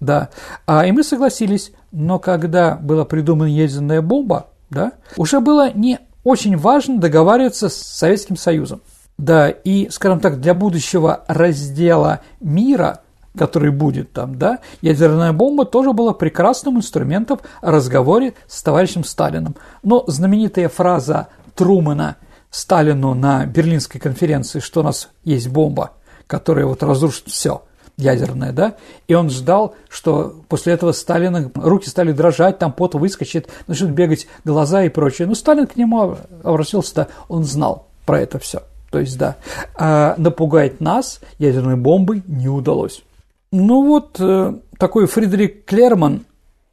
Да, 0.00 0.30
а, 0.66 0.86
и 0.86 0.92
мы 0.92 1.02
согласились, 1.02 1.72
но 1.92 2.18
когда 2.18 2.74
была 2.74 3.04
придумана 3.04 3.48
ядерная 3.48 4.02
бомба, 4.02 4.48
да, 4.70 4.92
уже 5.16 5.40
было 5.40 5.72
не 5.72 5.98
очень 6.24 6.56
важно 6.56 6.98
договариваться 6.98 7.68
с 7.68 7.76
Советским 7.76 8.36
Союзом. 8.36 8.82
Да, 9.16 9.48
и, 9.48 9.88
скажем 9.90 10.20
так, 10.20 10.40
для 10.40 10.52
будущего 10.52 11.24
раздела 11.26 12.20
мира, 12.40 13.00
который 13.38 13.70
будет 13.70 14.12
там, 14.12 14.36
да, 14.38 14.58
ядерная 14.82 15.32
бомба 15.32 15.64
тоже 15.64 15.92
была 15.92 16.12
прекрасным 16.12 16.78
инструментом 16.78 17.38
в 17.38 17.66
разговоре 17.66 18.34
с 18.46 18.62
товарищем 18.62 19.04
Сталиным. 19.04 19.56
Но 19.82 20.04
знаменитая 20.06 20.68
фраза 20.68 21.28
Трумана 21.54 22.16
Сталину 22.50 23.14
на 23.14 23.46
Берлинской 23.46 24.00
конференции, 24.00 24.60
что 24.60 24.80
у 24.80 24.82
нас 24.82 25.08
есть 25.24 25.48
бомба, 25.48 25.92
которая 26.26 26.66
вот 26.66 26.82
разрушит 26.82 27.28
все– 27.28 27.62
ядерная, 27.96 28.52
да, 28.52 28.74
и 29.08 29.14
он 29.14 29.30
ждал, 29.30 29.74
что 29.88 30.34
после 30.48 30.74
этого 30.74 30.92
Сталина 30.92 31.50
руки 31.54 31.88
стали 31.88 32.12
дрожать, 32.12 32.58
там 32.58 32.72
пот 32.72 32.94
выскочит, 32.94 33.48
начнут 33.66 33.90
бегать 33.90 34.26
глаза 34.44 34.84
и 34.84 34.88
прочее. 34.88 35.26
Но 35.26 35.34
Сталин 35.34 35.66
к 35.66 35.76
нему 35.76 36.16
обратился, 36.42 36.94
да, 36.94 37.08
он 37.28 37.44
знал 37.44 37.86
про 38.04 38.20
это 38.20 38.38
все. 38.38 38.62
То 38.90 39.00
есть, 39.00 39.18
да, 39.18 39.36
а 39.74 40.14
напугать 40.16 40.80
нас 40.80 41.20
ядерной 41.38 41.76
бомбой 41.76 42.22
не 42.26 42.48
удалось. 42.48 43.02
Ну 43.50 43.86
вот, 43.86 44.16
э, 44.20 44.54
такой 44.78 45.06
Фридрик 45.06 45.64
Клерман, 45.64 46.24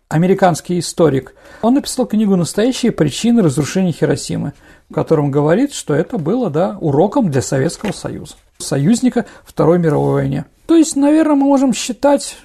американский 0.10 0.80
историк, 0.80 1.34
он 1.62 1.76
написал 1.76 2.06
книгу 2.06 2.36
«Настоящие 2.36 2.92
причины 2.92 3.42
разрушения 3.42 3.92
Хиросимы», 3.92 4.54
в 4.90 4.94
котором 4.94 5.32
говорит, 5.32 5.74
что 5.74 5.94
это 5.94 6.18
было, 6.18 6.50
да, 6.50 6.78
уроком 6.80 7.32
для 7.32 7.42
Советского 7.42 7.94
Союза, 7.94 8.36
союзника 8.58 9.26
Второй 9.46 9.80
мировой 9.80 10.14
войне. 10.14 10.46
То 10.66 10.76
есть, 10.76 10.96
наверное, 10.96 11.36
мы 11.36 11.46
можем 11.46 11.74
считать, 11.74 12.38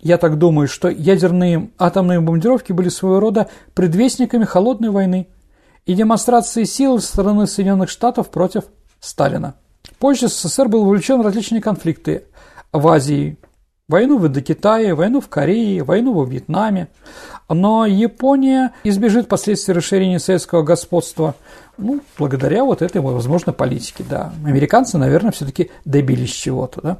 я 0.00 0.18
так 0.18 0.38
думаю, 0.38 0.68
что 0.68 0.88
ядерные 0.88 1.70
атомные 1.78 2.20
бомбардировки 2.20 2.72
были 2.72 2.88
своего 2.88 3.20
рода 3.20 3.48
предвестниками 3.74 4.44
холодной 4.44 4.90
войны 4.90 5.28
и 5.86 5.94
демонстрацией 5.94 6.66
силы 6.66 7.00
со 7.00 7.08
стороны 7.08 7.46
Соединенных 7.46 7.90
Штатов 7.90 8.30
против 8.30 8.64
Сталина. 9.00 9.54
Позже 9.98 10.28
СССР 10.28 10.68
был 10.68 10.84
вовлечен 10.84 11.20
в 11.20 11.24
различные 11.24 11.60
конфликты 11.60 12.24
в 12.72 12.88
Азии, 12.88 13.38
войну 13.88 14.18
в 14.18 14.26
Индокитае, 14.26 14.94
войну 14.94 15.20
в 15.20 15.28
Корее, 15.28 15.84
войну 15.84 16.14
во 16.14 16.24
Вьетнаме. 16.24 16.88
Но 17.48 17.84
Япония 17.84 18.72
избежит 18.84 19.28
последствий 19.28 19.74
расширения 19.74 20.18
советского 20.18 20.62
господства 20.62 21.34
ну, 21.76 22.00
благодаря 22.16 22.64
вот 22.64 22.82
этой, 22.82 23.00
возможно, 23.00 23.52
политике, 23.52 24.04
да. 24.08 24.32
Американцы, 24.44 24.96
наверное, 24.96 25.32
все-таки 25.32 25.70
добились 25.84 26.30
чего-то, 26.30 26.80
да. 26.80 26.98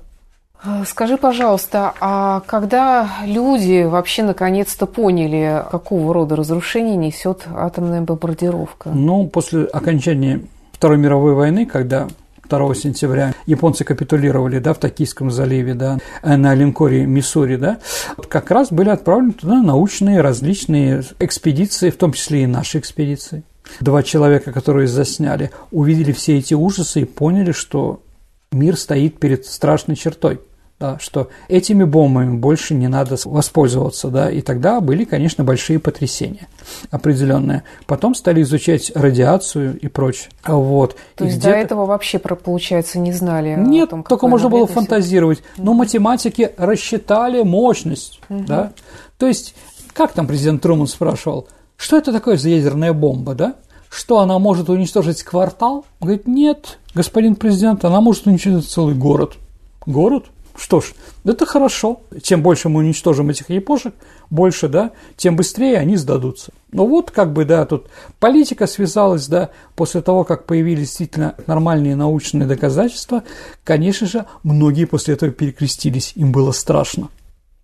А, 0.67 0.83
скажи, 0.87 1.19
пожалуйста, 1.19 1.93
а 2.01 2.41
когда 2.47 3.11
люди 3.27 3.85
вообще 3.85 4.23
наконец-то 4.23 4.87
поняли, 4.87 5.63
какого 5.71 6.15
рода 6.15 6.37
разрушение 6.37 6.97
несет 6.97 7.47
атомная 7.55 8.01
бомбардировка? 8.01 8.89
Ну, 8.91 9.27
после 9.29 9.65
окончания 9.65 10.41
Второй 10.73 10.97
мировой 10.97 11.35
войны, 11.35 11.67
когда 11.67 12.09
2 12.49 12.75
сентября 12.77 13.35
японцы 13.45 13.85
капитулировали 13.85 14.59
да, 14.59 14.73
в 14.73 14.79
Токийском 14.79 15.31
заливе, 15.31 15.75
да, 15.75 15.99
на 16.23 16.55
линкоре 16.55 17.05
Миссури, 17.05 17.57
да, 17.57 17.79
как 18.29 18.51
раз 18.51 18.73
были 18.73 18.89
отправлены 18.89 19.33
туда 19.33 19.61
научные 19.61 20.23
различные 20.23 21.05
экспедиции, 21.19 21.91
в 21.91 21.97
том 21.97 22.13
числе 22.13 22.45
и 22.45 22.47
наши 22.47 22.79
экспедиции. 22.79 23.43
Два 23.81 24.03
человека, 24.03 24.51
которые 24.53 24.89
засняли, 24.89 25.51
увидели 25.71 26.13
все 26.13 26.39
эти 26.39 26.55
ужасы 26.55 27.03
и 27.03 27.05
поняли, 27.05 27.53
что 27.53 28.01
мир 28.51 28.79
стоит 28.79 29.19
перед 29.19 29.45
страшной 29.45 29.97
чертой– 29.97 30.41
да, 30.85 30.99
что 30.99 31.29
этими 31.49 31.85
бомбами 31.85 32.37
больше 32.37 32.75
не 32.75 32.89
надо 32.89 33.17
воспользоваться, 33.25 34.09
да, 34.09 34.31
и 34.31 34.43
тогда 34.43 34.81
были, 34.81 35.05
конечно, 35.05 35.43
большие 35.43 35.79
потрясения 35.79 36.47
определенные. 36.91 37.63
Потом 37.87 38.15
стали 38.15 38.43
изучать 38.43 38.93
радиацию 38.95 39.79
и 39.79 39.89
прочее. 39.89 40.31
Вот. 40.47 40.97
То 41.17 41.25
и 41.25 41.29
есть 41.29 41.43
до 41.43 41.51
этого 41.51 41.87
вообще, 41.87 42.19
получается, 42.19 42.99
не 42.99 43.13
знали 43.13 43.55
Нет, 43.57 43.91
том, 43.91 44.03
только 44.03 44.29
можно 44.29 44.49
было 44.49 44.67
фантазировать. 44.67 45.43
Но 45.57 45.73
математики 45.73 46.53
рассчитали 46.57 47.43
мощность, 47.43 48.21
угу. 48.29 48.45
да. 48.47 48.73
То 49.19 49.27
есть, 49.27 49.55
как 49.93 50.13
там 50.13 50.27
президент 50.27 50.63
Труман 50.63 50.87
спрашивал, 50.87 51.49
что 51.77 51.97
это 51.97 52.13
такое 52.13 52.37
за 52.37 52.51
ядерная 52.51 52.93
бомба, 52.93 53.35
да? 53.35 53.55
Что 53.89 54.19
она 54.19 54.39
может 54.39 54.69
уничтожить 54.69 55.23
квартал? 55.23 55.87
Он 56.01 56.09
говорит, 56.09 56.27
нет, 56.27 56.79
господин 56.95 57.37
президент, 57.37 57.85
она 57.85 58.01
может 58.01 58.27
уничтожить 58.27 58.69
целый 58.69 58.95
город. 58.95 59.35
Город? 59.87 60.25
Что 60.57 60.81
ж, 60.81 60.93
это 61.25 61.47
хорошо. 61.47 62.01
Чем 62.23 62.43
больше 62.43 62.69
мы 62.69 62.81
уничтожим 62.81 63.31
этих 63.31 63.51
япошек, 63.51 63.95
больше, 64.31 64.69
да, 64.69 64.93
тем 65.17 65.37
быстрее 65.37 65.79
они 65.79 65.97
сдадутся. 65.97 66.53
Ну 66.73 66.87
вот, 66.87 67.11
как 67.11 67.33
бы, 67.33 67.45
да, 67.45 67.67
тут 67.67 67.89
политика 68.21 68.67
связалась, 68.67 69.27
да, 69.27 69.51
после 69.75 70.01
того, 70.01 70.25
как 70.25 70.47
появились 70.47 70.89
действительно 70.89 71.35
нормальные 71.47 71.97
научные 71.97 72.47
доказательства, 72.47 73.25
конечно 73.65 74.07
же, 74.07 74.27
многие 74.43 74.85
после 74.85 75.15
этого 75.15 75.33
перекрестились, 75.33 76.13
им 76.15 76.33
было 76.33 76.53
страшно 76.53 77.09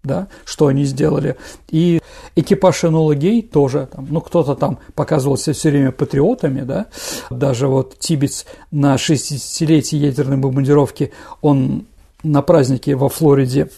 да, 0.03 0.28
что 0.45 0.66
они 0.68 0.84
сделали. 0.84 1.36
И 1.68 2.01
экипаж 2.34 2.84
Энола 2.84 3.14
Гей 3.14 3.43
тоже, 3.43 3.88
там, 3.93 4.07
ну, 4.11 4.20
кто-то 4.20 4.55
там 4.55 4.78
показывался 4.95 5.53
все 5.53 5.70
время 5.70 5.93
патриотами, 5.93 6.62
да, 6.62 6.86
даже 7.30 7.68
вот 7.68 7.99
Тибец 7.99 8.47
на 8.70 8.95
60-летие 8.95 9.99
ядерной 9.99 10.38
бомбардировки, 10.38 11.12
он 11.43 11.86
на 12.22 12.42
празднике 12.42 12.94
во 12.96 13.08
Флориде 13.08 13.70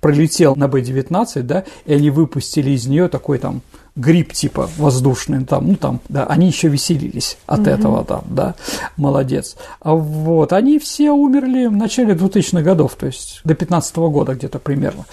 пролетел 0.00 0.56
на 0.56 0.68
Б-19, 0.68 1.42
да, 1.42 1.64
и 1.84 1.94
они 1.94 2.10
выпустили 2.10 2.70
из 2.70 2.86
нее 2.86 3.08
такой 3.08 3.38
там 3.38 3.60
гриб 3.96 4.32
типа 4.32 4.68
воздушный, 4.76 5.44
там, 5.44 5.68
ну 5.68 5.76
там, 5.76 6.00
да, 6.08 6.24
они 6.24 6.46
еще 6.46 6.68
веселились 6.68 7.36
от 7.46 7.60
mm 7.60 7.70
этого 7.70 8.04
там, 8.04 8.24
да, 8.28 8.54
молодец. 8.96 9.56
А 9.80 9.94
вот, 9.94 10.52
они 10.52 10.78
все 10.78 11.12
умерли 11.12 11.66
в 11.66 11.76
начале 11.76 12.14
2000-х 12.14 12.62
годов, 12.62 12.94
то 12.96 13.06
есть 13.06 13.40
до 13.44 13.54
15 13.54 13.96
-го 13.96 14.10
года 14.10 14.34
где-то 14.34 14.58
примерно. 14.58 15.04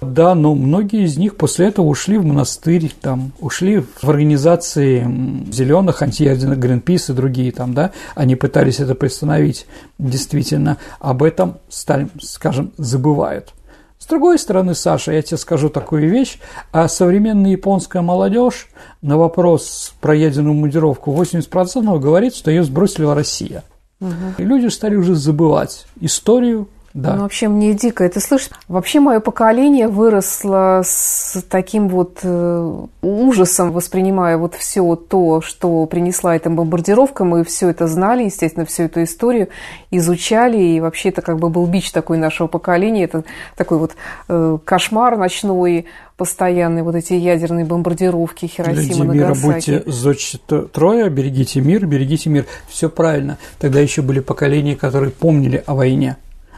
Да, 0.00 0.34
но 0.34 0.54
многие 0.54 1.04
из 1.04 1.16
них 1.18 1.36
после 1.36 1.66
этого 1.66 1.86
ушли 1.86 2.18
в 2.18 2.24
монастырь, 2.24 2.92
там, 3.00 3.32
ушли 3.40 3.84
в 4.02 4.08
организации 4.08 5.06
зеленых, 5.50 6.02
антиядерных, 6.02 6.58
Гринпис 6.58 7.10
и 7.10 7.12
другие 7.12 7.52
там, 7.52 7.74
да, 7.74 7.92
они 8.14 8.36
пытались 8.36 8.80
это 8.80 8.94
приостановить, 8.94 9.66
действительно, 9.98 10.78
об 11.00 11.22
этом, 11.22 11.58
скажем, 11.68 12.72
забывают. 12.76 13.52
С 13.98 14.06
другой 14.06 14.38
стороны, 14.38 14.74
Саша, 14.74 15.12
я 15.12 15.22
тебе 15.22 15.38
скажу 15.38 15.68
такую 15.68 16.08
вещь, 16.10 16.38
а 16.70 16.86
современная 16.86 17.52
японская 17.52 18.02
молодежь 18.02 18.68
на 19.02 19.16
вопрос 19.16 19.94
про 20.00 20.14
ядерную 20.14 20.54
мундировку 20.54 21.12
80% 21.12 21.98
говорит, 21.98 22.34
что 22.34 22.50
ее 22.50 22.62
сбросила 22.62 23.14
Россия. 23.14 23.64
Угу. 24.00 24.10
И 24.38 24.44
люди 24.44 24.66
стали 24.66 24.96
уже 24.96 25.14
забывать 25.14 25.86
историю, 26.00 26.68
да. 26.96 27.14
Ну, 27.14 27.22
вообще 27.24 27.48
мне 27.48 27.74
дико 27.74 28.04
это 28.04 28.20
слышать. 28.20 28.52
Вообще 28.68 29.00
мое 29.00 29.20
поколение 29.20 29.86
выросло 29.86 30.80
с 30.82 31.44
таким 31.50 31.88
вот 31.88 32.20
э, 32.22 32.84
ужасом, 33.02 33.70
воспринимая 33.72 34.38
вот 34.38 34.54
все 34.54 34.96
то, 34.96 35.42
что 35.42 35.84
принесла 35.84 36.36
эта 36.36 36.48
бомбардировка. 36.48 37.24
Мы 37.24 37.44
все 37.44 37.68
это 37.68 37.86
знали, 37.86 38.24
естественно, 38.24 38.64
всю 38.64 38.84
эту 38.84 39.02
историю 39.02 39.48
изучали. 39.90 40.56
И 40.56 40.80
вообще 40.80 41.10
это 41.10 41.20
как 41.20 41.38
бы 41.38 41.50
был 41.50 41.66
бич 41.66 41.92
такой 41.92 42.16
нашего 42.16 42.46
поколения. 42.46 43.04
Это 43.04 43.24
такой 43.58 43.76
вот 43.76 43.92
э, 44.28 44.56
кошмар 44.64 45.18
ночной, 45.18 45.84
постоянные 46.16 46.82
вот 46.82 46.94
эти 46.94 47.12
ядерные 47.12 47.66
бомбардировки 47.66 48.46
Хиросима, 48.46 49.04
Люди 49.04 49.18
мира, 49.18 49.34
будьте 49.34 49.82
зодчи 49.84 50.38
Троя, 50.72 51.10
берегите 51.10 51.60
мир, 51.60 51.84
берегите 51.84 52.30
мир. 52.30 52.46
Все 52.68 52.88
правильно. 52.88 53.36
Тогда 53.58 53.80
еще 53.80 54.00
были 54.00 54.20
поколения, 54.20 54.76
которые 54.76 55.10
помнили 55.10 55.62
о 55.66 55.74
войне. 55.74 56.16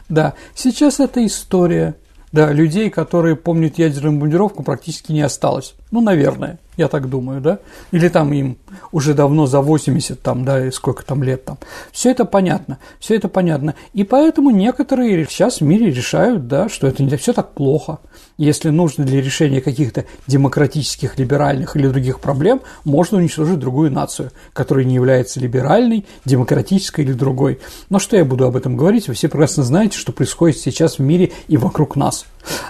Да, 0.09 0.33
сейчас 0.55 0.99
это 0.99 1.25
история. 1.25 1.95
Да, 2.31 2.51
людей, 2.51 2.89
которые 2.89 3.35
помнят 3.35 3.79
ядерную 3.79 4.13
бомбардировку, 4.13 4.63
практически 4.63 5.11
не 5.11 5.21
осталось. 5.21 5.75
Ну, 5.91 6.01
наверное, 6.01 6.59
я 6.77 6.87
так 6.87 7.09
думаю, 7.09 7.41
да? 7.41 7.59
Или 7.91 8.09
там 8.09 8.31
им 8.31 8.57
уже 8.91 9.13
давно 9.13 9.47
за 9.47 9.59
80, 9.59 10.21
там, 10.21 10.45
да, 10.45 10.67
и 10.67 10.71
сколько 10.71 11.03
там 11.03 11.23
лет 11.23 11.43
там. 11.43 11.57
Все 11.91 12.11
это 12.11 12.25
понятно, 12.25 12.77
все 12.99 13.15
это 13.15 13.27
понятно. 13.27 13.73
И 13.93 14.03
поэтому 14.03 14.51
некоторые 14.51 15.25
сейчас 15.25 15.61
в 15.61 15.63
мире 15.63 15.91
решают, 15.91 16.47
да, 16.47 16.69
что 16.69 16.87
это 16.87 17.03
не 17.03 17.15
все 17.17 17.33
так 17.33 17.53
плохо. 17.53 17.97
Если 18.37 18.69
нужно 18.69 19.03
для 19.03 19.21
решения 19.21 19.61
каких-то 19.61 20.05
демократических, 20.27 21.17
либеральных 21.17 21.75
или 21.75 21.87
других 21.87 22.19
проблем, 22.19 22.61
можно 22.85 23.17
уничтожить 23.17 23.59
другую 23.59 23.91
нацию, 23.91 24.31
которая 24.53 24.85
не 24.85 24.95
является 24.95 25.39
либеральной, 25.39 26.05
демократической 26.23 27.01
или 27.01 27.13
другой. 27.13 27.59
Но 27.89 27.99
что 27.99 28.15
я 28.15 28.23
буду 28.23 28.45
об 28.45 28.55
этом 28.55 28.77
говорить? 28.77 29.07
Вы 29.07 29.15
все 29.15 29.27
прекрасно 29.27 29.63
знаете, 29.63 29.97
что 29.97 30.11
происходит 30.11 30.59
сейчас 30.59 30.99
в 30.99 31.01
мире 31.01 31.31
и 31.47 31.57
вокруг 31.57 31.95
нас. 31.95 32.25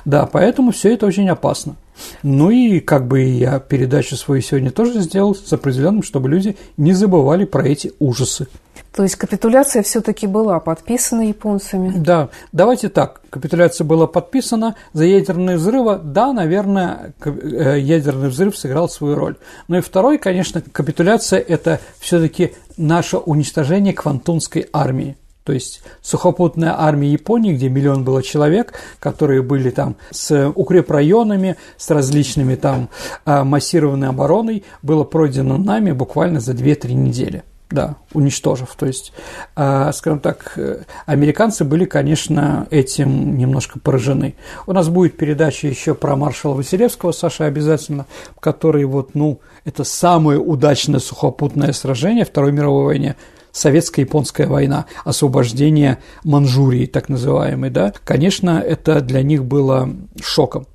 Да, 0.05 0.25
поэтому 0.25 0.71
все 0.71 0.93
это 0.93 1.05
очень 1.05 1.29
опасно. 1.29 1.75
Ну 2.23 2.49
и 2.49 2.79
как 2.79 3.07
бы 3.07 3.21
я 3.21 3.59
передачу 3.59 4.15
свою 4.15 4.41
сегодня 4.41 4.71
тоже 4.71 5.01
сделал 5.01 5.35
с 5.35 5.51
определенным, 5.51 6.03
чтобы 6.03 6.29
люди 6.29 6.55
не 6.77 6.93
забывали 6.93 7.45
про 7.45 7.67
эти 7.67 7.91
ужасы. 7.99 8.47
То 8.95 9.03
есть 9.03 9.15
капитуляция 9.15 9.83
все-таки 9.83 10.25
была 10.25 10.59
подписана 10.59 11.27
японцами? 11.27 11.93
Да, 11.95 12.29
давайте 12.51 12.89
так. 12.89 13.21
Капитуляция 13.29 13.85
была 13.85 14.07
подписана 14.07 14.75
за 14.93 15.05
ядерные 15.05 15.57
взрывы. 15.57 15.99
Да, 16.03 16.33
наверное, 16.33 17.13
э, 17.23 17.79
ядерный 17.79 18.29
взрыв 18.29 18.57
сыграл 18.57 18.89
свою 18.89 19.15
роль. 19.15 19.35
Ну 19.67 19.77
и 19.77 19.81
второй, 19.81 20.17
конечно, 20.17 20.61
капитуляция– 20.61 21.39
это 21.47 21.79
все-таки 21.99 22.53
наше 22.77 23.17
уничтожение 23.17 23.93
квантунской 23.93 24.67
армии 24.73 25.15
то 25.43 25.53
есть 25.53 25.81
сухопутная 26.01 26.75
армия 26.79 27.11
Японии, 27.11 27.53
где 27.53 27.69
миллион 27.69 28.03
было 28.03 28.21
человек, 28.21 28.73
которые 28.99 29.41
были 29.41 29.69
там 29.69 29.95
с 30.11 30.51
укрепрайонами, 30.55 31.55
с 31.77 31.89
различными 31.89 32.55
там 32.55 32.89
а, 33.25 33.43
массированной 33.43 34.09
обороной, 34.09 34.63
было 34.81 35.03
пройдено 35.03 35.57
нами 35.57 35.91
буквально 35.91 36.39
за 36.39 36.51
2-3 36.51 36.93
недели. 36.93 37.43
Да, 37.71 37.97
уничтожив. 38.13 38.75
То 38.75 38.87
есть, 38.87 39.13
э, 39.55 39.91
скажем 39.93 40.19
так, 40.19 40.53
э, 40.55 40.81
американцы 41.05 41.63
были, 41.63 41.85
конечно, 41.85 42.65
этим 42.71 43.37
немножко 43.37 43.79
поражены. 43.79 44.33
У 44.65 44.73
нас 44.73 44.89
будет 44.89 45.17
передача 45.17 45.67
еще 45.67 45.93
про 45.93 46.15
маршала 46.15 46.55
Василевского, 46.55 47.11
Саша, 47.11 47.45
обязательно, 47.45 48.07
который 48.39 48.85
вот, 48.85 49.13
ну, 49.13 49.39
это 49.65 49.83
самое 49.83 50.39
удачное 50.39 50.99
сухопутное 50.99 51.71
сражение 51.71 52.25
Второй 52.25 52.51
мировой 52.51 52.85
войне 52.85 53.15
советско-японская 53.51 54.47
война, 54.47 54.85
освобождение 55.05 55.99
Манчжурии, 56.23 56.85
так 56.85 57.09
называемой, 57.09 57.69
да, 57.69 57.93
конечно, 58.03 58.59
это 58.59 59.01
для 59.01 59.21
них 59.23 59.45
было 59.45 59.89
шоком. 60.21 60.67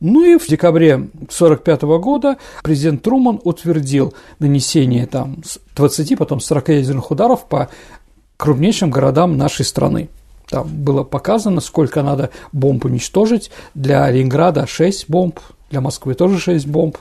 Ну 0.00 0.24
и 0.24 0.38
в 0.38 0.46
декабре 0.46 0.94
1945 0.94 1.82
года 1.82 2.36
президент 2.62 3.02
Труман 3.02 3.40
утвердил 3.44 4.14
нанесение 4.38 5.06
там 5.06 5.42
20, 5.76 6.18
потом 6.18 6.40
40 6.40 6.68
ядерных 6.68 7.10
ударов 7.10 7.46
по 7.46 7.68
крупнейшим 8.36 8.90
городам 8.90 9.36
нашей 9.36 9.64
страны. 9.64 10.08
Там 10.48 10.66
было 10.66 11.04
показано, 11.04 11.60
сколько 11.60 12.02
надо 12.02 12.30
бомб 12.52 12.84
уничтожить. 12.84 13.50
Для 13.74 14.10
Ленинграда 14.10 14.66
6 14.66 15.08
бомб, 15.08 15.38
для 15.70 15.80
Москвы 15.80 16.14
тоже 16.14 16.38
6 16.38 16.66
бомб 16.66 16.98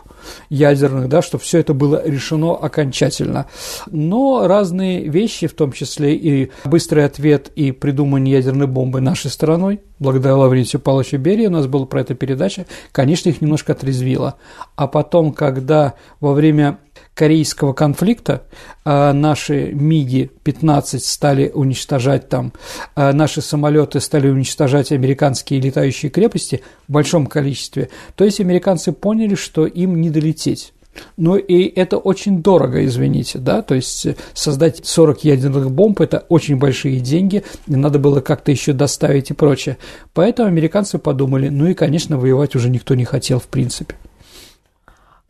ядерных, 0.50 1.10
да, 1.10 1.22
что 1.22 1.38
все 1.38 1.60
это 1.60 1.74
было 1.74 2.02
решено 2.06 2.56
окончательно. 2.56 3.48
Но 3.88 4.48
разные 4.48 5.10
вещи, 5.10 5.48
в 5.48 5.54
том 5.54 5.72
числе 5.72 6.16
и 6.16 6.52
быстрый 6.66 7.04
ответ 7.04 7.50
и 7.56 7.72
придумание 7.72 8.36
ядерной 8.36 8.68
бомбы 8.68 9.02
нашей 9.02 9.32
стороной, 9.32 9.82
благодаря 9.98 10.38
Лаврентию 10.38 10.82
Павловичу 10.82 11.18
Берии, 11.18 11.48
у 11.48 11.52
нас 11.52 11.66
была 11.66 11.88
про 11.88 12.02
это 12.02 12.14
передача, 12.14 12.68
конечно, 12.92 13.30
их 13.30 13.42
немножко 13.42 13.74
отрезвило. 13.74 14.36
А 14.76 14.88
потом, 14.88 15.34
когда 15.34 15.96
во 16.20 16.34
время 16.34 16.78
корейского 17.20 17.74
конфликта 17.74 18.44
а, 18.86 19.12
наши 19.12 19.74
МиГи-15 19.74 21.00
стали 21.00 21.52
уничтожать 21.54 22.30
там, 22.30 22.54
а, 22.96 23.12
наши 23.12 23.42
самолеты 23.42 24.00
стали 24.00 24.30
уничтожать 24.30 24.94
американские 24.94 25.60
летающие 25.60 26.10
крепости 26.10 26.64
в 26.88 26.94
большом 26.94 27.28
количестве, 27.28 27.90
то 28.16 28.24
есть 28.24 28.40
американцы 28.40 28.94
поняли, 28.94 29.36
что 29.36 29.66
им 29.66 30.00
не 30.00 30.10
долететь. 30.10 30.72
Но 31.18 31.36
и 31.36 31.64
это 31.64 31.98
очень 31.98 32.42
дорого, 32.42 32.86
извините, 32.86 33.38
да, 33.38 33.64
то 33.64 33.76
есть 33.76 34.08
создать 34.34 34.86
40 34.86 35.26
ядерных 35.26 35.72
бомб– 35.72 36.00
это 36.02 36.26
очень 36.30 36.56
большие 36.56 37.02
деньги, 37.02 37.44
и 37.68 37.76
надо 37.76 38.00
было 38.00 38.22
как-то 38.22 38.52
еще 38.52 38.72
доставить 38.72 39.30
и 39.30 39.34
прочее. 39.34 39.78
Поэтому 40.14 40.48
американцы 40.48 41.00
подумали, 41.00 41.50
ну 41.50 41.68
и, 41.68 41.74
конечно, 41.74 42.18
воевать 42.18 42.56
уже 42.56 42.70
никто 42.70 42.96
не 42.96 43.04
хотел 43.04 43.40
в 43.40 43.48
принципе. 43.48 43.96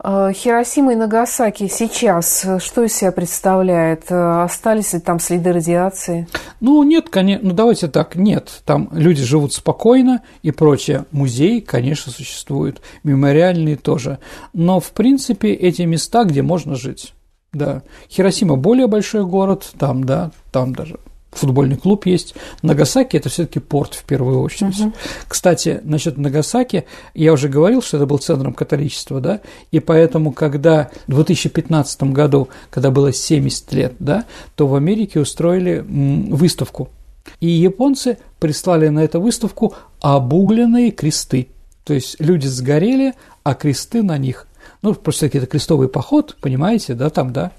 Э, 0.02 0.32
Хиросима 0.32 0.92
и 0.92 0.96
Нагасаки 0.96 1.68
сейчас 1.68 2.44
э, 2.44 2.58
что 2.58 2.84
из 2.84 2.94
себя 2.94 3.12
представляет? 3.12 4.10
Э, 4.10 4.42
остались 4.44 4.92
ли 4.92 5.00
там 5.00 5.20
следы 5.20 5.52
радиации? 5.52 6.26
Ну, 6.60 6.82
нет, 6.82 7.10
конечно, 7.10 7.48
ну 7.48 7.54
давайте 7.54 7.88
так, 7.88 8.16
нет. 8.16 8.62
Там 8.64 8.88
люди 8.92 9.22
живут 9.22 9.52
спокойно 9.52 10.22
и 10.42 10.50
прочее. 10.50 11.04
Музей, 11.12 11.60
конечно, 11.60 12.12
существует, 12.12 12.80
мемориальные 13.04 13.76
тоже. 13.76 14.18
Но, 14.52 14.80
в 14.80 14.92
принципе, 14.92 15.52
эти 15.52 15.82
места, 15.82 16.24
где 16.24 16.42
можно 16.42 16.76
жить. 16.76 17.12
Да, 17.52 17.82
Хиросима 18.08 18.56
более 18.56 18.86
большой 18.86 19.24
город, 19.24 19.72
там, 19.76 20.04
да, 20.04 20.30
там 20.52 20.72
даже 20.74 20.98
футбольный 21.32 21.76
клуб 21.76 22.06
есть. 22.06 22.34
Нагасаки– 22.62 23.16
это 23.18 23.28
все-таки 23.28 23.60
порт 23.60 23.94
в 23.94 24.04
первую 24.04 24.40
очередь. 24.40 24.78
Угу. 24.78 24.92
Кстати, 25.28 25.80
насчет 25.84 26.18
Нагасаки, 26.18 26.84
я 27.14 27.32
уже 27.32 27.48
говорил, 27.48 27.82
что 27.82 27.96
это 27.96 28.06
был 28.06 28.18
центром 28.18 28.52
католичества, 28.52 29.20
да, 29.20 29.40
и 29.70 29.80
поэтому, 29.80 30.32
когда 30.32 30.90
в 31.06 31.14
2015 31.14 32.02
году, 32.04 32.48
когда 32.70 32.90
было 32.90 33.12
70 33.12 33.72
лет, 33.72 33.94
да, 33.98 34.24
то 34.56 34.66
в 34.66 34.74
Америке 34.74 35.20
устроили 35.20 35.84
выставку 35.88 36.90
И 37.40 37.48
японцы 37.48 38.18
прислали 38.38 38.88
на 38.88 39.00
эту 39.00 39.20
выставку 39.20 39.74
обугленные 40.00 40.90
кресты. 40.90 41.48
То 41.84 41.94
есть 41.94 42.16
люди 42.18 42.46
сгорели, 42.46 43.14
а 43.42 43.54
кресты 43.54 44.02
на 44.02 44.18
них. 44.18 44.46
Ну, 44.82 44.94
просто 44.94 45.26
какие-то 45.26 45.46
крестовый 45.46 45.88
поход, 45.88 46.36
понимаете, 46.40 46.94
да, 46.94 47.10
там, 47.10 47.32
да. 47.32 47.52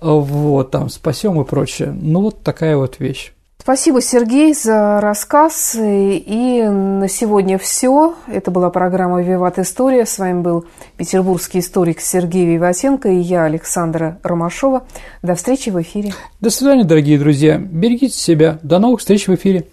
Вот, 0.00 0.70
там, 0.70 0.88
спасем 0.88 1.40
и 1.40 1.44
прочее. 1.44 1.96
Ну, 2.00 2.22
вот 2.22 2.42
такая 2.42 2.76
вот 2.76 2.98
вещь. 3.00 3.32
Спасибо, 3.62 4.00
Сергей, 4.00 4.54
за 4.54 5.00
рассказ. 5.02 5.76
И 5.78 6.62
на 6.66 7.08
сегодня 7.08 7.58
все. 7.58 8.14
Это 8.26 8.50
была 8.50 8.70
программа 8.70 9.22
«Виват 9.22 9.58
История». 9.58 10.06
С 10.06 10.18
вами 10.18 10.40
был 10.40 10.64
петербургский 10.96 11.58
историк 11.58 12.00
Сергей 12.00 12.46
Виватенко 12.46 13.10
и 13.10 13.16
я, 13.16 13.44
Александра 13.44 14.18
Ромашова. 14.22 14.84
До 15.22 15.34
встречи 15.34 15.68
в 15.68 15.80
эфире. 15.82 16.14
До 16.40 16.48
свидания, 16.48 16.84
дорогие 16.84 17.18
друзья. 17.18 17.58
Берегите 17.58 18.16
себя. 18.16 18.58
До 18.62 18.78
новых 18.78 19.00
встреч 19.00 19.28
в 19.28 19.34
эфире. 19.34 19.66